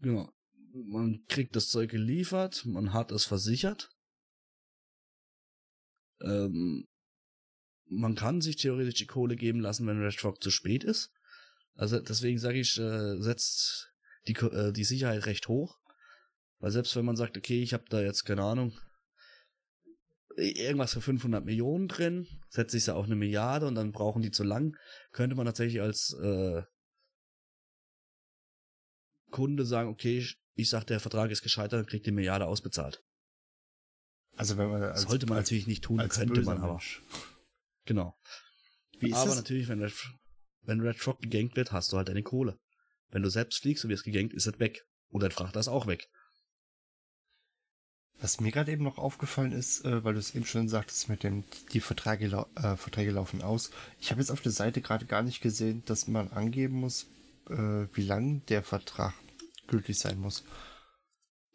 Genau. 0.02 0.32
Man 0.74 1.26
kriegt 1.28 1.56
das 1.56 1.70
Zeug 1.70 1.90
geliefert, 1.90 2.66
man 2.66 2.94
hat 2.94 3.12
es 3.12 3.26
versichert. 3.26 3.90
Ähm, 6.22 6.86
man 7.90 8.16
kann 8.16 8.42
sich 8.42 8.58
theoretisch 8.58 8.96
die 8.96 9.08
Kohle 9.08 9.36
geben 9.36 9.60
lassen, 9.60 9.88
wenn 9.88 10.02
Red 10.02 10.16
Frog 10.16 10.42
zu 10.42 10.52
spät 10.52 10.84
ist. 10.84 11.12
Also 11.76 12.00
deswegen 12.00 12.38
sage 12.38 12.60
ich, 12.60 12.78
äh, 12.78 13.22
setzt 13.22 13.94
die, 14.28 14.36
äh, 14.36 14.72
die 14.72 14.84
Sicherheit 14.84 15.26
recht 15.26 15.48
hoch. 15.48 15.80
Weil 16.60 16.72
selbst 16.72 16.96
wenn 16.96 17.06
man 17.06 17.16
sagt, 17.16 17.38
okay, 17.38 17.62
ich 17.62 17.74
habe 17.74 17.86
da 17.90 18.02
jetzt 18.02 18.24
keine 18.24 18.44
Ahnung, 18.44 18.78
irgendwas 20.38 20.94
für 20.94 21.02
500 21.02 21.44
Millionen 21.44 21.88
drin, 21.88 22.28
setze 22.50 22.78
ich 22.78 22.86
ja 22.86 22.94
auch 22.94 23.06
eine 23.06 23.16
Milliarde 23.16 23.68
und 23.68 23.76
dann 23.76 23.92
brauchen 23.92 24.22
die 24.22 24.32
zu 24.32 24.44
lang, 24.44 24.76
könnte 25.12 25.36
man 25.36 25.46
tatsächlich 25.46 25.82
als 25.82 26.16
äh, 26.22 26.62
Kunde 29.32 29.66
sagen, 29.66 29.90
okay, 29.90 30.20
ich, 30.20 30.40
ich 30.56 30.70
sag, 30.70 30.86
der 30.86 31.00
Vertrag 31.00 31.32
ist 31.32 31.42
gescheitert, 31.42 31.80
dann 31.80 31.86
kriegt 31.86 32.06
die 32.06 32.12
Milliarde 32.12 32.46
ausbezahlt. 32.46 33.04
Also 34.36 34.58
wenn 34.58 34.70
man 34.70 34.84
als, 34.84 35.02
Sollte 35.02 35.26
man 35.26 35.38
als, 35.38 35.48
natürlich 35.48 35.68
nicht 35.68 35.84
tun, 35.84 35.98
könnte 36.08 36.42
man 36.44 36.60
aber. 36.60 36.74
Mensch. 36.74 37.02
Genau. 37.86 38.16
Wie 39.00 39.10
ist 39.10 39.16
aber 39.16 39.30
das? 39.30 39.38
natürlich, 39.38 39.68
wenn 39.68 39.82
Red, 39.82 39.94
wenn 40.62 40.82
Red 40.82 40.98
Frog 40.98 41.20
gegankt 41.20 41.56
wird, 41.56 41.72
hast 41.72 41.92
du 41.92 41.98
halt 41.98 42.10
deine 42.10 42.24
Kohle. 42.24 42.60
Wenn 43.10 43.24
du 43.24 43.30
selbst 43.30 43.60
fliegst 43.60 43.84
und 43.84 43.90
wirst 43.90 44.04
gegankt, 44.04 44.34
ist 44.34 44.48
es 44.48 44.60
weg. 44.60 44.86
Und 45.10 45.24
dein 45.24 45.32
Frachter 45.32 45.60
ist 45.60 45.68
auch 45.68 45.88
weg. 45.88 46.10
Was 48.20 48.40
mir 48.40 48.52
gerade 48.52 48.72
eben 48.72 48.84
noch 48.84 48.98
aufgefallen 48.98 49.52
ist, 49.52 49.86
äh, 49.86 50.04
weil 50.04 50.14
du 50.14 50.20
es 50.20 50.34
eben 50.34 50.46
schon 50.46 50.68
sagtest, 50.68 51.08
mit 51.08 51.24
dem 51.24 51.44
die 51.72 51.80
Verträge, 51.80 52.28
lau 52.28 52.48
äh, 52.56 52.76
Verträge 52.76 53.12
laufen 53.12 53.44
aus. 53.44 53.70
Ich 54.00 54.10
habe 54.10 54.20
jetzt 54.20 54.32
auf 54.32 54.42
der 54.42 54.52
Seite 54.52 54.82
gerade 54.82 55.06
gar 55.06 55.22
nicht 55.22 55.42
gesehen, 55.42 55.84
dass 55.86 56.08
man 56.08 56.30
angeben 56.30 56.80
muss, 56.80 57.06
äh, 57.50 57.86
wie 57.94 58.02
lang 58.02 58.44
der 58.48 58.64
Vertrag 58.64 59.14
gültig 59.68 60.00
sein 60.00 60.20
muss. 60.20 60.44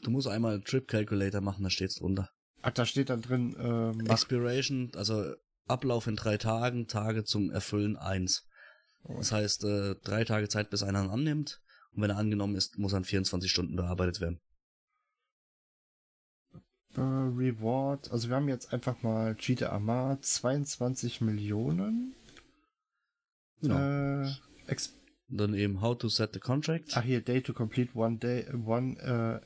Du 0.02 0.10
musst 0.10 0.28
einmal 0.28 0.54
einen 0.54 0.64
Trip 0.64 0.86
Calculator 0.86 1.40
machen, 1.40 1.64
da 1.64 1.70
steht's 1.70 1.96
drunter. 1.96 2.30
Ach, 2.62 2.70
da 2.70 2.86
steht 2.86 3.10
dann 3.10 3.22
drin, 3.22 3.56
äh, 3.56 4.12
Expiration, 4.12 4.92
also 4.94 5.34
Ablauf 5.66 6.06
in 6.06 6.16
drei 6.16 6.36
Tagen, 6.38 6.86
Tage 6.86 7.24
zum 7.24 7.50
Erfüllen 7.50 7.96
eins. 7.96 8.46
Das 9.08 9.32
heißt, 9.32 9.64
äh, 9.64 9.94
drei 10.04 10.24
Tage 10.24 10.48
Zeit, 10.48 10.70
bis 10.70 10.82
einer 10.82 11.02
ihn 11.02 11.10
annimmt. 11.10 11.60
Und 11.92 12.02
wenn 12.02 12.10
er 12.10 12.18
angenommen 12.18 12.54
ist, 12.54 12.78
muss 12.78 12.92
er 12.92 12.98
in 12.98 13.04
24 13.04 13.50
Stunden 13.50 13.76
bearbeitet 13.76 14.20
werden. 14.20 14.40
äh, 16.96 17.00
Reward. 17.00 18.10
Also 18.10 18.28
wir 18.28 18.36
haben 18.36 18.48
jetzt 18.48 18.72
einfach 18.72 19.02
mal 19.02 19.34
Cheetah 19.36 19.70
Amar 19.70 20.20
22 20.20 21.20
Millionen. 21.20 22.14
Genau. 23.60 24.24
Äh, 24.24 24.30
dann 25.28 25.54
eben 25.54 25.80
How 25.80 25.96
to 25.96 26.08
set 26.08 26.34
the 26.34 26.40
contract. 26.40 26.90
Ach 26.94 27.02
hier, 27.02 27.22
Day 27.22 27.40
to 27.40 27.54
complete 27.54 27.92
one 27.94 28.18
day, 28.18 28.46
one 28.52 28.98
äh, 29.00 29.40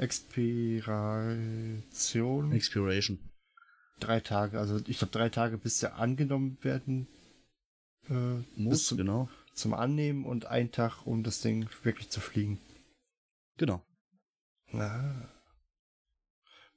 Expiration. 0.00 1.72
Expiration. 2.52 3.18
drei 4.00 4.20
Tage. 4.20 4.58
Also 4.58 4.80
ich 4.86 4.98
glaube 4.98 5.12
drei 5.12 5.30
Tage, 5.30 5.56
bis 5.56 5.80
der 5.80 5.96
angenommen 5.96 6.58
werden 6.62 7.08
äh, 8.08 8.42
Muss, 8.56 8.86
zum, 8.86 8.98
genau. 8.98 9.28
zum 9.54 9.74
Annehmen 9.74 10.24
und 10.24 10.46
ein 10.46 10.70
Tag, 10.72 11.06
um 11.06 11.22
das 11.22 11.40
Ding 11.40 11.68
wirklich 11.82 12.10
zu 12.10 12.20
fliegen. 12.20 12.60
Genau. 13.56 13.84
Ah. 14.72 15.28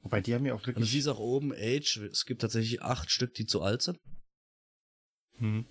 Wobei 0.02 0.22
die 0.22 0.34
haben 0.34 0.46
ja 0.46 0.54
auch 0.54 0.60
Und 0.60 0.64
du 0.64 0.68
wirklich. 0.68 0.92
siehst 0.92 1.08
auch 1.08 1.20
oben 1.20 1.54
Age, 1.54 1.98
es 2.12 2.26
gibt 2.26 2.42
tatsächlich 2.42 2.82
acht 2.82 3.12
Stück, 3.12 3.34
die 3.34 3.46
zu 3.46 3.62
alt 3.62 3.82
sind. 3.82 4.00
Hm. 5.38 5.66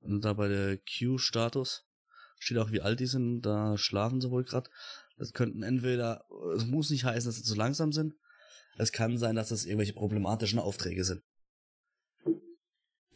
Und 0.00 0.20
da 0.24 0.34
bei 0.34 0.48
der 0.48 0.78
Q-Status 0.78 1.86
steht 2.38 2.58
auch, 2.58 2.70
wie 2.70 2.82
alt 2.82 3.00
die 3.00 3.06
sind, 3.06 3.42
da 3.42 3.76
schlafen 3.78 4.20
sie 4.20 4.30
wohl 4.30 4.44
gerade. 4.44 4.70
Das 5.16 5.32
könnten 5.32 5.62
entweder, 5.62 6.24
es 6.56 6.66
muss 6.66 6.90
nicht 6.90 7.04
heißen, 7.04 7.28
dass 7.28 7.36
sie 7.36 7.42
zu 7.42 7.54
langsam 7.54 7.92
sind. 7.92 8.14
Es 8.76 8.92
kann 8.92 9.18
sein, 9.18 9.36
dass 9.36 9.48
das 9.48 9.64
irgendwelche 9.64 9.92
problematischen 9.92 10.58
Aufträge 10.58 11.04
sind. 11.04 11.22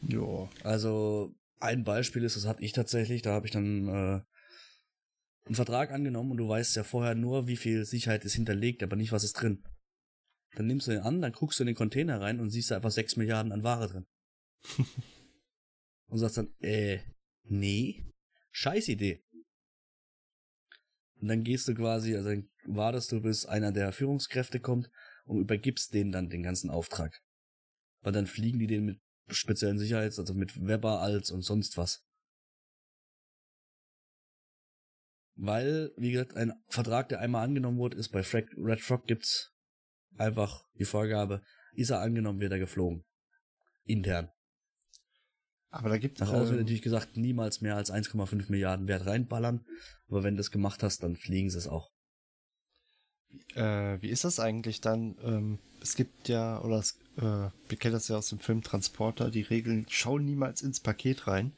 Ja. 0.01 0.49
Also 0.63 1.35
ein 1.59 1.83
Beispiel 1.83 2.23
ist, 2.23 2.35
das 2.35 2.45
hatte 2.45 2.63
ich 2.63 2.71
tatsächlich, 2.71 3.21
da 3.21 3.33
habe 3.33 3.45
ich 3.45 3.51
dann 3.51 3.87
äh, 3.87 4.21
einen 5.45 5.55
Vertrag 5.55 5.91
angenommen 5.91 6.31
und 6.31 6.37
du 6.37 6.47
weißt 6.47 6.75
ja 6.75 6.83
vorher 6.83 7.15
nur, 7.15 7.47
wie 7.47 7.57
viel 7.57 7.85
Sicherheit 7.85 8.23
ist 8.23 8.35
hinterlegt, 8.35 8.83
aber 8.83 8.95
nicht, 8.95 9.11
was 9.11 9.23
ist 9.23 9.33
drin. 9.33 9.63
Dann 10.55 10.67
nimmst 10.67 10.87
du 10.87 10.91
den 10.91 11.01
an, 11.01 11.21
dann 11.21 11.31
guckst 11.31 11.59
du 11.59 11.63
in 11.63 11.67
den 11.67 11.75
Container 11.75 12.21
rein 12.21 12.39
und 12.39 12.49
siehst 12.49 12.71
da 12.71 12.77
einfach 12.77 12.91
6 12.91 13.17
Milliarden 13.17 13.51
an 13.51 13.63
Ware 13.63 13.87
drin. 13.87 14.07
und 16.07 16.17
sagst 16.17 16.37
dann, 16.37 16.53
äh, 16.59 16.99
nee, 17.43 18.05
scheiß 18.51 18.87
Idee. 18.87 19.23
Und 21.21 21.27
dann 21.27 21.43
gehst 21.43 21.67
du 21.67 21.73
quasi, 21.75 22.15
also 22.15 22.29
dann 22.29 22.49
wartest 22.65 23.11
du, 23.11 23.21
bis 23.21 23.45
einer 23.45 23.71
der 23.71 23.91
Führungskräfte 23.91 24.59
kommt 24.59 24.89
und 25.25 25.39
übergibst 25.39 25.93
denen 25.93 26.11
dann 26.11 26.29
den 26.29 26.43
ganzen 26.43 26.69
Auftrag. 26.69 27.21
Weil 28.01 28.13
dann 28.13 28.27
fliegen 28.27 28.59
die 28.59 28.67
den 28.67 28.85
mit 28.85 29.01
speziellen 29.35 29.79
Sicherheits-, 29.79 30.19
also 30.19 30.33
mit 30.33 30.65
Weber 30.65 31.01
als 31.01 31.31
und 31.31 31.41
sonst 31.41 31.77
was. 31.77 32.05
Weil, 35.35 35.91
wie 35.95 36.11
gesagt, 36.11 36.35
ein 36.35 36.53
Vertrag, 36.67 37.09
der 37.09 37.21
einmal 37.21 37.45
angenommen 37.45 37.77
wurde, 37.77 37.97
ist 37.97 38.09
bei 38.09 38.23
Frag 38.23 38.45
Red 38.57 38.81
Frog 38.81 39.07
gibt's 39.07 39.53
einfach 40.17 40.65
die 40.77 40.85
Vorgabe, 40.85 41.41
ist 41.73 41.91
er 41.91 42.01
angenommen, 42.01 42.41
wird 42.41 42.51
er 42.51 42.59
geflogen. 42.59 43.05
Intern. 43.85 44.29
Aber 45.71 45.89
da 45.89 45.97
gibt 45.97 46.19
Nach 46.19 46.29
außen 46.29 46.49
wird 46.49 46.51
ähm, 46.53 46.57
natürlich 46.59 46.81
gesagt, 46.81 47.15
niemals 47.15 47.61
mehr 47.61 47.75
als 47.75 47.91
1,5 47.91 48.49
Milliarden 48.49 48.87
Wert 48.87 49.05
reinballern. 49.05 49.65
Aber 50.07 50.23
wenn 50.23 50.33
du 50.33 50.39
das 50.39 50.51
gemacht 50.51 50.83
hast, 50.83 51.03
dann 51.03 51.15
fliegen 51.15 51.49
sie 51.49 51.57
es 51.57 51.67
auch. 51.67 51.91
Äh, 53.55 54.01
wie 54.01 54.09
ist 54.09 54.23
das 54.23 54.39
eigentlich 54.39 54.81
dann? 54.81 55.15
Ähm, 55.21 55.59
es 55.81 55.95
gibt 55.95 56.29
ja, 56.29 56.61
oder 56.61 56.77
es, 56.77 56.99
äh, 57.17 57.21
wir 57.21 57.77
kennen 57.77 57.93
das 57.93 58.07
ja 58.07 58.17
aus 58.17 58.29
dem 58.29 58.39
Film 58.39 58.61
Transporter, 58.61 59.31
die 59.31 59.41
Regeln, 59.41 59.85
schau 59.89 60.17
niemals 60.17 60.61
ins 60.61 60.79
Paket 60.79 61.27
rein. 61.27 61.53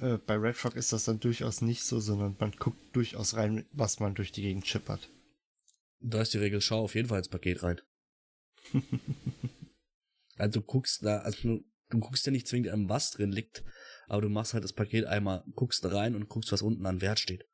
Äh, 0.00 0.18
bei 0.18 0.36
Red 0.36 0.56
Frog 0.56 0.76
ist 0.76 0.92
das 0.92 1.04
dann 1.04 1.20
durchaus 1.20 1.60
nicht 1.60 1.84
so, 1.84 2.00
sondern 2.00 2.36
man 2.38 2.52
guckt 2.52 2.78
durchaus 2.94 3.36
rein, 3.36 3.66
was 3.72 4.00
man 4.00 4.14
durch 4.14 4.32
die 4.32 4.42
Gegend 4.42 4.66
schippert. 4.66 5.10
Da 6.00 6.22
ist 6.22 6.34
die 6.34 6.38
Regel, 6.38 6.60
schau 6.60 6.82
auf 6.82 6.94
jeden 6.94 7.08
Fall 7.08 7.18
ins 7.18 7.28
Paket 7.28 7.62
rein. 7.62 7.80
also 10.36 10.60
du 10.60 10.66
guckst 10.66 11.04
da, 11.04 11.18
also 11.18 11.42
du, 11.42 11.64
du 11.90 12.00
guckst 12.00 12.26
ja 12.26 12.32
nicht 12.32 12.48
zwingend 12.48 12.72
an, 12.72 12.88
was 12.88 13.10
drin 13.10 13.32
liegt, 13.32 13.62
aber 14.08 14.22
du 14.22 14.28
machst 14.28 14.54
halt 14.54 14.64
das 14.64 14.72
Paket 14.72 15.04
einmal, 15.04 15.44
guckst 15.54 15.84
rein 15.84 16.14
und 16.14 16.28
guckst, 16.28 16.52
was 16.52 16.62
unten 16.62 16.86
an 16.86 17.00
Wert 17.00 17.20
steht. 17.20 17.44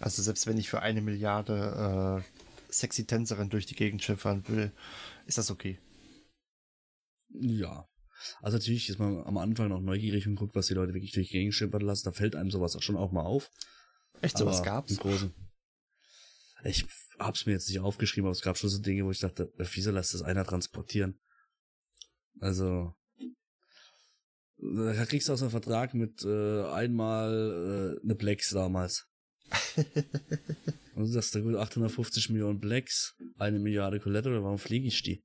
Also 0.00 0.22
selbst 0.22 0.46
wenn 0.46 0.58
ich 0.58 0.68
für 0.68 0.80
eine 0.80 1.00
Milliarde 1.00 2.22
äh, 2.22 2.44
sexy 2.78 3.06
Tänzerin 3.06 3.50
durch 3.50 3.66
die 3.66 3.74
Gegend 3.74 4.02
schippern 4.02 4.46
will, 4.48 4.72
ist 5.26 5.38
das 5.38 5.50
okay. 5.50 5.78
Ja. 7.28 7.88
Also 8.40 8.56
natürlich 8.56 8.88
ist 8.88 8.98
man 8.98 9.24
am 9.24 9.38
Anfang 9.38 9.68
noch 9.68 9.80
neugierig 9.80 10.26
und 10.26 10.36
guckt, 10.36 10.54
was 10.54 10.66
die 10.66 10.74
Leute 10.74 10.94
wirklich 10.94 11.12
durch 11.12 11.28
die 11.28 11.38
Gegend 11.38 11.54
schippern 11.54 11.82
lassen. 11.82 12.04
Da 12.04 12.12
fällt 12.12 12.36
einem 12.36 12.50
sowas 12.50 12.76
auch 12.76 12.82
schon 12.82 12.96
auch 12.96 13.12
mal 13.12 13.22
auf. 13.22 13.50
Echt, 14.20 14.38
sowas 14.38 14.58
Aber 14.58 14.66
gab's? 14.66 14.92
Im 14.92 14.96
Großen. 14.98 15.34
Ich 16.64 16.86
hab's 17.18 17.44
mir 17.44 17.52
jetzt 17.52 17.68
nicht 17.68 17.80
aufgeschrieben, 17.80 18.26
aber 18.26 18.32
es 18.32 18.40
gab 18.40 18.56
schon 18.56 18.70
so 18.70 18.80
Dinge, 18.80 19.04
wo 19.04 19.10
ich 19.10 19.18
dachte, 19.18 19.52
wieso 19.56 19.90
lässt 19.90 20.14
das 20.14 20.22
einer 20.22 20.44
transportieren? 20.44 21.20
Also, 22.40 22.94
da 24.58 25.04
kriegst 25.04 25.28
du 25.28 25.32
auch 25.32 25.36
so 25.36 25.44
einen 25.44 25.50
Vertrag 25.50 25.92
mit 25.94 26.24
äh, 26.24 26.64
einmal 26.64 27.98
äh, 28.00 28.02
eine 28.02 28.14
Plex 28.14 28.50
damals. 28.50 29.06
Und 30.94 31.02
du 31.02 31.06
sagst, 31.06 31.34
da 31.34 31.40
gut 31.40 31.56
850 31.56 32.30
Millionen 32.30 32.60
Blacks, 32.60 33.16
eine 33.38 33.58
Milliarde 33.58 34.00
Collateral, 34.00 34.42
warum 34.42 34.58
fliege 34.58 34.86
ich 34.86 35.02
die? 35.02 35.24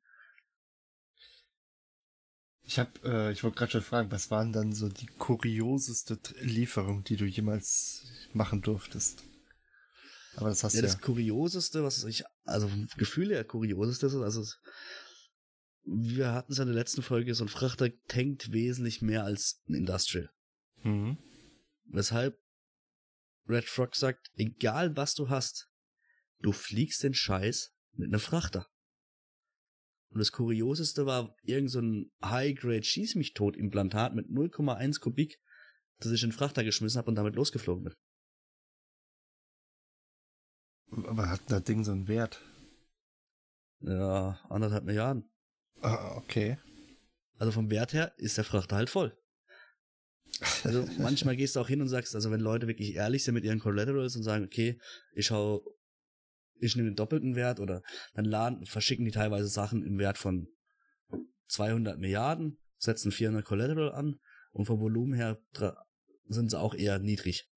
Ich 2.64 2.78
hab, 2.78 3.04
äh, 3.04 3.32
ich 3.32 3.44
wollte 3.44 3.58
gerade 3.58 3.72
schon 3.72 3.82
fragen, 3.82 4.12
was 4.12 4.30
waren 4.30 4.52
dann 4.52 4.74
so 4.74 4.90
die 4.90 5.08
kurioseste 5.08 6.20
Lieferung, 6.42 7.04
die 7.04 7.16
du 7.16 7.26
jemals 7.26 8.04
machen 8.34 8.62
durftest? 8.62 9.24
Aber 10.36 10.50
das 10.50 10.64
hast 10.64 10.76
Ja, 10.76 10.82
du 10.82 10.88
ja. 10.88 10.94
das 10.94 11.02
Kurioseste, 11.02 11.84
was 11.84 12.04
ich, 12.04 12.24
also 12.46 12.68
vom 12.68 12.88
Gefühl 12.98 13.30
her 13.30 13.44
Kurioseste 13.44 14.06
ist, 14.08 14.16
also 14.16 14.46
wir 15.84 16.34
hatten 16.34 16.52
es 16.52 16.60
ja 16.60 16.64
in 16.64 16.70
der 16.70 16.78
letzten 16.78 17.02
Folge, 17.02 17.34
so 17.34 17.44
ein 17.44 17.50
Frachter 17.50 17.90
tankt 18.08 18.52
wesentlich 18.52 19.02
mehr 19.02 19.24
als 19.24 19.62
ein 19.68 19.74
Industrial. 19.74 20.30
Mhm. 20.84 21.18
Weshalb 21.86 22.38
Red 23.50 23.66
Frog 23.66 23.96
sagt, 23.96 24.30
egal 24.36 24.96
was 24.96 25.16
du 25.16 25.30
hast, 25.30 25.70
du 26.40 26.52
fliegst 26.52 27.04
den 27.04 27.14
Scheiß 27.14 27.74
mit 27.94 28.08
einem 28.08 28.20
Frachter. 28.20 28.68
Und 30.12 30.20
das 30.20 30.32
Kurioseste 30.32 31.06
war 31.06 31.36
irgend 31.44 31.72
so 31.72 31.82
ein 31.82 32.12
High-Grade 32.24 32.84
Schieß 32.84 33.16
mich 33.16 33.34
tot 33.34 33.56
Implantat 33.56 34.16
mit 34.16 34.28
0,1 34.28 35.00
Kubik, 35.00 35.40
das 36.00 36.12
ich 36.12 36.24
in 36.24 36.30
den 36.30 36.36
Frachter 36.36 36.64
geschmissen 36.64 36.98
habe 36.98 37.10
und 37.10 37.16
damit 37.16 37.36
losgeflogen 37.36 37.84
bin. 37.86 37.94
Aber 41.06 41.30
hat 41.30 41.42
das 41.48 41.64
Ding 41.64 41.84
so 41.84 41.92
einen 41.92 42.08
Wert? 42.08 42.42
Ja, 43.82 44.40
anderthalb 44.50 44.84
Milliarden. 44.84 45.30
Ah, 45.82 46.16
okay. 46.18 46.58
Also 47.38 47.52
vom 47.52 47.70
Wert 47.70 47.94
her 47.94 48.14
ist 48.18 48.38
der 48.38 48.44
Frachter 48.44 48.76
halt 48.76 48.90
voll. 48.90 49.18
Also 50.64 50.86
manchmal 51.00 51.36
gehst 51.36 51.56
du 51.56 51.60
auch 51.60 51.68
hin 51.68 51.82
und 51.82 51.88
sagst, 51.88 52.16
also 52.16 52.32
wenn 52.32 52.40
Leute 52.40 52.68
wirklich 52.68 52.96
ehrlich 52.96 53.24
sind 53.24 53.34
mit 53.34 53.44
ihren 53.44 53.60
Collaterals 53.60 54.16
und 54.16 54.24
sagen, 54.24 54.46
okay, 54.46 54.80
ich 55.14 55.28
schau, 55.28 55.64
ich 56.60 56.76
nehme 56.76 56.90
den 56.90 56.96
doppelten 56.96 57.36
Wert 57.36 57.60
oder 57.60 57.82
dann 58.14 58.26
laden, 58.26 58.66
verschicken 58.66 59.06
die 59.06 59.12
teilweise 59.12 59.48
Sachen 59.48 59.84
im 59.84 59.98
Wert 59.98 60.18
von 60.18 60.48
200 61.48 61.98
Milliarden, 61.98 62.60
setzen 62.78 63.12
400 63.12 63.46
Collateral 63.46 63.92
an 63.92 64.20
und 64.52 64.66
vom 64.66 64.80
Volumen 64.80 65.14
her 65.14 65.42
sind 66.28 66.52
sie 66.52 66.60
auch 66.60 66.76
eher 66.76 67.00
niedrig. 67.00 67.50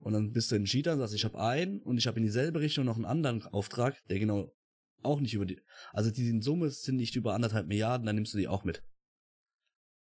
Und 0.00 0.12
dann 0.12 0.32
bist 0.32 0.50
du 0.50 0.56
in 0.56 0.64
Cheater 0.64 0.92
und 0.92 1.00
sagst, 1.00 1.14
ich 1.14 1.24
habe 1.24 1.40
einen 1.40 1.82
und 1.82 1.98
ich 1.98 2.06
habe 2.06 2.18
in 2.18 2.24
dieselbe 2.24 2.60
Richtung 2.60 2.84
noch 2.84 2.96
einen 2.96 3.04
anderen 3.04 3.42
Auftrag, 3.46 3.96
der 4.08 4.18
genau 4.18 4.54
auch 5.02 5.20
nicht 5.20 5.34
über 5.34 5.46
die, 5.46 5.60
also 5.92 6.10
die 6.10 6.28
in 6.28 6.42
Summe 6.42 6.70
sind 6.70 6.96
nicht 6.96 7.16
über 7.16 7.34
anderthalb 7.34 7.66
Milliarden, 7.66 8.06
dann 8.06 8.16
nimmst 8.16 8.34
du 8.34 8.38
die 8.38 8.48
auch 8.48 8.64
mit. 8.64 8.82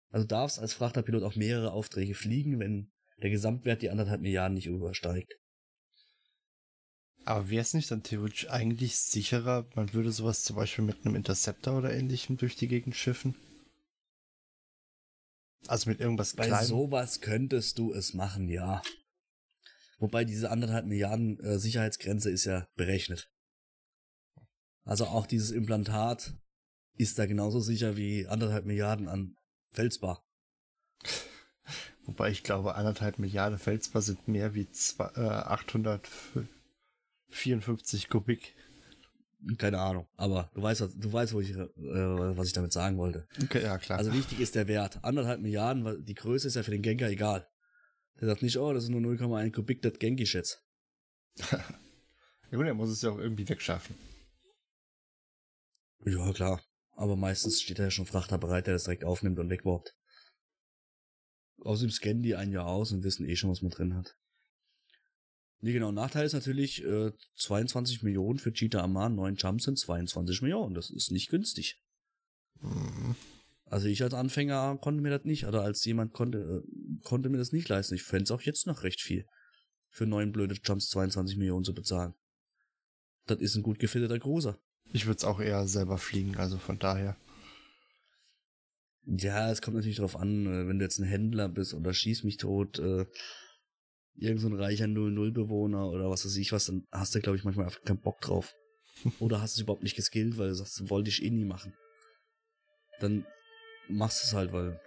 Also 0.10 0.24
du 0.24 0.28
darfst 0.28 0.60
als 0.60 0.74
Frachterpilot 0.74 1.24
auch 1.24 1.36
mehrere 1.36 1.72
Aufträge 1.72 2.16
fliegen, 2.16 2.60
wenn 2.60 2.92
der 3.22 3.30
Gesamtwert 3.30 3.82
die 3.82 3.90
anderthalb 3.90 4.22
Milliarden 4.22 4.56
nicht 4.56 4.68
übersteigt. 4.68 5.34
Aber 7.26 7.50
wäre 7.50 7.62
es 7.62 7.74
nicht 7.74 7.90
dann 7.90 8.04
theoretisch 8.04 8.50
eigentlich 8.50 8.98
sicherer, 8.98 9.68
man 9.74 9.94
würde 9.94 10.12
sowas 10.12 10.44
zum 10.44 10.56
Beispiel 10.56 10.86
mit 10.86 11.06
einem 11.06 11.16
Interceptor 11.16 11.78
oder 11.78 11.92
ähnlichem 11.92 12.38
durch 12.38 12.56
die 12.56 12.68
Gegend 12.68 12.96
schiffen? 12.96 13.36
Also 15.68 15.90
mit 15.90 16.00
irgendwas 16.00 16.36
Bei 16.36 16.46
Kleinem? 16.46 16.68
sowas 16.68 17.22
könntest 17.22 17.80
du 17.80 17.92
es 17.94 18.14
machen, 18.14 18.48
ja. 18.48 18.84
Wobei 19.98 20.24
diese 20.24 20.52
anderthalb 20.52 20.86
Milliarden 20.86 21.40
äh, 21.40 21.58
Sicherheitsgrenze 21.58 22.30
ist 22.30 22.46
ja 22.46 22.68
berechnet. 22.76 23.32
Also 24.84 25.06
auch 25.06 25.26
dieses 25.26 25.50
Implantat 25.50 26.36
ist 26.94 27.18
da 27.18 27.26
genauso 27.26 27.60
sicher 27.60 27.98
wie 27.98 28.28
anderthalb 28.28 28.66
Milliarden 28.66 29.08
an 29.08 29.36
Felsbar. 29.76 30.26
Wobei 32.06 32.30
ich 32.30 32.44
glaube, 32.44 32.76
anderthalb 32.76 33.20
Milliarden 33.20 33.60
Felsbar 33.60 34.02
sind 34.02 34.28
mehr 34.28 34.54
wie 34.54 34.70
zwei, 34.72 35.06
äh, 35.16 35.28
854 37.30 38.10
Kubik. 38.10 38.56
Keine 39.58 39.80
Ahnung, 39.80 40.08
aber 40.16 40.50
du 40.56 40.62
weißt, 40.62 40.82
du 40.96 41.14
weißt, 41.14 41.34
wo 41.34 41.42
ich, 41.42 41.52
äh, 41.52 41.68
was 41.78 42.48
ich 42.48 42.54
damit 42.54 42.74
sagen 42.74 42.98
wollte. 42.98 43.28
Okay, 43.44 43.62
ja, 43.62 43.78
klar. 43.78 44.00
Also 44.00 44.14
wichtig 44.14 44.40
ist 44.40 44.56
der 44.56 44.68
Wert. 44.68 45.04
Anderthalb 45.04 45.42
Milliarden, 45.42 46.04
die 46.06 46.16
Größe 46.16 46.48
ist 46.48 46.56
ja 46.56 46.64
für 46.64 46.72
den 46.72 46.82
Genker 46.82 47.10
egal. 47.10 47.48
Der 48.20 48.28
sagt 48.30 48.42
nicht, 48.42 48.58
oh, 48.58 48.74
das 48.74 48.86
ist 48.86 48.90
nur 48.90 49.02
0,1 49.02 49.52
Kubik, 49.52 49.82
das 49.82 50.00
Genki 50.00 50.26
schätzt. 50.26 50.64
ja 51.52 51.60
gut, 52.52 52.66
er 52.66 52.74
muss 52.74 52.90
es 52.90 53.02
ja 53.02 53.10
auch 53.12 53.20
irgendwie 53.20 53.48
wegschaffen. 53.48 53.96
Ja, 56.06 56.32
klar. 56.34 56.62
Aber 56.96 57.16
meistens 57.16 57.62
steht 57.62 57.80
da 57.80 57.84
ja 57.84 57.92
schon 57.92 58.06
Frachter 58.06 58.38
bereit, 58.38 58.68
der 58.68 58.74
das 58.74 58.86
direkt 58.86 59.04
aufnimmt 59.04 59.38
und 59.40 59.50
wegwarpt. 59.50 59.96
Außerdem 61.60 61.92
scannen 61.92 62.24
die 62.24 62.36
ein 62.36 62.52
Jahr 62.52 62.68
aus 62.68 62.92
und 62.92 63.04
wissen 63.04 63.28
eh 63.28 63.36
schon, 63.36 63.50
was 63.50 63.62
man 63.62 63.72
drin 63.72 63.96
hat. 63.96 64.18
Nee, 65.60 65.74
genau. 65.74 65.92
Nachteil 65.92 66.26
ist 66.26 66.34
natürlich, 66.34 66.84
äh, 66.84 67.12
22 67.36 68.04
Millionen 68.04 68.40
für 68.40 68.54
Cheetah 68.54 68.84
Aman, 68.84 69.16
neun 69.16 69.36
Jumps 69.36 69.66
sind 69.66 69.80
22 69.80 70.42
Millionen. 70.42 70.76
Das 70.76 70.90
ist 70.90 71.12
nicht 71.12 71.30
günstig. 71.30 71.82
Mhm. 72.62 73.16
Also 73.66 73.88
ich 73.88 74.04
als 74.04 74.14
Anfänger 74.14 74.78
konnte 74.78 75.02
mir 75.02 75.10
das 75.10 75.26
nicht, 75.26 75.46
oder 75.46 75.64
als 75.64 75.84
jemand 75.86 76.14
konnte, 76.14 76.38
äh, 76.38 77.02
konnte 77.04 77.30
mir 77.30 77.38
das 77.38 77.52
nicht 77.52 77.68
leisten. 77.68 77.96
Ich 77.96 78.04
fände 78.04 78.26
es 78.26 78.32
auch 78.32 78.42
jetzt 78.42 78.68
noch 78.68 78.84
recht 78.84 79.02
viel, 79.02 79.26
für 79.90 80.06
neun 80.06 80.32
blöde 80.32 80.56
Jumps 80.64 80.90
22 80.90 81.38
Millionen 81.38 81.66
zu 81.66 81.74
bezahlen. 81.74 82.14
Das 83.26 83.40
ist 83.40 83.56
ein 83.56 83.64
gut 83.64 83.80
gefitteter 83.80 84.20
Großer. 84.20 84.60
Ich 84.92 85.06
würde 85.06 85.18
es 85.18 85.26
auch 85.26 85.40
eher 85.40 85.68
selber 85.68 85.98
fliegen, 85.98 86.38
also 86.38 86.58
von 86.58 86.80
daher. 86.80 87.18
Ja, 89.06 89.52
es 89.52 89.62
kommt 89.62 89.76
natürlich 89.76 89.98
drauf 89.98 90.16
an, 90.16 90.46
äh, 90.48 90.68
wenn 90.68 90.80
du 90.80 90.86
jetzt 90.86 91.00
ein 91.00 91.06
Händler 91.06 91.48
bist 91.48 91.74
oder 91.74 91.94
schieß 91.94 92.24
mich 92.24 92.38
tot, 92.38 92.80
äh, 92.80 93.06
irgend 94.16 94.42
so 94.42 94.48
ein 94.48 94.56
reicher 94.56 94.86
0-0-Bewohner 94.86 95.90
oder 95.90 96.10
was 96.10 96.26
weiß 96.26 96.36
ich 96.38 96.52
was, 96.52 96.66
dann 96.66 96.88
hast 96.92 97.14
du, 97.14 97.20
glaube 97.20 97.38
ich, 97.38 97.44
manchmal 97.44 97.66
einfach 97.66 97.84
keinen 97.84 98.02
Bock 98.02 98.22
drauf. 98.22 98.54
oder 99.20 99.42
hast 99.42 99.54
es 99.54 99.60
überhaupt 99.60 99.84
nicht 99.84 99.96
geskillt, 99.96 100.38
weil 100.38 100.50
du 100.50 100.56
sagst, 100.56 100.90
wollte 100.90 101.10
ich 101.10 101.24
eh 101.24 101.30
nie 101.30 101.46
machen. 101.46 101.74
Dann 103.00 103.26
machst 103.90 104.24
du 104.24 104.28
es 104.28 104.34
halt, 104.34 104.54
weil 104.54 104.80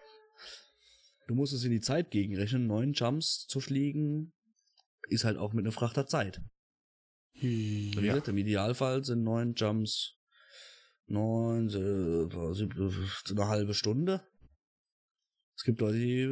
du 1.26 1.34
musst 1.34 1.52
es 1.52 1.64
in 1.64 1.70
die 1.70 1.80
Zeit 1.80 2.10
gegenrechnen. 2.10 2.66
Neun 2.66 2.94
Jumps 2.94 3.46
zu 3.46 3.60
fliegen 3.60 4.32
ist 5.08 5.24
halt 5.24 5.36
auch 5.36 5.52
mit 5.52 5.64
einer 5.64 5.72
Frachter 5.72 6.06
Zeit. 6.06 6.40
Wie 7.40 7.92
Ja. 7.94 8.00
gesagt, 8.14 8.28
Im 8.28 8.38
Idealfall 8.38 9.04
sind 9.04 9.22
neun 9.22 9.54
Jumps 9.54 10.14
neun, 11.06 11.68
äh, 11.70 12.28
eine 13.30 13.48
halbe 13.48 13.72
Stunde. 13.74 14.26
Es 15.56 15.64
gibt 15.64 15.80
Leute, 15.80 15.98
die, 15.98 16.26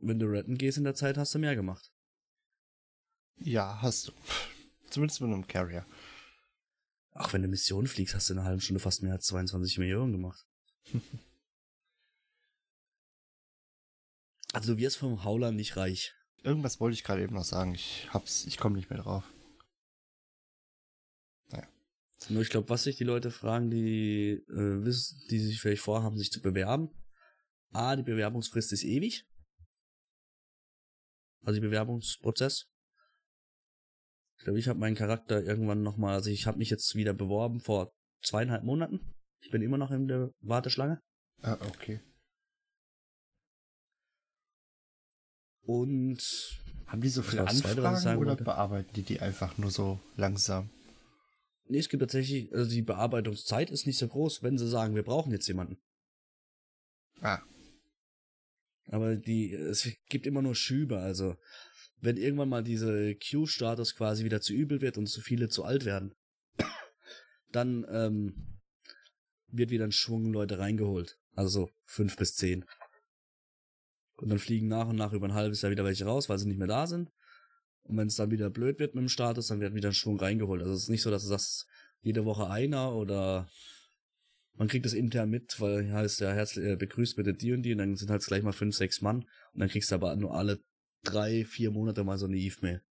wenn 0.00 0.18
du 0.18 0.26
retten 0.26 0.56
gehst 0.56 0.78
in 0.78 0.84
der 0.84 0.94
Zeit, 0.94 1.18
hast 1.18 1.34
du 1.34 1.38
mehr 1.38 1.56
gemacht. 1.56 1.90
ja, 3.36 3.80
hast 3.82 4.08
du. 4.08 4.12
Zumindest 4.90 5.20
mit 5.20 5.30
einem 5.32 5.46
Carrier. 5.46 5.84
Ach, 7.14 7.32
wenn 7.32 7.42
du 7.42 7.48
Mission 7.48 7.86
fliegst, 7.86 8.14
hast 8.14 8.28
du 8.28 8.34
in 8.34 8.38
einer 8.38 8.46
halben 8.48 8.60
Stunde 8.60 8.78
fast 8.80 9.02
mehr 9.02 9.12
als 9.12 9.26
22 9.26 9.78
Millionen 9.78 10.12
gemacht. 10.12 10.46
also 14.52 14.74
du 14.74 14.78
wirst 14.80 14.98
vom 14.98 15.24
Hauler 15.24 15.50
nicht 15.52 15.76
reich. 15.76 16.14
Irgendwas 16.42 16.78
wollte 16.80 16.94
ich 16.94 17.04
gerade 17.04 17.22
eben 17.22 17.34
noch 17.34 17.44
sagen. 17.44 17.74
Ich 17.74 18.08
hab's, 18.12 18.44
ich 18.46 18.58
komme 18.58 18.76
nicht 18.76 18.90
mehr 18.90 19.00
drauf. 19.00 19.31
Nur 22.30 22.42
ich 22.42 22.50
glaube, 22.50 22.68
was 22.68 22.84
sich 22.84 22.96
die 22.96 23.04
Leute 23.04 23.30
fragen, 23.30 23.70
die 23.70 24.42
äh, 24.48 24.84
wissen, 24.84 25.18
die 25.30 25.38
sich 25.38 25.60
vielleicht 25.60 25.82
vorhaben, 25.82 26.16
sich 26.16 26.30
zu 26.30 26.40
bewerben. 26.40 26.90
A, 27.72 27.96
die 27.96 28.02
Bewerbungsfrist 28.02 28.72
ist 28.72 28.84
ewig. 28.84 29.24
Also 31.44 31.60
die 31.60 31.66
Bewerbungsprozess. 31.66 32.66
Ich 34.38 34.44
glaube, 34.44 34.58
ich 34.58 34.68
habe 34.68 34.78
meinen 34.78 34.96
Charakter 34.96 35.42
irgendwann 35.42 35.82
nochmal, 35.82 36.14
also 36.14 36.30
ich 36.30 36.46
habe 36.46 36.58
mich 36.58 36.70
jetzt 36.70 36.94
wieder 36.94 37.14
beworben 37.14 37.60
vor 37.60 37.92
zweieinhalb 38.22 38.64
Monaten. 38.64 39.00
Ich 39.40 39.50
bin 39.50 39.62
immer 39.62 39.78
noch 39.78 39.90
in 39.90 40.06
der 40.08 40.30
Warteschlange. 40.40 41.00
Ah, 41.42 41.58
okay. 41.68 42.00
Und 45.64 46.20
Haben 46.86 47.00
die 47.00 47.08
so 47.08 47.22
viele 47.22 47.44
Zweite, 47.46 47.68
Anfragen 47.68 47.96
sagen 47.96 48.20
oder 48.20 48.36
bearbeiten 48.36 48.92
die 48.94 49.02
die 49.02 49.20
einfach 49.20 49.56
nur 49.58 49.70
so 49.70 50.00
langsam? 50.16 50.70
Nee, 51.72 51.78
es 51.78 51.88
gibt 51.88 52.00
tatsächlich, 52.02 52.52
also 52.52 52.70
die 52.70 52.82
Bearbeitungszeit 52.82 53.70
ist 53.70 53.86
nicht 53.86 53.98
so 53.98 54.06
groß, 54.06 54.42
wenn 54.42 54.58
sie 54.58 54.68
sagen, 54.68 54.94
wir 54.94 55.02
brauchen 55.02 55.32
jetzt 55.32 55.48
jemanden. 55.48 55.78
Ah, 57.20 57.40
Aber 58.86 59.16
die, 59.16 59.52
es 59.52 59.88
gibt 60.08 60.26
immer 60.26 60.42
nur 60.42 60.54
Schübe, 60.54 60.98
also 60.98 61.36
wenn 62.00 62.16
irgendwann 62.16 62.48
mal 62.48 62.64
diese 62.64 63.14
Q-Status 63.14 63.94
quasi 63.94 64.24
wieder 64.24 64.40
zu 64.40 64.52
übel 64.52 64.80
wird 64.80 64.98
und 64.98 65.06
zu 65.06 65.20
viele 65.20 65.48
zu 65.48 65.64
alt 65.64 65.84
werden, 65.84 66.14
dann 67.52 67.86
ähm, 67.88 68.60
wird 69.48 69.70
wieder 69.70 69.84
ein 69.84 69.92
Schwung 69.92 70.32
Leute 70.32 70.58
reingeholt. 70.58 71.18
Also 71.34 71.66
so 71.66 71.70
fünf 71.84 72.16
bis 72.16 72.34
zehn. 72.34 72.64
Und 74.16 74.28
dann 74.28 74.38
fliegen 74.38 74.68
nach 74.68 74.88
und 74.88 74.96
nach 74.96 75.12
über 75.12 75.28
ein 75.28 75.34
halbes 75.34 75.62
Jahr 75.62 75.70
wieder 75.70 75.84
welche 75.84 76.04
raus, 76.04 76.28
weil 76.28 76.38
sie 76.38 76.48
nicht 76.48 76.58
mehr 76.58 76.68
da 76.68 76.86
sind. 76.86 77.10
Und 77.84 77.96
wenn 77.96 78.06
es 78.06 78.16
dann 78.16 78.30
wieder 78.30 78.50
blöd 78.50 78.78
wird 78.78 78.94
mit 78.94 79.02
dem 79.02 79.08
Status, 79.08 79.48
dann 79.48 79.60
wird 79.60 79.74
wieder 79.74 79.90
ein 79.90 79.94
Schwung 79.94 80.18
reingeholt. 80.18 80.62
Also 80.62 80.74
es 80.74 80.84
ist 80.84 80.88
nicht 80.88 81.02
so, 81.02 81.10
dass 81.10 81.22
du 81.22 81.28
sagst, 81.28 81.66
jede 82.00 82.24
Woche 82.24 82.48
einer 82.48 82.94
oder 82.94 83.48
man 84.54 84.68
kriegt 84.68 84.84
das 84.84 84.92
intern 84.92 85.30
mit, 85.30 85.60
weil 85.60 85.92
heißt 85.92 86.20
ja 86.20 86.32
herzlich 86.32 86.64
äh, 86.64 86.76
begrüßt 86.76 87.16
bitte 87.16 87.34
die 87.34 87.52
und 87.52 87.62
die 87.62 87.72
und 87.72 87.78
dann 87.78 87.96
sind 87.96 88.10
halt 88.10 88.24
gleich 88.24 88.42
mal 88.42 88.52
fünf, 88.52 88.76
sechs 88.76 89.00
Mann 89.00 89.24
und 89.52 89.60
dann 89.60 89.68
kriegst 89.68 89.90
du 89.90 89.94
aber 89.94 90.14
nur 90.16 90.34
alle 90.34 90.60
drei, 91.02 91.44
vier 91.44 91.70
Monate 91.70 92.04
mal 92.04 92.18
so 92.18 92.26
eine 92.26 92.36
Eve-Mail. 92.36 92.82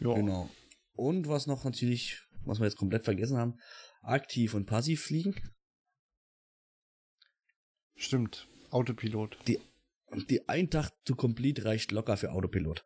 ja. 0.00 0.14
Genau. 0.14 0.50
Und 0.94 1.28
was 1.28 1.46
noch 1.46 1.64
natürlich, 1.64 2.22
was 2.44 2.58
wir 2.58 2.66
jetzt 2.66 2.76
komplett 2.76 3.04
vergessen 3.04 3.36
haben, 3.36 3.58
aktiv 4.02 4.54
und 4.54 4.66
passiv 4.66 5.02
fliegen. 5.02 5.34
Stimmt. 7.94 8.48
Autopilot. 8.70 9.38
Die 9.46 9.60
ein 10.46 10.70
Tag 10.70 10.90
to 11.04 11.14
complete 11.14 11.64
reicht 11.64 11.92
locker 11.92 12.16
für 12.16 12.32
Autopilot. 12.32 12.84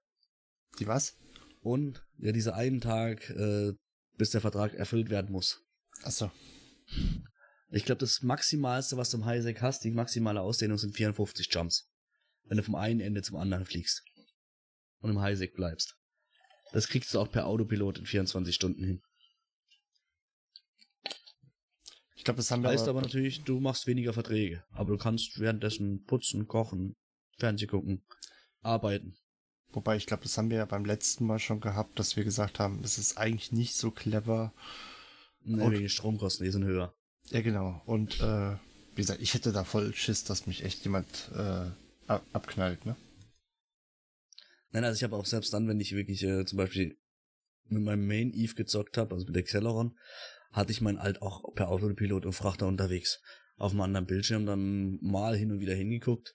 Die 0.78 0.86
was? 0.86 1.16
Und 1.60 2.04
ja, 2.18 2.32
dieser 2.32 2.54
einen 2.54 2.80
Tag, 2.80 3.30
äh, 3.30 3.72
bis 4.16 4.30
der 4.30 4.40
Vertrag 4.40 4.74
erfüllt 4.74 5.10
werden 5.10 5.32
muss. 5.32 5.62
Achso. 6.02 6.30
Ich 7.70 7.84
glaube, 7.84 8.00
das 8.00 8.22
Maximalste, 8.22 8.96
was 8.96 9.10
du 9.10 9.16
im 9.16 9.24
Highsec 9.24 9.62
hast, 9.62 9.84
die 9.84 9.90
maximale 9.90 10.40
Ausdehnung 10.40 10.78
sind 10.78 10.94
54 10.94 11.48
Jumps. 11.50 11.90
Wenn 12.44 12.58
du 12.58 12.62
vom 12.62 12.74
einen 12.74 13.00
Ende 13.00 13.22
zum 13.22 13.36
anderen 13.36 13.64
fliegst. 13.64 14.04
Und 14.98 15.10
im 15.10 15.20
Highsec 15.20 15.54
bleibst. 15.54 15.96
Das 16.72 16.88
kriegst 16.88 17.14
du 17.14 17.20
auch 17.20 17.30
per 17.30 17.46
Autopilot 17.46 17.98
in 17.98 18.06
24 18.06 18.54
Stunden 18.54 18.84
hin. 18.84 19.02
Ich 22.16 22.24
glaube, 22.24 22.38
das 22.38 22.50
haben 22.50 22.62
wir 22.62 22.70
Heißt 22.70 22.88
aber 22.88 23.02
natürlich, 23.02 23.42
du 23.44 23.60
machst 23.60 23.86
weniger 23.86 24.12
Verträge. 24.12 24.64
Aber 24.72 24.92
du 24.92 24.98
kannst 24.98 25.38
währenddessen 25.40 26.04
putzen, 26.04 26.46
kochen, 26.46 26.94
Fernseh 27.38 27.66
gucken, 27.66 28.04
arbeiten. 28.62 29.16
Wobei, 29.72 29.96
ich 29.96 30.06
glaube, 30.06 30.22
das 30.22 30.38
haben 30.38 30.50
wir 30.50 30.58
ja 30.58 30.64
beim 30.66 30.84
letzten 30.84 31.26
Mal 31.26 31.38
schon 31.40 31.60
gehabt, 31.60 31.98
dass 31.98 32.16
wir 32.16 32.24
gesagt 32.24 32.60
haben, 32.60 32.82
es 32.84 32.96
ist 32.98 33.18
eigentlich 33.18 33.50
nicht 33.52 33.74
so 33.74 33.90
clever. 33.90 34.52
Ne, 35.42 35.64
Und- 35.64 35.72
wegen 35.72 35.88
Stromkosten, 35.88 36.44
die 36.44 36.52
sind 36.52 36.64
höher. 36.64 36.94
Ja, 37.30 37.40
genau. 37.40 37.82
Und 37.86 38.20
äh, 38.20 38.56
wie 38.94 39.00
gesagt, 39.00 39.20
ich 39.22 39.34
hätte 39.34 39.52
da 39.52 39.64
voll 39.64 39.94
Schiss, 39.94 40.24
dass 40.24 40.46
mich 40.46 40.62
echt 40.62 40.84
jemand 40.84 41.06
äh, 41.34 41.70
ab 42.06 42.24
abknallt, 42.32 42.84
ne? 42.86 42.96
Nein, 44.70 44.84
also 44.84 44.96
ich 44.96 45.04
habe 45.04 45.16
auch 45.16 45.26
selbst 45.26 45.52
dann, 45.52 45.68
wenn 45.68 45.80
ich 45.80 45.94
wirklich 45.94 46.22
äh, 46.22 46.44
zum 46.44 46.58
Beispiel 46.58 46.98
mit 47.68 47.82
meinem 47.82 48.06
Main 48.06 48.32
Eve 48.32 48.54
gezockt 48.54 48.98
habe, 48.98 49.14
also 49.14 49.26
mit 49.26 49.36
der 49.36 49.44
Celeron, 49.44 49.96
hatte 50.52 50.72
ich 50.72 50.80
mein 50.80 50.98
Alt 50.98 51.22
auch 51.22 51.54
per 51.54 51.68
Autopilot 51.68 52.26
und 52.26 52.32
Frachter 52.32 52.66
unterwegs. 52.66 53.20
Auf 53.56 53.72
einem 53.72 53.82
anderen 53.82 54.06
Bildschirm 54.06 54.46
dann 54.46 54.98
mal 55.00 55.36
hin 55.36 55.50
und 55.52 55.60
wieder 55.60 55.74
hingeguckt. 55.74 56.34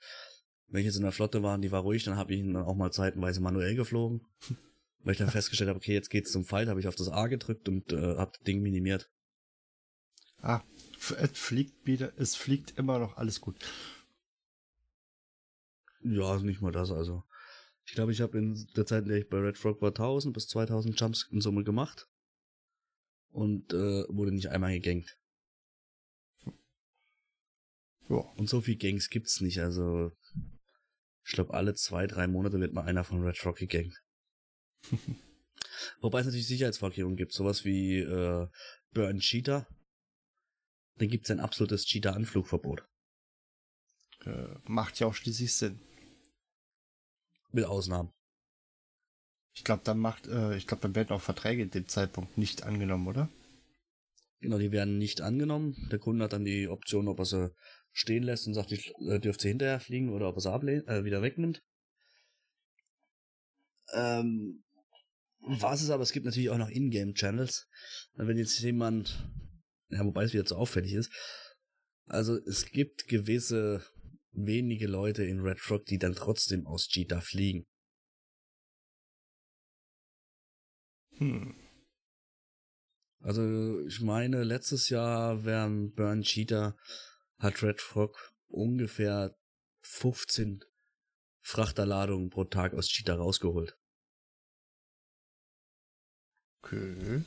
Wenn 0.69 0.81
ich 0.81 0.85
jetzt 0.85 0.97
in 0.97 1.03
der 1.03 1.11
Flotte 1.11 1.41
war 1.41 1.55
und 1.55 1.61
die 1.61 1.71
war 1.71 1.81
ruhig, 1.81 2.03
dann 2.03 2.15
habe 2.15 2.33
ich 2.33 2.39
ihn 2.39 2.53
dann 2.53 2.65
auch 2.65 2.75
mal 2.75 2.91
zeitenweise 2.91 3.41
manuell 3.41 3.75
geflogen. 3.75 4.21
Weil 5.03 5.13
ich 5.13 5.17
dann 5.17 5.29
festgestellt 5.29 5.69
habe, 5.69 5.77
okay, 5.77 5.93
jetzt 5.93 6.09
geht's 6.09 6.31
zum 6.31 6.43
Fight, 6.43 6.67
habe 6.67 6.79
ich 6.79 6.87
auf 6.87 6.95
das 6.95 7.09
A 7.09 7.27
gedrückt 7.27 7.69
und 7.69 7.93
äh, 7.93 8.17
habe 8.17 8.31
das 8.33 8.43
Ding 8.43 8.61
minimiert. 8.61 9.09
Ah, 10.41 10.61
es 11.17 11.37
fliegt 11.37 11.85
wieder, 11.85 12.11
es 12.17 12.35
fliegt 12.35 12.77
immer 12.77 12.99
noch 12.99 13.17
alles 13.17 13.41
gut. 13.41 13.57
Ja, 16.01 16.37
nicht 16.39 16.61
mal 16.61 16.71
das, 16.71 16.91
also. 16.91 17.23
Ich 17.85 17.93
glaube, 17.93 18.11
ich 18.11 18.21
habe 18.21 18.37
in 18.37 18.67
der 18.75 18.85
Zeit, 18.85 19.03
in 19.03 19.09
der 19.09 19.17
ich 19.17 19.29
bei 19.29 19.39
Red 19.39 19.57
Frog 19.57 19.81
war, 19.81 19.89
1000 19.89 20.33
bis 20.33 20.47
2000 20.47 20.99
Jumps 20.99 21.27
in 21.31 21.41
Summe 21.41 21.63
gemacht. 21.63 22.07
Und 23.31 23.73
äh, 23.73 24.05
wurde 24.09 24.31
nicht 24.31 24.49
einmal 24.49 24.73
gegankt. 24.73 25.17
Ja. 28.09 28.17
Und 28.37 28.49
so 28.49 28.61
viel 28.61 28.75
Gangs 28.75 29.09
gibt's 29.09 29.41
nicht, 29.41 29.59
also. 29.59 30.11
Ich 31.29 31.35
glaube, 31.35 31.53
alle 31.53 31.75
zwei, 31.75 32.07
drei 32.07 32.25
Monate 32.25 32.59
wird 32.59 32.73
mal 32.73 32.85
einer 32.85 33.03
von 33.03 33.23
Red 33.23 33.37
Frog 33.37 33.57
gegankt. 33.57 33.95
Wobei 36.01 36.21
es 36.21 36.25
natürlich 36.25 36.47
Sicherheitsvorkehrungen 36.47 37.17
gibt, 37.17 37.33
sowas 37.33 37.63
wie 37.65 37.99
äh, 37.99 38.47
Burn 38.93 39.19
Cheetah. 39.19 39.67
Dann 40.95 41.07
gibt 41.07 41.25
es 41.25 41.31
ein 41.31 41.39
absolutes 41.39 41.85
Cheetah-Anflugverbot. 41.85 42.83
Äh, 44.25 44.55
macht 44.63 44.99
ja 44.99 45.05
auch 45.05 45.13
schließlich 45.13 45.53
Sinn. 45.53 45.79
Mit 47.51 47.65
Ausnahmen. 47.65 48.11
Ich 49.53 49.63
glaube, 49.63 49.83
dann 49.83 49.99
macht, 49.99 50.25
äh, 50.25 50.57
ich 50.57 50.65
glaube, 50.65 50.81
dann 50.81 50.95
werden 50.95 51.11
auch 51.11 51.21
Verträge 51.21 51.61
in 51.61 51.69
dem 51.69 51.87
Zeitpunkt 51.87 52.39
nicht 52.39 52.63
angenommen, 52.63 53.07
oder? 53.07 53.29
Genau, 54.39 54.57
die 54.57 54.71
werden 54.71 54.97
nicht 54.97 55.21
angenommen. 55.21 55.89
Der 55.91 55.99
Kunde 55.99 56.23
hat 56.25 56.33
dann 56.33 56.45
die 56.45 56.67
Option, 56.67 57.07
ob 57.07 57.19
er 57.19 57.25
sie 57.25 57.55
stehen 57.99 58.23
lässt 58.23 58.47
und 58.47 58.53
sagt, 58.53 58.71
ich 58.71 58.93
äh, 59.09 59.19
dürfte 59.19 59.43
sie 59.43 59.49
hinterher 59.49 59.79
fliegen 59.79 60.09
oder 60.09 60.29
ob 60.29 60.37
er 60.37 60.51
ablehnt, 60.51 60.87
äh, 60.87 61.03
wieder 61.03 61.21
wegnimmt. 61.21 61.61
Ähm, 63.93 64.63
was 65.41 65.81
ist 65.81 65.89
aber, 65.89 66.03
es 66.03 66.11
gibt 66.11 66.25
natürlich 66.25 66.49
auch 66.49 66.57
noch 66.57 66.69
Ingame-Channels. 66.69 67.67
Wenn 68.13 68.37
jetzt 68.37 68.59
jemand, 68.59 69.29
ja, 69.89 70.05
wobei 70.05 70.23
es 70.23 70.33
wieder 70.33 70.45
zu 70.45 70.55
auffällig 70.55 70.93
ist, 70.93 71.11
also 72.05 72.37
es 72.45 72.65
gibt 72.65 73.07
gewisse 73.07 73.83
wenige 74.31 74.87
Leute 74.87 75.23
in 75.23 75.41
Red 75.41 75.59
Frog, 75.59 75.85
die 75.85 75.97
dann 75.97 76.15
trotzdem 76.15 76.67
aus 76.67 76.87
Cheetah 76.87 77.21
fliegen. 77.21 77.65
Hm. 81.17 81.55
Also 83.21 83.81
ich 83.85 83.99
meine, 83.99 84.43
letztes 84.43 84.89
Jahr 84.89 85.43
während 85.43 85.95
Burn 85.95 86.21
Cheetah 86.21 86.77
hat 87.39 87.63
Red 87.63 87.81
Frog 87.81 88.31
ungefähr 88.47 89.35
15 89.81 90.63
Frachterladungen 91.41 92.29
pro 92.29 92.43
Tag 92.43 92.73
aus 92.73 92.87
Cheetah 92.87 93.15
rausgeholt. 93.15 93.77
Okay. 96.61 97.23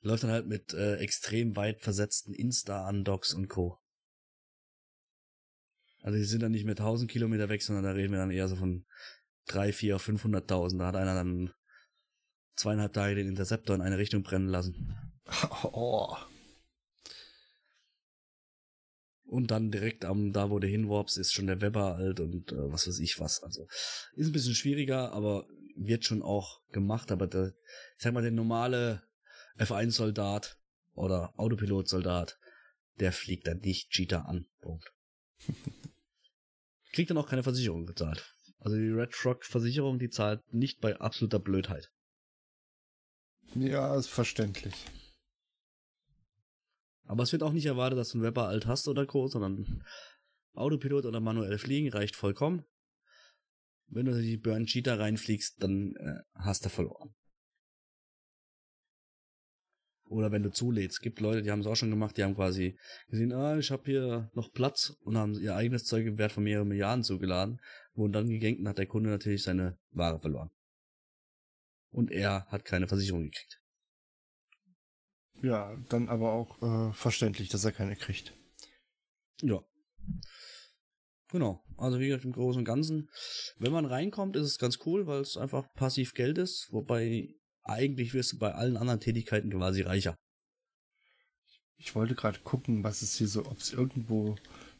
Läuft 0.00 0.22
dann 0.22 0.30
halt 0.30 0.46
mit 0.46 0.72
äh, 0.72 0.96
extrem 0.96 1.56
weit 1.56 1.80
versetzten 1.80 2.32
Insta-Undocs 2.32 3.34
und 3.34 3.48
Co. 3.48 3.80
Also 6.02 6.18
die 6.18 6.24
sind 6.24 6.42
dann 6.42 6.52
nicht 6.52 6.64
mehr 6.64 6.76
1000 6.76 7.10
Kilometer 7.10 7.48
weg, 7.48 7.62
sondern 7.62 7.84
da 7.84 7.92
reden 7.92 8.12
wir 8.12 8.18
dann 8.18 8.30
eher 8.30 8.46
so 8.46 8.56
von 8.56 8.86
3, 9.46 9.72
4, 9.72 9.98
500.000. 9.98 10.78
Da 10.78 10.86
hat 10.86 10.96
einer 10.96 11.14
dann 11.14 11.52
zweieinhalb 12.56 12.92
Tage 12.92 13.14
den 13.14 13.28
Interceptor 13.28 13.74
in 13.74 13.82
eine 13.82 13.98
Richtung 13.98 14.22
brennen 14.22 14.48
lassen. 14.48 15.00
Oh. 15.64 16.14
Und 19.26 19.50
dann 19.50 19.70
direkt 19.70 20.04
am, 20.04 20.32
da 20.32 20.50
wo 20.50 20.58
du 20.58 20.66
hinwarpst, 20.66 21.18
ist 21.18 21.32
schon 21.32 21.46
der 21.46 21.60
Weber 21.60 21.96
alt 21.96 22.20
und 22.20 22.52
äh, 22.52 22.72
was 22.72 22.86
weiß 22.86 22.98
ich 22.98 23.18
was. 23.18 23.42
Also 23.42 23.66
ist 24.14 24.26
ein 24.26 24.32
bisschen 24.32 24.54
schwieriger, 24.54 25.12
aber 25.12 25.46
wird 25.76 26.04
schon 26.04 26.22
auch 26.22 26.60
gemacht. 26.72 27.10
Aber 27.10 27.26
der, 27.26 27.54
ich 27.96 28.02
sag 28.02 28.12
mal, 28.12 28.22
der 28.22 28.30
normale 28.30 29.02
F1-Soldat 29.58 30.58
oder 30.94 31.32
Autopilot-Soldat, 31.38 32.38
der 33.00 33.12
fliegt 33.12 33.46
dann 33.46 33.58
nicht 33.58 33.90
Cheetah 33.90 34.22
an. 34.22 34.46
Punkt. 34.60 34.92
Kriegt 36.92 37.10
dann 37.10 37.18
auch 37.18 37.28
keine 37.28 37.42
Versicherung 37.42 37.86
gezahlt. 37.86 38.24
Also 38.60 38.76
die 38.76 38.88
Red 38.88 39.12
Rock 39.24 39.44
Versicherung, 39.44 39.98
die 39.98 40.10
zahlt 40.10 40.40
nicht 40.52 40.80
bei 40.80 40.96
absoluter 40.98 41.38
Blödheit. 41.38 41.90
Ja, 43.54 43.96
ist 43.96 44.08
verständlich. 44.08 44.74
Aber 47.04 47.22
es 47.22 47.32
wird 47.32 47.42
auch 47.42 47.52
nicht 47.52 47.66
erwartet, 47.66 47.98
dass 47.98 48.10
du 48.10 48.18
einen 48.18 48.26
Weber 48.26 48.48
alt 48.48 48.66
hast 48.66 48.88
oder 48.88 49.06
Co., 49.06 49.26
sondern 49.26 49.84
Autopilot 50.54 51.04
oder 51.04 51.20
manuell 51.20 51.58
fliegen 51.58 51.90
reicht 51.90 52.16
vollkommen. 52.16 52.64
Wenn 53.88 54.06
du 54.06 54.20
die 54.20 54.38
Burn 54.38 54.66
Cheetah 54.66 54.94
reinfliegst, 54.94 55.62
dann 55.62 55.94
äh, 55.96 56.20
hast 56.34 56.64
du 56.64 56.68
verloren. 56.68 57.14
Oder 60.06 60.32
wenn 60.32 60.42
du 60.42 60.50
zulädst. 60.50 61.00
Gibt 61.00 61.20
Leute, 61.20 61.42
die 61.42 61.50
haben 61.50 61.60
es 61.60 61.66
auch 61.66 61.76
schon 61.76 61.90
gemacht, 61.90 62.16
die 62.16 62.24
haben 62.24 62.34
quasi 62.34 62.78
gesehen, 63.08 63.32
ah, 63.32 63.58
ich 63.58 63.70
habe 63.70 63.82
hier 63.84 64.30
noch 64.34 64.52
Platz 64.52 64.96
und 65.00 65.16
haben 65.16 65.34
ihr 65.34 65.54
eigenes 65.54 65.84
Zeug 65.84 66.06
im 66.06 66.18
Wert 66.18 66.32
von 66.32 66.44
mehreren 66.44 66.68
Milliarden 66.68 67.02
zugeladen, 67.02 67.60
wurden 67.94 68.12
dann 68.12 68.28
gegankt 68.28 68.60
und 68.60 68.68
hat 68.68 68.78
der 68.78 68.86
Kunde 68.86 69.10
natürlich 69.10 69.42
seine 69.42 69.78
Ware 69.90 70.20
verloren. 70.20 70.50
Und 71.90 72.10
er 72.10 72.46
hat 72.46 72.64
keine 72.64 72.86
Versicherung 72.86 73.24
gekriegt. 73.24 73.63
Ja, 75.42 75.76
dann 75.88 76.08
aber 76.08 76.32
auch 76.32 76.62
äh, 76.62 76.92
verständlich, 76.92 77.48
dass 77.48 77.64
er 77.64 77.72
keine 77.72 77.96
kriegt. 77.96 78.34
Ja. 79.42 79.60
Genau. 81.30 81.64
Also 81.76 81.98
wie 81.98 82.06
gesagt, 82.06 82.24
im 82.24 82.32
Großen 82.32 82.60
und 82.60 82.64
Ganzen, 82.64 83.10
wenn 83.58 83.72
man 83.72 83.84
reinkommt, 83.84 84.36
ist 84.36 84.46
es 84.46 84.58
ganz 84.58 84.78
cool, 84.86 85.06
weil 85.06 85.20
es 85.20 85.36
einfach 85.36 85.66
passiv 85.74 86.14
Geld 86.14 86.38
ist, 86.38 86.68
wobei 86.70 87.34
eigentlich 87.62 88.14
wirst 88.14 88.32
du 88.32 88.38
bei 88.38 88.54
allen 88.54 88.76
anderen 88.76 89.00
Tätigkeiten 89.00 89.50
quasi 89.50 89.82
reicher. 89.82 90.16
Ich 91.76 91.94
wollte 91.94 92.14
gerade 92.14 92.38
gucken, 92.40 92.84
was 92.84 93.02
es 93.02 93.16
hier 93.16 93.28
so, 93.28 93.46
ob 93.46 93.58
es 93.58 93.72
irgendwo 93.72 94.36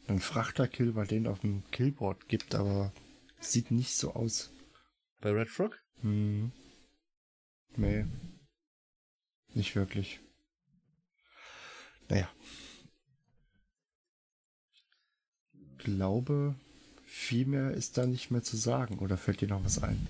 einen 0.07 0.19
Frachterkill 0.19 0.93
bei 0.93 1.05
denen 1.05 1.27
auf 1.27 1.39
dem 1.39 1.63
Killboard 1.71 2.27
gibt, 2.27 2.55
aber 2.55 2.93
sieht 3.39 3.71
nicht 3.71 3.95
so 3.95 4.13
aus. 4.13 4.51
Bei 5.19 5.31
Red 5.31 5.49
Frog? 5.49 5.81
Hm. 6.01 6.51
Nee. 7.75 8.05
Nicht 9.53 9.75
wirklich. 9.75 10.19
Naja. 12.09 12.29
Ich 15.53 15.83
glaube, 15.83 16.55
viel 17.03 17.45
mehr 17.45 17.71
ist 17.71 17.97
da 17.97 18.05
nicht 18.05 18.31
mehr 18.31 18.43
zu 18.43 18.57
sagen. 18.57 18.99
Oder 18.99 19.17
fällt 19.17 19.41
dir 19.41 19.47
noch 19.47 19.63
was 19.63 19.81
ein? 19.81 20.07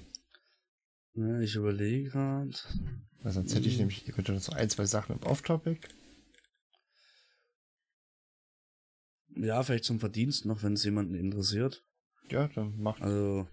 Ja, 1.14 1.40
ich 1.40 1.56
überlege 1.56 2.10
gerade. 2.10 2.56
Weil 3.22 3.32
sonst 3.32 3.56
hätte 3.56 3.68
ich 3.68 3.74
hm. 3.74 3.80
nämlich, 3.80 4.08
ihr 4.08 4.14
könnt 4.14 4.30
noch 4.30 4.40
so 4.40 4.54
ein, 4.54 4.70
zwei 4.70 4.86
Sachen 4.86 5.16
im 5.16 5.24
Off-Topic. 5.24 5.80
Ja, 9.36 9.64
vielleicht 9.64 9.84
zum 9.84 10.00
Verdienst 10.00 10.46
noch, 10.46 10.64
wenn 10.64 10.74
es 10.74 10.84
jemanden 10.84 11.16
interessiert. 11.16 11.84
Ja, 12.30 12.48
dann 12.48 12.78
macht. 12.80 13.02
Also, 13.02 13.48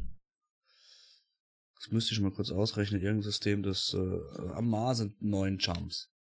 das 1.76 1.90
müsste 1.90 2.14
ich 2.14 2.20
mal 2.20 2.30
kurz 2.30 2.50
ausrechnen. 2.50 3.00
Irgendein 3.00 3.22
System, 3.22 3.62
das 3.62 3.94
äh, 3.94 4.50
am 4.52 4.70
Mars 4.70 4.98
sind 4.98 5.20
neun 5.20 5.58
Jumps 5.58 6.11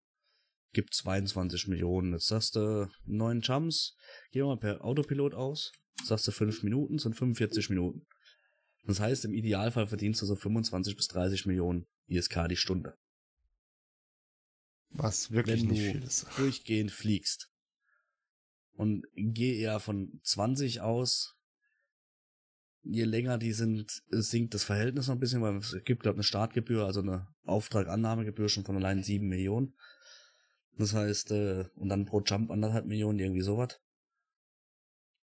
gibt 0.72 0.94
22 0.94 1.68
Millionen. 1.68 2.14
Jetzt 2.14 2.28
sagst 2.28 2.56
du 2.56 2.90
neun 3.06 3.42
Jumps, 3.42 3.96
geh 4.32 4.42
mal 4.42 4.58
per 4.58 4.84
Autopilot 4.84 5.34
aus, 5.34 5.72
sagst 6.04 6.28
du 6.28 6.32
fünf 6.32 6.64
Minuten, 6.64 6.98
sind 6.98 7.16
45 7.16 7.70
Minuten. 7.70 8.06
Das 8.86 9.00
heißt, 9.00 9.26
im 9.26 9.34
Idealfall 9.34 9.88
verdienst 9.88 10.22
du 10.22 10.26
so 10.26 10.36
25 10.36 10.96
bis 10.96 11.08
30 11.08 11.46
Millionen 11.46 11.86
ISK 12.08 12.48
die 12.50 12.56
Stunde. 12.56 12.98
Was 14.90 15.32
wirklich 15.32 15.62
Wenn 15.62 15.70
nicht 15.70 15.92
viel 15.92 16.04
ist. 16.04 16.28
durchgehend 16.38 16.92
fliegst. 16.92 17.50
Und 18.74 19.06
geh 19.16 19.60
eher 19.60 19.80
von 19.80 20.20
20 20.24 20.82
aus. 20.82 21.36
Je 22.84 23.04
länger 23.04 23.38
die 23.38 23.54
sind, 23.54 24.02
sinkt 24.10 24.56
das 24.56 24.64
Verhältnis 24.64 25.08
noch 25.08 25.16
ein 25.16 25.20
bisschen, 25.20 25.42
weil 25.42 25.58
es 25.58 25.76
gibt, 25.86 26.02
glaube 26.02 26.16
ich, 26.16 26.18
eine 26.18 26.24
Startgebühr, 26.24 26.86
also 26.86 27.02
eine 27.02 27.28
Auftragannahmegebühr 27.44 28.50
schon 28.50 28.66
von 28.66 28.76
allein 28.76 29.04
7 29.04 29.28
Millionen. 29.28 29.76
Das 30.82 30.96
heißt, 30.96 31.30
äh, 31.30 31.66
und 31.76 31.90
dann 31.90 32.06
pro 32.06 32.22
Jump 32.22 32.50
anderthalb 32.50 32.88
Millionen, 32.88 33.20
irgendwie 33.20 33.42
sowas. 33.42 33.80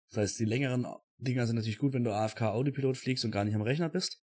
Das 0.09 0.19
heißt, 0.19 0.39
die 0.39 0.45
längeren 0.45 0.87
Dinger 1.17 1.45
sind 1.45 1.57
natürlich 1.57 1.77
gut, 1.77 1.91
wenn 1.91 2.05
du 2.05 2.13
AFK 2.13 2.43
Autopilot 2.43 2.95
fliegst 2.95 3.25
und 3.25 3.31
gar 3.31 3.43
nicht 3.43 3.55
am 3.55 3.61
Rechner 3.61 3.89
bist. 3.89 4.23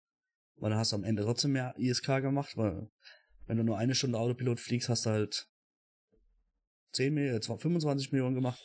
Weil 0.54 0.70
dann 0.70 0.78
hast 0.78 0.92
du 0.92 0.96
am 0.96 1.02
Ende 1.02 1.24
trotzdem 1.24 1.50
mehr 1.50 1.74
ISK 1.76 2.22
gemacht, 2.22 2.56
weil 2.56 2.88
wenn 3.46 3.56
du 3.56 3.64
nur 3.64 3.76
eine 3.76 3.96
Stunde 3.96 4.18
Autopilot 4.18 4.60
fliegst, 4.60 4.88
hast 4.88 5.04
du 5.06 5.10
halt 5.10 5.48
10 6.92 7.12
Millionen, 7.12 7.42
25 7.42 8.12
Millionen 8.12 8.36
gemacht. 8.36 8.62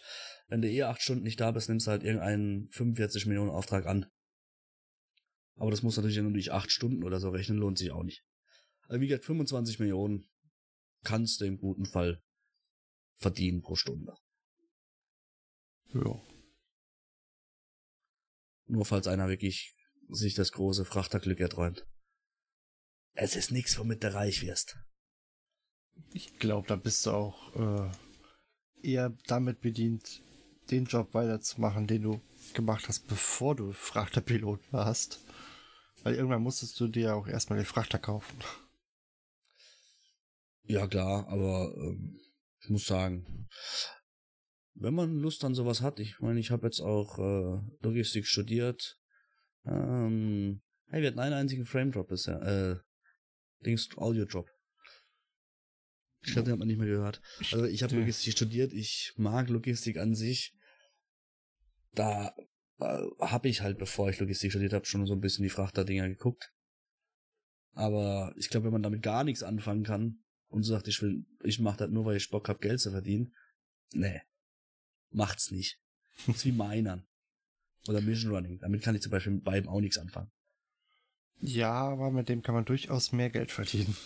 Wenn 0.47 0.61
du 0.61 0.69
eher 0.69 0.89
8 0.89 1.01
Stunden 1.01 1.23
nicht 1.23 1.39
da 1.39 1.49
bist, 1.49 1.67
nimmst 1.67 1.87
du 1.87 1.91
halt 1.91 2.03
irgendeinen 2.03 2.69
45 2.69 3.25
Millionen 3.25 3.49
Auftrag 3.49 3.87
an. 3.87 4.05
Aber 5.55 5.71
das 5.71 5.81
muss 5.81 5.97
natürlich 5.97 6.19
nur 6.19 6.31
durch 6.31 6.51
8 6.51 6.71
Stunden 6.71 7.03
oder 7.03 7.19
so 7.19 7.31
rechnen, 7.31 7.57
lohnt 7.57 7.79
sich 7.79 7.89
auch 7.89 8.03
nicht. 8.03 8.23
Also 8.87 9.01
wie 9.01 9.07
gesagt, 9.07 9.25
25 9.25 9.79
Millionen 9.79 10.27
kannst 11.03 11.41
du 11.41 11.45
im 11.45 11.57
guten 11.57 11.87
Fall 11.87 12.21
verdienen 13.21 13.61
pro 13.61 13.75
Stunde. 13.75 14.15
Ja. 15.93 16.21
Nur 18.65 18.85
falls 18.85 19.07
einer 19.07 19.29
wirklich 19.29 19.73
sich 20.09 20.33
das 20.33 20.51
große 20.51 20.85
Frachterglück 20.85 21.39
erträumt. 21.39 21.85
Es 23.13 23.35
ist 23.35 23.51
nichts, 23.51 23.77
womit 23.77 24.03
du 24.03 24.13
reich 24.13 24.41
wirst. 24.41 24.77
Ich 26.13 26.39
glaube, 26.39 26.67
da 26.67 26.75
bist 26.75 27.05
du 27.05 27.11
auch 27.11 27.55
äh, 27.55 27.91
eher 28.81 29.15
damit 29.27 29.61
bedient, 29.61 30.23
den 30.71 30.85
Job 30.85 31.13
weiterzumachen, 31.13 31.87
den 31.87 32.03
du 32.03 32.21
gemacht 32.53 32.87
hast, 32.87 33.07
bevor 33.07 33.55
du 33.55 33.73
Frachterpilot 33.73 34.61
warst. 34.71 35.19
Weil 36.03 36.15
irgendwann 36.15 36.41
musstest 36.41 36.79
du 36.79 36.87
dir 36.87 37.15
auch 37.15 37.27
erstmal 37.27 37.59
den 37.59 37.65
Frachter 37.65 37.99
kaufen. 37.99 38.39
Ja, 40.63 40.87
klar, 40.87 41.27
aber 41.27 41.73
ähm, 41.77 42.19
muss 42.71 42.85
sagen, 42.85 43.47
wenn 44.73 44.93
man 44.93 45.19
Lust 45.19 45.43
an 45.43 45.53
sowas 45.53 45.81
hat, 45.81 45.99
ich 45.99 46.19
meine, 46.19 46.39
ich 46.39 46.51
habe 46.51 46.65
jetzt 46.65 46.79
auch 46.79 47.19
äh, 47.19 47.61
Logistik 47.81 48.25
studiert. 48.25 48.97
Ähm, 49.65 50.61
hey, 50.87 51.01
wir 51.01 51.09
hatten 51.09 51.19
einen 51.19 51.35
einzigen 51.35 51.65
Frame 51.65 51.91
Drop 51.91 52.07
bisher. 52.07 52.41
Äh, 52.41 53.63
Dings 53.63 53.89
Audio 53.97 54.25
Drop. 54.25 54.49
Ich 56.23 56.33
glaube, 56.33 56.45
den 56.45 56.53
hat 56.53 56.59
man 56.59 56.67
nicht 56.67 56.77
mehr 56.77 56.87
gehört. 56.87 57.21
Also 57.51 57.65
ich 57.65 57.83
habe 57.83 57.95
Logistik 57.95 58.33
studiert, 58.33 58.73
ich 58.73 59.13
mag 59.17 59.49
Logistik 59.49 59.97
an 59.97 60.15
sich. 60.15 60.55
Da 61.93 62.35
äh, 62.79 63.07
habe 63.19 63.49
ich 63.49 63.61
halt, 63.61 63.77
bevor 63.77 64.09
ich 64.09 64.19
Logistik 64.19 64.51
studiert 64.51 64.73
habe, 64.73 64.85
schon 64.85 65.05
so 65.05 65.13
ein 65.13 65.21
bisschen 65.21 65.43
die 65.43 65.49
Frachterdinger 65.49 66.07
geguckt. 66.07 66.51
Aber 67.73 68.33
ich 68.37 68.49
glaube, 68.49 68.65
wenn 68.65 68.73
man 68.73 68.83
damit 68.83 69.01
gar 69.01 69.23
nichts 69.23 69.43
anfangen 69.43 69.83
kann 69.83 70.21
und 70.51 70.63
sagt, 70.63 70.87
ich 70.87 71.01
will, 71.01 71.25
ich 71.43 71.59
mache 71.59 71.77
das 71.77 71.89
nur, 71.89 72.05
weil 72.05 72.17
ich 72.17 72.29
Bock 72.29 72.47
hab, 72.49 72.61
Geld 72.61 72.79
zu 72.79 72.91
verdienen, 72.91 73.33
nee, 73.93 74.21
macht's 75.09 75.51
nicht. 75.51 75.79
Das 76.27 76.35
ist 76.37 76.45
wie 76.45 76.51
Minern. 76.51 77.07
Oder 77.87 78.01
Mission 78.01 78.31
Running. 78.31 78.59
Damit 78.59 78.83
kann 78.83 78.93
ich 78.93 79.01
zum 79.01 79.11
Beispiel 79.11 79.33
mit 79.33 79.43
beiden 79.43 79.67
auch 79.67 79.81
nichts 79.81 79.97
anfangen. 79.97 80.31
Ja, 81.39 81.71
aber 81.71 82.11
mit 82.11 82.29
dem 82.29 82.43
kann 82.43 82.53
man 82.53 82.65
durchaus 82.65 83.11
mehr 83.11 83.31
Geld 83.31 83.49
verdienen. 83.49 83.97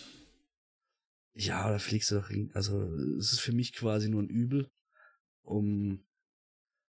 Ja, 1.34 1.70
da 1.70 1.78
fliegst 1.78 2.10
du 2.10 2.14
doch 2.14 2.28
hin. 2.28 2.50
Also, 2.54 2.82
es 3.18 3.32
ist 3.32 3.40
für 3.40 3.52
mich 3.52 3.74
quasi 3.74 4.08
nur 4.08 4.22
ein 4.22 4.30
Übel, 4.30 4.70
um 5.42 6.06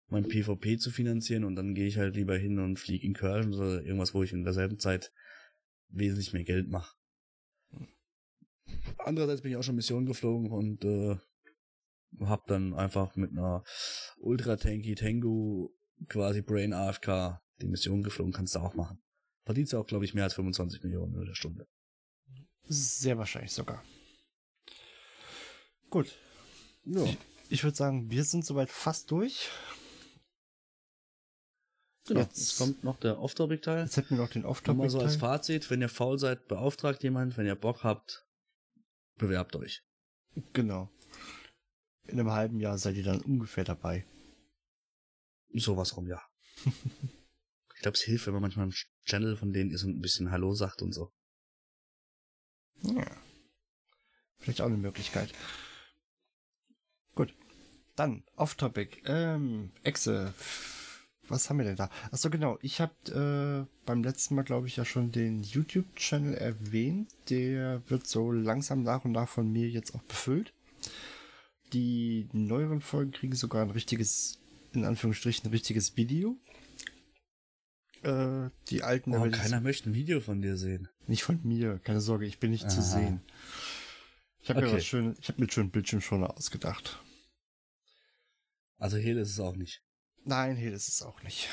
mein 0.07 0.27
PvP 0.29 0.77
zu 0.77 0.89
finanzieren 0.89 1.43
und 1.43 1.55
dann 1.57 1.75
gehe 1.75 1.87
ich 1.87 1.97
halt 1.97 2.15
lieber 2.15 2.37
hin 2.37 2.59
und 2.59 2.79
fliege 2.79 3.05
in 3.05 3.13
Curl 3.13 3.53
oder 3.53 3.83
irgendwas, 3.83 4.13
wo 4.13 4.23
ich 4.23 4.31
in 4.31 4.45
derselben 4.45 4.79
Zeit 4.79 5.11
wesentlich 5.89 6.31
mehr 6.31 6.45
Geld 6.45 6.69
mache. 6.69 6.96
Andererseits 8.97 9.41
bin 9.41 9.51
ich 9.51 9.57
auch 9.57 9.63
schon 9.63 9.76
Mission 9.76 10.05
geflogen 10.05 10.51
und 10.51 10.84
äh, 10.84 11.18
hab 12.26 12.47
dann 12.47 12.74
einfach 12.74 13.15
mit 13.15 13.32
einer 13.32 13.63
Ultra 14.18 14.55
Tanky 14.55 14.95
Tengu 14.95 15.70
quasi 16.09 16.41
Brain 16.41 16.74
AFK 16.74 17.39
die 17.61 17.68
Mission 17.68 18.03
geflogen, 18.03 18.34
kannst 18.34 18.55
du 18.55 18.59
auch 18.59 18.76
machen. 18.76 19.01
Verdienst 19.45 19.74
du 19.74 19.78
auch, 19.80 19.88
glaube 19.88 20.05
ich, 20.05 20.13
mehr 20.13 20.26
als 20.26 20.34
25 20.34 20.84
Millionen 20.84 21.15
in 21.15 21.26
der 21.26 21.36
Stunde. 21.36 21.68
Sehr 22.63 23.18
wahrscheinlich 23.18 23.51
sogar. 23.53 23.84
Gut. 25.89 26.13
Ja. 26.84 27.03
Ich, 27.03 27.18
ich 27.49 27.63
würde 27.63 27.78
sagen, 27.78 28.11
wir 28.11 28.24
sind 28.26 28.45
soweit 28.45 28.70
fast 28.70 29.09
durch. 29.11 29.49
Genau. 32.07 32.22
Jetzt- 32.22 32.38
Jetzt 32.38 32.57
kommt 32.57 32.84
noch 32.84 32.99
der 32.99 33.20
Off-Topic-Teil. 33.20 33.84
Jetzt 33.84 33.97
hätten 33.97 34.11
wir 34.18 34.24
noch 34.24 34.30
den 34.32 34.45
off 34.45 34.63
Nochmal 34.65 34.89
so 34.89 34.99
als 34.99 35.15
Fazit, 35.18 35.70
wenn 35.70 35.82
ihr 35.82 35.89
faul 35.89 36.18
seid, 36.20 36.47
beauftragt 36.47 37.03
jemand, 37.03 37.38
wenn 37.38 37.45
ihr 37.45 37.55
Bock 37.55 37.84
habt, 37.84 38.26
bewerbt 39.18 39.55
euch. 39.55 39.84
Genau. 40.53 40.89
In 42.05 42.20
einem 42.20 42.32
halben 42.32 42.59
Jahr 42.59 42.78
seid 42.78 42.95
ihr 42.95 43.03
dann 43.03 43.22
ungefähr 43.22 43.63
dabei. 43.63 44.05
Sowas 45.53 45.97
rum, 45.97 46.07
ja. 46.07 46.22
ich 46.65 47.82
glaube, 47.82 47.95
es 47.95 48.01
hilft, 48.01 48.28
wenn 48.28 48.34
man 48.34 48.43
manchmal 48.43 48.68
im 48.68 48.74
Channel 49.05 49.36
von 49.36 49.51
denen 49.51 49.72
ist 49.72 49.84
und 49.84 49.97
ein 49.97 50.01
bisschen 50.01 50.32
Hallo 50.32 50.53
sagt 50.53 50.82
und 50.82 50.93
so. 50.93 51.11
Ja. 52.82 53.05
Vielleicht 54.38 54.61
auch 54.61 54.68
eine 54.68 54.78
Möglichkeit. 54.78 55.34
Gut. 57.15 57.34
Dann, 57.95 58.24
off-topic. 58.36 59.01
Ähm, 59.05 59.72
Exe. 59.84 60.34
Was 61.30 61.49
haben 61.49 61.57
wir 61.57 61.65
denn 61.65 61.75
da? 61.75 61.89
Achso, 62.11 62.30
genau. 62.30 62.57
Ich 62.61 62.80
habe 62.80 63.67
äh, 63.67 63.86
beim 63.86 64.03
letzten 64.03 64.36
Mal, 64.36 64.43
glaube 64.43 64.67
ich, 64.67 64.78
ja 64.78 64.86
schon 64.86 65.11
den 65.11 65.43
YouTube-Channel 65.43 66.34
erwähnt. 66.36 67.11
Der 67.30 67.82
wird 67.89 68.07
so 68.07 68.32
langsam 68.32 68.84
nach 68.84 69.03
und 69.05 69.11
nach 69.11 69.28
von 69.28 69.51
mir 69.51 69.67
jetzt 69.69 69.93
auch 69.93 70.03
befüllt. 70.03 70.53
Die 71.73 72.30
neueren 72.32 72.80
Folgen 72.82 73.11
kriegen 73.11 73.36
sogar 73.36 73.61
ein 73.63 73.71
richtiges, 73.71 74.39
in 74.73 74.86
Anführungsstrichen, 74.86 75.47
ein 75.47 75.51
richtiges 75.51 75.97
Video. 75.97 76.38
Äh, 78.03 78.49
die 78.69 78.84
alten, 78.84 79.13
Oh, 79.13 79.30
keiner 79.30 79.59
möchte 79.59 79.89
ein 79.89 79.93
Video 79.95 80.21
von 80.21 80.41
dir 80.41 80.55
sehen. 80.55 80.88
nicht 81.07 81.23
von 81.23 81.39
mir, 81.43 81.80
keine 81.80 81.99
Sorge, 81.99 82.25
ich 82.25 82.39
bin 82.39 82.51
nicht 82.51 82.69
zu 82.71 82.78
Aha. 82.80 82.86
sehen. 82.86 83.21
Ich 84.39 84.49
habe 84.49 84.61
mir 84.61 84.67
Okay. 84.67 84.78
was 84.78 84.86
schön, 84.86 85.15
ich 85.19 85.28
habe 85.28 85.41
mir 85.41 85.51
schön 85.51 85.71
Bildschirmschoner 85.71 86.38
ausgedacht. 86.38 87.01
Also 88.78 88.95
Hele 88.97 89.21
ist 89.21 89.32
es 89.32 89.39
auch 89.39 89.55
nicht. 89.55 89.82
Nein, 90.24 90.72
das 90.72 90.88
ist 90.88 91.01
auch 91.01 91.22
nicht. 91.24 91.49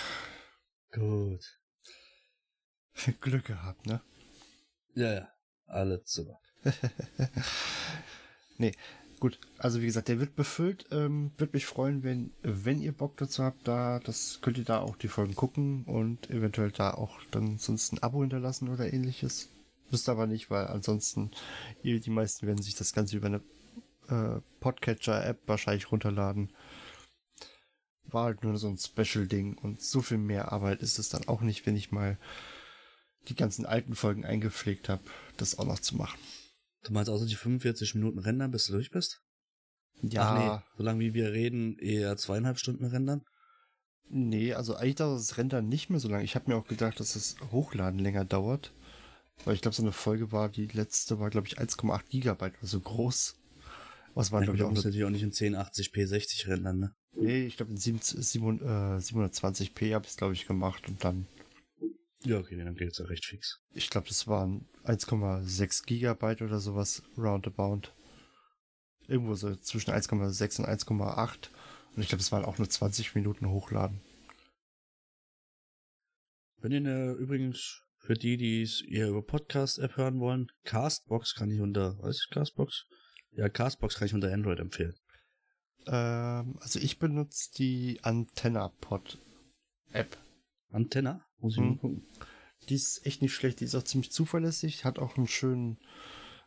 Gut. 0.92 1.60
Glück 3.20 3.44
gehabt, 3.44 3.86
ne? 3.86 4.00
Ja, 4.94 5.12
ja. 5.12 5.28
Alles 5.66 6.02
super. 6.04 6.38
nee, 8.58 8.72
gut. 9.18 9.38
Also 9.58 9.80
wie 9.80 9.86
gesagt, 9.86 10.08
der 10.08 10.20
wird 10.20 10.36
befüllt. 10.36 10.86
Ähm, 10.90 11.32
Würde 11.36 11.54
mich 11.54 11.66
freuen, 11.66 12.02
wenn, 12.02 12.32
wenn 12.42 12.80
ihr 12.80 12.92
Bock 12.92 13.16
dazu 13.16 13.42
habt, 13.42 13.66
da, 13.66 14.00
das 14.00 14.40
könnt 14.40 14.58
ihr 14.58 14.64
da 14.64 14.80
auch 14.80 14.96
die 14.96 15.08
Folgen 15.08 15.34
gucken 15.34 15.84
und 15.84 16.30
eventuell 16.30 16.70
da 16.70 16.92
auch 16.92 17.18
dann 17.30 17.58
sonst 17.58 17.92
ein 17.92 18.02
Abo 18.02 18.20
hinterlassen 18.20 18.68
oder 18.68 18.92
ähnliches. 18.92 19.48
Müsst 19.90 20.08
aber 20.08 20.26
nicht, 20.26 20.50
weil 20.50 20.66
ansonsten, 20.66 21.30
ihr, 21.82 22.00
die 22.00 22.10
meisten 22.10 22.46
werden 22.46 22.62
sich 22.62 22.74
das 22.74 22.92
Ganze 22.92 23.16
über 23.16 23.26
eine 23.26 23.42
äh, 24.08 24.40
Podcatcher-App 24.60 25.40
wahrscheinlich 25.46 25.90
runterladen. 25.90 26.52
War 28.14 28.24
halt 28.24 28.44
nur 28.44 28.56
so 28.56 28.68
ein 28.68 28.78
Special-Ding 28.78 29.58
und 29.58 29.82
so 29.82 30.00
viel 30.00 30.18
mehr 30.18 30.52
Arbeit 30.52 30.82
ist 30.82 30.98
es 30.98 31.08
dann 31.08 31.26
auch 31.28 31.40
nicht, 31.40 31.66
wenn 31.66 31.76
ich 31.76 31.92
mal 31.92 32.18
die 33.28 33.34
ganzen 33.34 33.66
alten 33.66 33.94
Folgen 33.94 34.24
eingepflegt 34.24 34.88
habe, 34.88 35.02
das 35.36 35.58
auch 35.58 35.66
noch 35.66 35.80
zu 35.80 35.96
machen. 35.96 36.18
Du 36.84 36.92
meinst 36.92 37.10
außer 37.10 37.26
die 37.26 37.34
45 37.34 37.94
Minuten 37.96 38.20
rendern, 38.20 38.50
bis 38.50 38.66
du 38.66 38.72
durch 38.72 38.90
bist? 38.90 39.20
Ja, 40.02 40.30
Ach 40.30 40.38
nee, 40.38 40.68
solange 40.76 41.00
wie 41.00 41.14
wir 41.14 41.32
reden, 41.32 41.78
eher 41.78 42.16
zweieinhalb 42.16 42.58
Stunden 42.58 42.84
rendern? 42.84 43.22
Nee, 44.08 44.52
also 44.52 44.76
eigentlich 44.76 44.96
dauert 44.96 45.18
das 45.18 45.38
Rendern 45.38 45.68
nicht 45.68 45.90
mehr 45.90 45.98
so 45.98 46.08
lange. 46.08 46.24
Ich 46.24 46.34
habe 46.34 46.50
mir 46.50 46.56
auch 46.56 46.66
gedacht, 46.66 47.00
dass 47.00 47.14
das 47.14 47.36
Hochladen 47.50 47.98
länger 47.98 48.24
dauert. 48.24 48.72
Weil 49.44 49.54
ich 49.54 49.62
glaube, 49.62 49.74
so 49.74 49.82
eine 49.82 49.92
Folge 49.92 50.30
war, 50.30 50.48
die 50.48 50.66
letzte 50.68 51.18
war, 51.18 51.30
glaube 51.30 51.48
ich, 51.48 51.58
1,8 51.58 52.08
Gigabyte, 52.08 52.54
also 52.62 52.78
groß. 52.80 53.36
Was 54.14 54.30
war, 54.30 54.42
glaube 54.42 54.58
du 54.58 54.62
ich, 54.62 54.66
auch 54.66 54.70
musst 54.70 54.84
nur, 54.84 54.90
natürlich 54.92 55.06
auch 55.06 55.10
nicht 55.10 55.22
in 55.22 55.32
1080p 55.32 56.06
60 56.06 56.46
rendern, 56.46 56.78
ne? 56.78 56.94
Nee, 57.16 57.46
ich 57.46 57.56
glaube, 57.56 57.72
in 57.72 57.76
7, 57.76 58.00
7, 58.00 58.60
äh, 58.60 59.00
720p 59.00 59.94
habe 59.94 60.04
ich 60.04 60.10
es, 60.12 60.16
glaube 60.16 60.34
ich, 60.34 60.46
gemacht. 60.46 60.88
Und 60.88 61.04
dann, 61.04 61.26
Ja, 62.24 62.38
okay, 62.38 62.56
dann 62.56 62.74
geht's 62.74 62.98
ja 62.98 63.04
recht 63.06 63.24
fix. 63.26 63.60
ich 63.72 63.90
glaube, 63.90 64.08
das 64.08 64.26
waren 64.26 64.66
1,6 64.84 65.84
Gigabyte 65.86 66.42
oder 66.42 66.58
sowas, 66.58 67.02
roundabout. 67.16 67.92
Irgendwo 69.06 69.34
so 69.34 69.54
zwischen 69.56 69.90
1,6 69.90 70.60
und 70.60 70.66
1,8. 70.66 71.50
Und 71.94 72.02
ich 72.02 72.08
glaube, 72.08 72.22
es 72.22 72.32
waren 72.32 72.44
auch 72.44 72.58
nur 72.58 72.68
20 72.68 73.14
Minuten 73.14 73.48
hochladen. 73.48 74.00
Wenn 76.60 76.72
ihr 76.72 76.80
ne, 76.80 77.12
übrigens 77.12 77.82
für 77.98 78.14
die, 78.14 78.36
die 78.36 78.62
es 78.62 78.80
eher 78.82 79.08
über 79.08 79.22
Podcast-App 79.22 79.96
hören 79.96 80.18
wollen, 80.18 80.50
Castbox 80.64 81.34
kann 81.34 81.50
ich 81.50 81.60
unter, 81.60 81.98
weiß 81.98 82.16
ich 82.24 82.34
Castbox? 82.34 82.86
Ja, 83.32 83.48
Castbox 83.48 83.96
kann 83.96 84.06
ich 84.06 84.14
unter 84.14 84.32
Android 84.32 84.58
empfehlen. 84.58 84.94
Ähm, 85.86 86.58
also 86.60 86.78
ich 86.78 86.98
benutze 86.98 87.50
die 87.56 88.00
AntennaPod-App. 88.02 90.18
Antenna? 90.70 91.24
Muss 91.38 91.54
ich 91.54 91.58
Hm. 91.58 91.68
mal 91.68 91.76
gucken. 91.76 92.06
Die 92.68 92.74
ist 92.74 93.06
echt 93.06 93.22
nicht 93.22 93.34
schlecht, 93.34 93.60
die 93.60 93.64
ist 93.64 93.74
auch 93.74 93.82
ziemlich 93.82 94.10
zuverlässig, 94.10 94.84
hat 94.84 94.98
auch 94.98 95.16
einen 95.16 95.28
schönen 95.28 95.78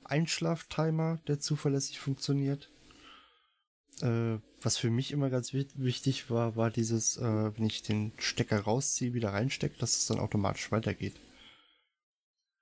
Einschlaftimer, 0.04 1.18
der 1.28 1.40
zuverlässig 1.40 2.00
funktioniert. 2.00 2.72
Äh, 4.02 4.38
was 4.62 4.78
für 4.78 4.90
mich 4.90 5.12
immer 5.12 5.30
ganz 5.30 5.54
wi- 5.54 5.68
wichtig 5.76 6.30
war, 6.30 6.56
war 6.56 6.72
dieses, 6.72 7.18
äh, 7.18 7.58
wenn 7.58 7.66
ich 7.66 7.84
den 7.84 8.14
Stecker 8.18 8.62
rausziehe, 8.62 9.14
wieder 9.14 9.34
reinstecke, 9.34 9.78
dass 9.80 9.98
es 9.98 10.06
dann 10.08 10.20
automatisch 10.20 10.72
weitergeht. 10.72 11.16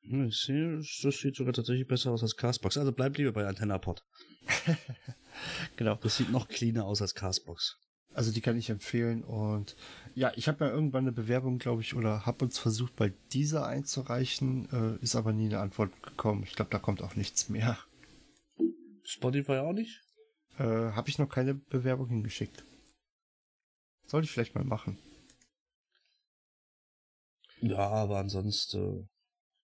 Hm, 0.07 0.27
Ich 0.27 0.37
sehe, 0.41 0.77
das 1.03 1.17
sieht 1.17 1.35
sogar 1.35 1.53
tatsächlich 1.53 1.87
besser 1.87 2.11
aus 2.11 2.23
als 2.23 2.35
Castbox. 2.35 2.77
Also 2.77 2.91
bleibt 2.91 3.17
lieber 3.17 3.31
bei 3.31 3.47
AntennaPod. 3.47 4.03
Genau. 5.75 5.95
Das 5.95 6.15
sieht 6.15 6.31
noch 6.31 6.47
cleaner 6.47 6.85
aus 6.85 7.01
als 7.01 7.13
Castbox. 7.13 7.77
Also 8.13 8.31
die 8.31 8.39
kann 8.39 8.57
ich 8.57 8.69
empfehlen 8.69 9.25
und 9.25 9.75
ja, 10.13 10.31
ich 10.37 10.47
habe 10.47 10.63
ja 10.63 10.71
irgendwann 10.71 11.03
eine 11.03 11.11
Bewerbung, 11.11 11.57
glaube 11.57 11.81
ich, 11.81 11.93
oder 11.93 12.25
habe 12.25 12.45
uns 12.45 12.57
versucht, 12.57 12.95
bei 12.95 13.09
dieser 13.33 13.65
einzureichen, 13.67 14.69
äh, 14.71 15.03
ist 15.03 15.17
aber 15.17 15.33
nie 15.33 15.47
eine 15.47 15.59
Antwort 15.59 15.91
gekommen. 16.01 16.43
Ich 16.43 16.55
glaube, 16.55 16.71
da 16.71 16.79
kommt 16.79 17.01
auch 17.01 17.15
nichts 17.15 17.49
mehr. 17.49 17.77
Spotify 19.03 19.57
auch 19.57 19.73
nicht? 19.73 20.01
Äh, 20.57 20.63
habe 20.63 21.09
ich 21.09 21.19
noch 21.19 21.27
keine 21.27 21.55
Bewerbung 21.55 22.07
hingeschickt. 22.07 22.63
Sollte 24.05 24.25
ich 24.25 24.31
vielleicht 24.31 24.55
mal 24.55 24.63
machen. 24.63 24.97
Ja, 27.59 27.79
aber 27.89 28.19
ansonsten 28.19 29.09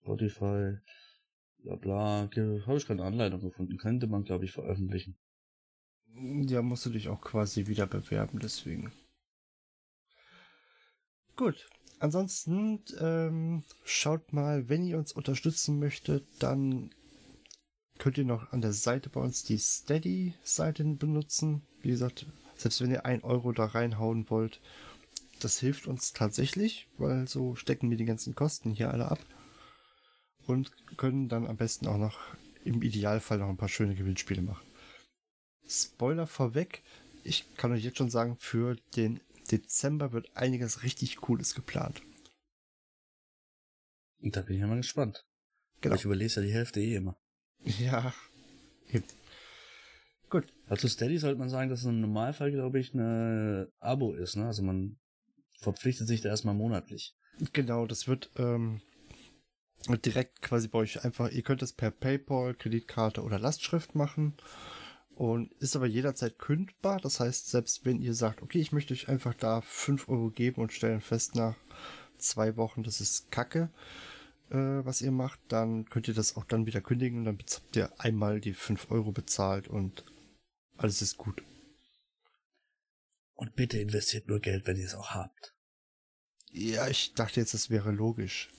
Spotify, 0.01 0.77
bla 1.63 1.75
bla, 1.75 2.29
habe 2.65 2.77
ich 2.77 2.87
keine 2.87 3.03
Anleitung 3.03 3.41
gefunden. 3.41 3.77
Könnte 3.77 4.07
man, 4.07 4.23
glaube 4.23 4.45
ich, 4.45 4.51
veröffentlichen. 4.51 5.15
Ja, 6.13 6.61
musst 6.61 6.85
du 6.85 6.89
dich 6.89 7.07
auch 7.07 7.21
quasi 7.21 7.67
wieder 7.67 7.87
bewerben, 7.87 8.39
deswegen. 8.39 8.91
Gut. 11.35 11.69
Ansonsten 11.99 12.83
ähm, 12.99 13.63
schaut 13.85 14.33
mal, 14.33 14.69
wenn 14.69 14.83
ihr 14.83 14.97
uns 14.97 15.13
unterstützen 15.13 15.77
möchtet, 15.77 16.25
dann 16.39 16.89
könnt 17.99 18.17
ihr 18.17 18.25
noch 18.25 18.51
an 18.51 18.61
der 18.61 18.73
Seite 18.73 19.11
bei 19.11 19.21
uns 19.21 19.43
die 19.43 19.59
Steady-Seite 19.59 20.83
benutzen. 20.83 21.61
Wie 21.83 21.89
gesagt, 21.89 22.25
selbst 22.55 22.81
wenn 22.81 22.89
ihr 22.89 23.05
ein 23.05 23.23
Euro 23.23 23.51
da 23.51 23.65
reinhauen 23.65 24.27
wollt, 24.31 24.61
das 25.39 25.59
hilft 25.59 25.85
uns 25.85 26.11
tatsächlich, 26.11 26.87
weil 26.97 27.27
so 27.27 27.53
stecken 27.53 27.91
wir 27.91 27.97
die 27.97 28.05
ganzen 28.05 28.33
Kosten 28.33 28.71
hier 28.71 28.91
alle 28.91 29.11
ab 29.11 29.19
und 30.47 30.71
können 30.97 31.29
dann 31.29 31.47
am 31.47 31.57
besten 31.57 31.87
auch 31.87 31.97
noch 31.97 32.19
im 32.63 32.81
Idealfall 32.81 33.37
noch 33.37 33.49
ein 33.49 33.57
paar 33.57 33.69
schöne 33.69 33.95
Gewinnspiele 33.95 34.41
machen. 34.41 34.65
Spoiler 35.67 36.27
vorweg, 36.27 36.83
ich 37.23 37.45
kann 37.55 37.71
euch 37.71 37.83
jetzt 37.83 37.97
schon 37.97 38.09
sagen, 38.09 38.35
für 38.37 38.75
den 38.95 39.19
Dezember 39.51 40.11
wird 40.11 40.35
einiges 40.35 40.83
richtig 40.83 41.17
Cooles 41.17 41.55
geplant. 41.55 42.01
Und 44.19 44.35
da 44.35 44.41
bin 44.41 44.55
ich 44.55 44.61
ja 44.61 44.67
mal 44.67 44.77
gespannt. 44.77 45.25
Genau. 45.81 45.95
Ich 45.95 46.05
überlese 46.05 46.41
ja 46.41 46.47
die 46.47 46.53
Hälfte 46.53 46.79
eh 46.79 46.95
immer. 46.95 47.17
Ja. 47.63 48.13
Eben. 48.89 49.05
Gut. 50.29 50.45
Also 50.67 50.87
Steady 50.87 51.17
sollte 51.17 51.39
man 51.39 51.49
sagen, 51.49 51.69
dass 51.69 51.81
es 51.81 51.85
im 51.85 52.01
Normalfall, 52.01 52.51
glaube 52.51 52.79
ich, 52.79 52.93
eine 52.93 53.71
Abo 53.79 54.13
ist. 54.13 54.35
Ne? 54.35 54.45
Also 54.45 54.63
man 54.63 54.97
verpflichtet 55.59 56.07
sich 56.07 56.21
da 56.21 56.29
erstmal 56.29 56.55
monatlich. 56.55 57.15
Genau, 57.53 57.85
das 57.85 58.07
wird 58.07 58.29
ähm, 58.37 58.81
direkt 59.87 60.41
quasi 60.41 60.67
bei 60.67 60.79
euch 60.79 61.03
einfach, 61.03 61.29
ihr 61.29 61.41
könnt 61.41 61.61
es 61.61 61.73
per 61.73 61.91
PayPal, 61.91 62.53
Kreditkarte 62.53 63.23
oder 63.23 63.39
Lastschrift 63.39 63.95
machen 63.95 64.35
und 65.15 65.51
ist 65.59 65.75
aber 65.75 65.87
jederzeit 65.87 66.39
kündbar. 66.39 66.99
Das 66.99 67.19
heißt, 67.19 67.49
selbst 67.49 67.85
wenn 67.85 68.01
ihr 68.01 68.13
sagt, 68.13 68.41
okay, 68.41 68.59
ich 68.59 68.71
möchte 68.71 68.93
euch 68.93 69.07
einfach 69.09 69.33
da 69.33 69.61
5 69.61 70.09
Euro 70.09 70.29
geben 70.29 70.61
und 70.61 70.73
stellen 70.73 71.01
fest 71.01 71.35
nach 71.35 71.55
zwei 72.17 72.57
Wochen, 72.57 72.83
das 72.83 73.01
ist 73.01 73.31
Kacke, 73.31 73.69
äh, 74.49 74.55
was 74.55 75.01
ihr 75.01 75.11
macht, 75.11 75.39
dann 75.47 75.85
könnt 75.85 76.07
ihr 76.07 76.13
das 76.13 76.37
auch 76.37 76.45
dann 76.45 76.65
wieder 76.65 76.81
kündigen 76.81 77.19
und 77.19 77.25
dann 77.25 77.37
habt 77.39 77.75
ihr 77.75 77.91
einmal 77.99 78.39
die 78.39 78.53
5 78.53 78.91
Euro 78.91 79.11
bezahlt 79.11 79.67
und 79.67 80.05
alles 80.77 81.01
ist 81.01 81.17
gut. 81.17 81.43
Und 83.35 83.55
bitte 83.55 83.79
investiert 83.79 84.27
nur 84.27 84.39
Geld, 84.39 84.67
wenn 84.67 84.77
ihr 84.77 84.85
es 84.85 84.95
auch 84.95 85.11
habt. 85.11 85.55
Ja, 86.51 86.87
ich 86.87 87.13
dachte 87.13 87.39
jetzt, 87.39 87.53
das 87.53 87.69
wäre 87.69 87.91
logisch. 87.91 88.51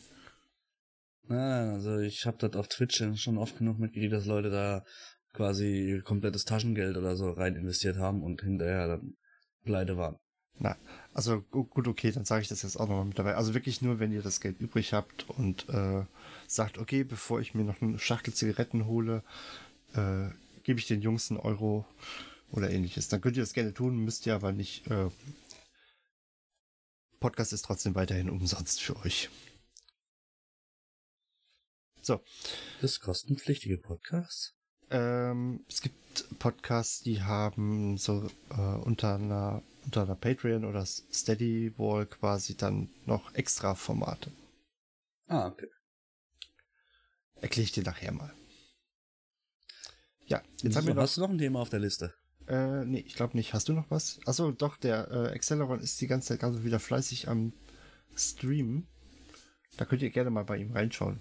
Nein, 1.28 1.70
also 1.70 1.98
ich 1.98 2.26
habe 2.26 2.36
das 2.38 2.54
auf 2.58 2.68
Twitch 2.68 3.02
schon 3.16 3.38
oft 3.38 3.58
genug 3.58 3.78
mitgekriegt, 3.78 4.12
dass 4.12 4.26
Leute 4.26 4.50
da 4.50 4.84
quasi 5.32 6.02
komplettes 6.04 6.44
Taschengeld 6.44 6.96
oder 6.96 7.16
so 7.16 7.30
rein 7.30 7.56
investiert 7.56 7.96
haben 7.96 8.22
und 8.22 8.42
hinterher 8.42 8.88
dann 8.88 9.16
pleite 9.64 9.96
waren. 9.96 10.16
Na, 10.58 10.76
also 11.14 11.40
gut, 11.40 11.88
okay, 11.88 12.12
dann 12.12 12.24
sage 12.24 12.42
ich 12.42 12.48
das 12.48 12.62
jetzt 12.62 12.76
auch 12.76 12.88
nochmal 12.88 13.06
mit 13.06 13.18
dabei. 13.18 13.34
Also 13.36 13.54
wirklich 13.54 13.80
nur, 13.80 13.98
wenn 13.98 14.12
ihr 14.12 14.22
das 14.22 14.40
Geld 14.40 14.60
übrig 14.60 14.92
habt 14.92 15.28
und 15.30 15.68
äh, 15.70 16.04
sagt, 16.46 16.78
okay, 16.78 17.04
bevor 17.04 17.40
ich 17.40 17.54
mir 17.54 17.64
noch 17.64 17.80
eine 17.80 17.98
Schachtel 17.98 18.34
Zigaretten 18.34 18.86
hole, 18.86 19.22
äh, 19.94 20.28
gebe 20.62 20.78
ich 20.78 20.86
den 20.86 21.00
Jungs 21.00 21.30
einen 21.30 21.40
Euro 21.40 21.86
oder 22.50 22.70
ähnliches. 22.70 23.08
Dann 23.08 23.20
könnt 23.20 23.36
ihr 23.36 23.42
das 23.42 23.54
gerne 23.54 23.72
tun, 23.72 23.96
müsst 23.96 24.26
ihr 24.26 24.34
aber 24.34 24.52
nicht. 24.52 24.86
Äh, 24.88 25.08
Podcast 27.18 27.52
ist 27.52 27.64
trotzdem 27.64 27.94
weiterhin 27.94 28.30
umsonst 28.30 28.82
für 28.82 28.96
euch. 29.04 29.30
So. 32.02 32.20
Das 32.80 33.00
kostenpflichtige 33.00 33.78
Podcasts? 33.78 34.54
Ähm, 34.90 35.64
es 35.68 35.80
gibt 35.80 36.38
Podcasts, 36.38 37.00
die 37.00 37.22
haben 37.22 37.96
so 37.96 38.28
äh, 38.50 38.60
unter 38.84 39.14
einer 39.14 39.62
unter 39.84 40.02
einer 40.02 40.14
Patreon 40.16 40.64
oder 40.64 40.84
Steady 40.86 41.72
Wall 41.76 42.06
quasi 42.06 42.56
dann 42.56 42.88
noch 43.06 43.34
extra 43.34 43.74
Formate. 43.74 44.30
Ah, 45.26 45.46
okay. 45.48 45.68
Erkläre 47.40 47.64
ich 47.64 47.72
dir 47.72 47.82
nachher 47.82 48.12
mal. 48.12 48.32
Ja, 50.26 50.42
jetzt 50.52 50.62
Jetzt 50.62 50.76
haben 50.76 50.86
wir 50.86 50.94
noch. 50.94 51.02
hast 51.02 51.16
du 51.16 51.22
noch 51.22 51.30
ein 51.30 51.38
Thema 51.38 51.60
auf 51.60 51.70
der 51.70 51.80
Liste? 51.80 52.14
Äh, 52.46 52.84
nee, 52.84 53.00
ich 53.00 53.14
glaube 53.14 53.36
nicht. 53.36 53.54
Hast 53.54 53.68
du 53.68 53.72
noch 53.72 53.90
was? 53.90 54.20
Achso, 54.26 54.52
doch, 54.52 54.76
der 54.76 55.10
äh, 55.10 55.34
Acceleron 55.34 55.80
ist 55.80 56.00
die 56.00 56.06
ganze 56.06 56.28
Zeit 56.28 56.40
ganz 56.40 56.62
wieder 56.62 56.78
fleißig 56.78 57.28
am 57.28 57.52
Streamen. 58.14 58.86
Da 59.76 59.84
könnt 59.84 60.02
ihr 60.02 60.10
gerne 60.10 60.30
mal 60.30 60.44
bei 60.44 60.58
ihm 60.58 60.72
reinschauen. 60.72 61.20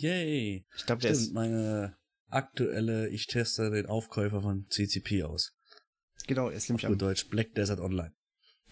Yay! 0.00 0.66
Ich 0.76 0.86
glaube, 0.86 1.02
der 1.02 1.10
ist. 1.10 1.32
meine 1.32 1.96
aktuelle, 2.28 3.08
ich 3.08 3.26
teste 3.26 3.70
den 3.70 3.86
Aufkäufer 3.86 4.42
von 4.42 4.66
CCP 4.70 5.24
aus. 5.24 5.52
Genau, 6.26 6.48
er 6.48 6.56
ist 6.56 6.64
Auf 6.64 6.68
nämlich 6.70 6.86
gut 6.86 6.92
am. 6.92 6.98
Deutsch 6.98 7.28
Black 7.28 7.54
Desert 7.54 7.80
Online. 7.80 8.14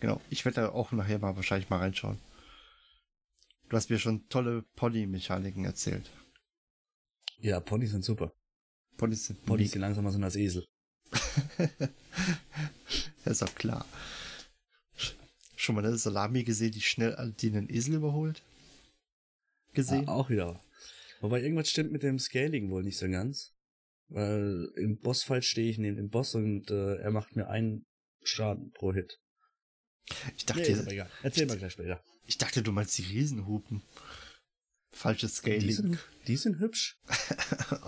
Genau, 0.01 0.20
ich 0.31 0.45
werde 0.45 0.62
da 0.62 0.68
auch 0.70 0.93
nachher 0.93 1.18
mal 1.18 1.37
wahrscheinlich 1.37 1.68
mal 1.70 1.79
reinschauen. 1.79 2.18
Du 3.68 3.76
hast 3.76 3.91
mir 3.91 3.99
schon 3.99 4.29
tolle 4.29 4.62
Pony-Mechaniken 4.76 5.64
erzählt. 5.64 6.11
Ja, 7.41 7.61
Ponys 7.61 7.91
sind 7.91 8.05
super. 8.05 8.33
Ponys 8.97 9.26
sind 9.26 9.45
Ponys, 9.45 9.72
die 9.72 9.79
langsamer 9.79 10.12
sind 10.12 10.24
als 10.24 10.37
Esel. 10.37 10.66
Das 13.24 13.43
ist 13.43 13.43
auch 13.43 13.55
klar. 13.57 13.85
Schon 15.55 15.74
mal 15.74 15.85
eine 15.85 15.99
Salami 15.99 16.45
gesehen, 16.45 16.72
die 16.72 16.81
schnell 16.81 17.35
die 17.39 17.49
einen 17.49 17.68
Esel 17.68 17.97
überholt? 17.97 18.43
Gesehen? 19.74 20.09
Ah, 20.09 20.12
auch 20.12 20.31
wieder. 20.31 20.59
Wobei 21.21 21.43
irgendwas 21.43 21.71
stimmt 21.71 21.93
mit 21.93 22.03
dem 22.03 22.19
Scaling 22.19 22.71
wohl 22.71 22.83
nicht 22.83 22.99
so 22.99 23.09
ganz. 23.09 23.53
Weil 24.09 24.69
im 24.77 24.99
Bossfight 24.99 25.45
stehe 25.45 25.71
ich 25.71 25.79
neben 25.79 25.97
dem 25.97 26.09
Boss 26.09 26.35
und 26.35 26.71
äh, 26.71 26.97
er 26.97 27.11
macht 27.11 27.37
mir 27.37 27.49
einen 27.49 27.87
Schaden 28.23 28.73
pro 28.73 28.93
Hit. 28.93 29.19
ich, 30.37 30.47
dachte, 30.47 30.62
Nee, 30.62 30.69
ist 30.69 30.81
aber 30.81 30.93
egal. 30.93 31.11
Erzähl 31.23 31.47
mal 31.47 31.59
gleich 31.59 31.73
später. 31.73 32.03
ich 32.25 32.39
dachte, 32.39 32.62
du 32.62 32.73
meinst 32.73 32.97
die 32.97 33.03
Riesenhupen. 33.03 33.83
Falsches 34.91 35.37
Scaling. 35.37 35.61
Die 35.61 35.73
sind, 35.73 35.99
die 36.27 36.37
sind 36.37 36.59
hübsch. 36.59 36.99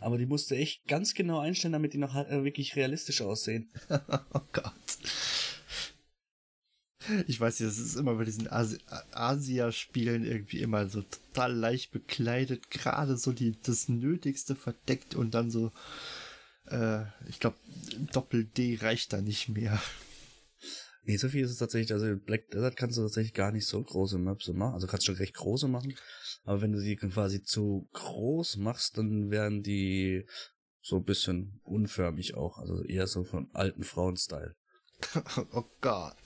Aber 0.00 0.18
die 0.18 0.26
musste 0.26 0.56
echt 0.56 0.86
ganz 0.88 1.14
genau 1.14 1.38
einstellen, 1.38 1.72
damit 1.72 1.92
die 1.92 1.98
noch 1.98 2.16
äh, 2.16 2.44
wirklich 2.44 2.74
realistisch 2.76 3.20
aussehen. 3.20 3.70
oh 3.90 4.40
Gott. 4.52 4.72
Ich 7.26 7.40
weiß 7.40 7.60
nicht, 7.60 7.68
das 7.68 7.78
ist 7.78 7.96
immer 7.96 8.14
bei 8.14 8.24
diesen 8.24 8.50
Asi 8.50 8.78
Asia-Spielen 9.12 10.24
irgendwie 10.24 10.60
immer 10.60 10.88
so 10.88 11.02
total 11.02 11.54
leicht 11.54 11.92
bekleidet, 11.92 12.70
gerade 12.70 13.16
so 13.16 13.32
die, 13.32 13.56
das 13.62 13.88
Nötigste 13.88 14.54
verdeckt 14.54 15.14
und 15.14 15.34
dann 15.34 15.50
so, 15.50 15.72
äh, 16.66 17.02
ich 17.28 17.40
glaube, 17.40 17.56
Doppel-D 18.12 18.78
reicht 18.80 19.12
da 19.12 19.20
nicht 19.20 19.48
mehr. 19.48 19.80
Nee, 21.04 21.18
so 21.18 21.28
viel 21.28 21.44
ist 21.44 21.52
es 21.52 21.58
tatsächlich, 21.58 21.92
also 21.92 22.16
Black 22.16 22.50
Desert 22.50 22.76
kannst 22.76 22.98
du 22.98 23.02
tatsächlich 23.02 23.32
gar 23.32 23.52
nicht 23.52 23.66
so 23.66 23.80
große 23.80 24.18
Maps 24.18 24.48
machen. 24.48 24.74
Also 24.74 24.88
kannst 24.88 25.06
du 25.06 25.12
schon 25.12 25.20
recht 25.20 25.34
große 25.34 25.68
machen. 25.68 25.94
Aber 26.44 26.60
wenn 26.62 26.72
du 26.72 26.80
sie 26.80 26.96
quasi 26.96 27.44
zu 27.44 27.88
groß 27.92 28.56
machst, 28.56 28.98
dann 28.98 29.30
werden 29.30 29.62
die 29.62 30.26
so 30.82 30.96
ein 30.96 31.04
bisschen 31.04 31.60
unförmig 31.62 32.34
auch. 32.34 32.58
Also 32.58 32.82
eher 32.82 33.06
so 33.06 33.22
von 33.22 33.48
alten 33.52 33.84
Frauen-Style. 33.84 34.56
oh 35.52 35.64
Gott. 35.80 36.16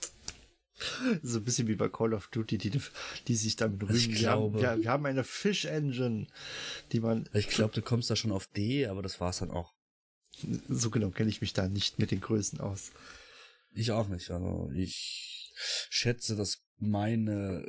So 1.23 1.37
ein 1.39 1.43
bisschen 1.43 1.67
wie 1.67 1.75
bei 1.75 1.89
Call 1.89 2.13
of 2.13 2.27
Duty, 2.27 2.57
die, 2.57 2.81
die 3.27 3.35
sich 3.35 3.55
damit 3.55 3.81
rühmen. 3.83 3.95
Ich 3.95 4.21
Wir 4.21 4.31
haben, 4.31 4.51
glaube- 4.53 4.83
wir, 4.83 4.89
haben 4.91 5.05
eine 5.05 5.23
Fish-Engine, 5.23 6.27
die 6.91 6.99
man, 6.99 7.29
Ich 7.33 7.47
glaube, 7.49 7.73
du 7.73 7.81
kommst 7.81 8.09
da 8.09 8.15
schon 8.15 8.31
auf 8.31 8.47
D, 8.47 8.87
aber 8.87 9.01
das 9.01 9.19
war's 9.19 9.39
dann 9.39 9.51
auch. 9.51 9.73
so 10.69 10.89
genau 10.89 11.09
kenne 11.11 11.29
ich 11.29 11.41
mich 11.41 11.53
da 11.53 11.67
nicht 11.67 11.99
mit 11.99 12.11
den 12.11 12.21
Größen 12.21 12.59
aus. 12.59 12.91
Ich 13.73 13.91
auch 13.91 14.07
nicht. 14.07 14.31
Also 14.31 14.71
ich 14.73 15.53
schätze, 15.89 16.35
dass 16.35 16.63
meine 16.79 17.63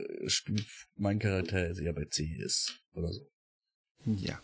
mein 0.96 1.18
Charakter 1.18 1.78
eher 1.78 1.92
bei 1.92 2.06
C 2.06 2.24
ist. 2.24 2.80
Oder 2.94 3.12
so. 3.12 3.28
Ja. 4.06 4.40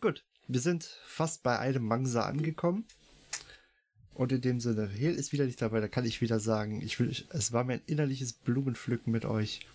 Gut, 0.00 0.22
wir 0.48 0.60
sind 0.60 0.84
fast 1.06 1.42
bei 1.42 1.58
einem 1.58 1.84
Mangsa 1.86 2.22
angekommen. 2.26 2.86
Und 4.14 4.30
in 4.30 4.40
dem 4.40 4.60
Sinne, 4.60 4.88
Hel 4.88 5.14
ist 5.14 5.32
wieder 5.32 5.44
nicht 5.44 5.60
dabei, 5.60 5.80
da 5.80 5.88
kann 5.88 6.04
ich 6.04 6.20
wieder 6.20 6.38
sagen, 6.38 6.80
ich 6.80 7.00
will, 7.00 7.12
es 7.30 7.52
war 7.52 7.64
mir 7.64 7.74
ein 7.74 7.82
innerliches 7.86 8.32
Blumenpflücken 8.32 9.12
mit 9.12 9.24
euch. 9.24 9.66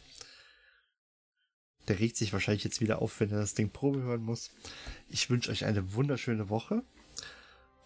Der 1.89 1.99
regt 1.99 2.15
sich 2.15 2.31
wahrscheinlich 2.31 2.63
jetzt 2.63 2.79
wieder 2.81 3.01
auf, 3.01 3.19
wenn 3.19 3.31
er 3.31 3.39
das 3.39 3.53
Ding 3.53 3.69
Probe 3.71 4.01
hören 4.01 4.21
muss. 4.21 4.51
Ich 5.09 5.29
wünsche 5.29 5.51
euch 5.51 5.65
eine 5.65 5.93
wunderschöne 5.93 6.49
Woche 6.49 6.83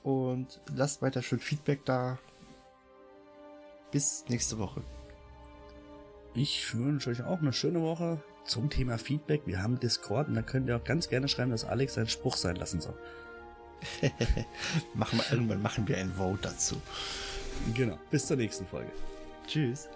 und 0.03 0.61
lasst 0.75 1.01
weiter 1.01 1.23
schön 1.23 1.39
Feedback 1.39 1.85
da. 1.85 2.19
Bis 3.91 4.25
nächste 4.27 4.59
Woche. 4.59 4.83
Ich 6.35 6.75
wünsche 6.75 7.09
euch 7.09 7.23
auch 7.23 7.39
eine 7.39 7.53
schöne 7.53 7.81
Woche 7.81 8.21
zum 8.45 8.69
Thema 8.69 8.97
Feedback. 8.97 9.43
Wir 9.45 9.63
haben 9.63 9.79
Discord 9.79 10.27
und 10.27 10.35
da 10.35 10.41
könnt 10.41 10.67
ihr 10.67 10.77
auch 10.77 10.83
ganz 10.83 11.09
gerne 11.09 11.27
schreiben, 11.27 11.51
dass 11.51 11.65
Alex 11.65 11.95
seinen 11.95 12.07
Spruch 12.07 12.37
sein 12.37 12.57
lassen 12.57 12.81
soll. 12.81 12.97
machen 14.93 15.19
wir, 15.19 15.31
irgendwann 15.31 15.61
machen 15.61 15.87
wir 15.87 15.97
ein 15.97 16.13
Vote 16.13 16.39
dazu. 16.43 16.81
Genau. 17.73 17.97
Bis 18.09 18.27
zur 18.27 18.37
nächsten 18.37 18.65
Folge. 18.65 18.91
Tschüss. 19.47 19.87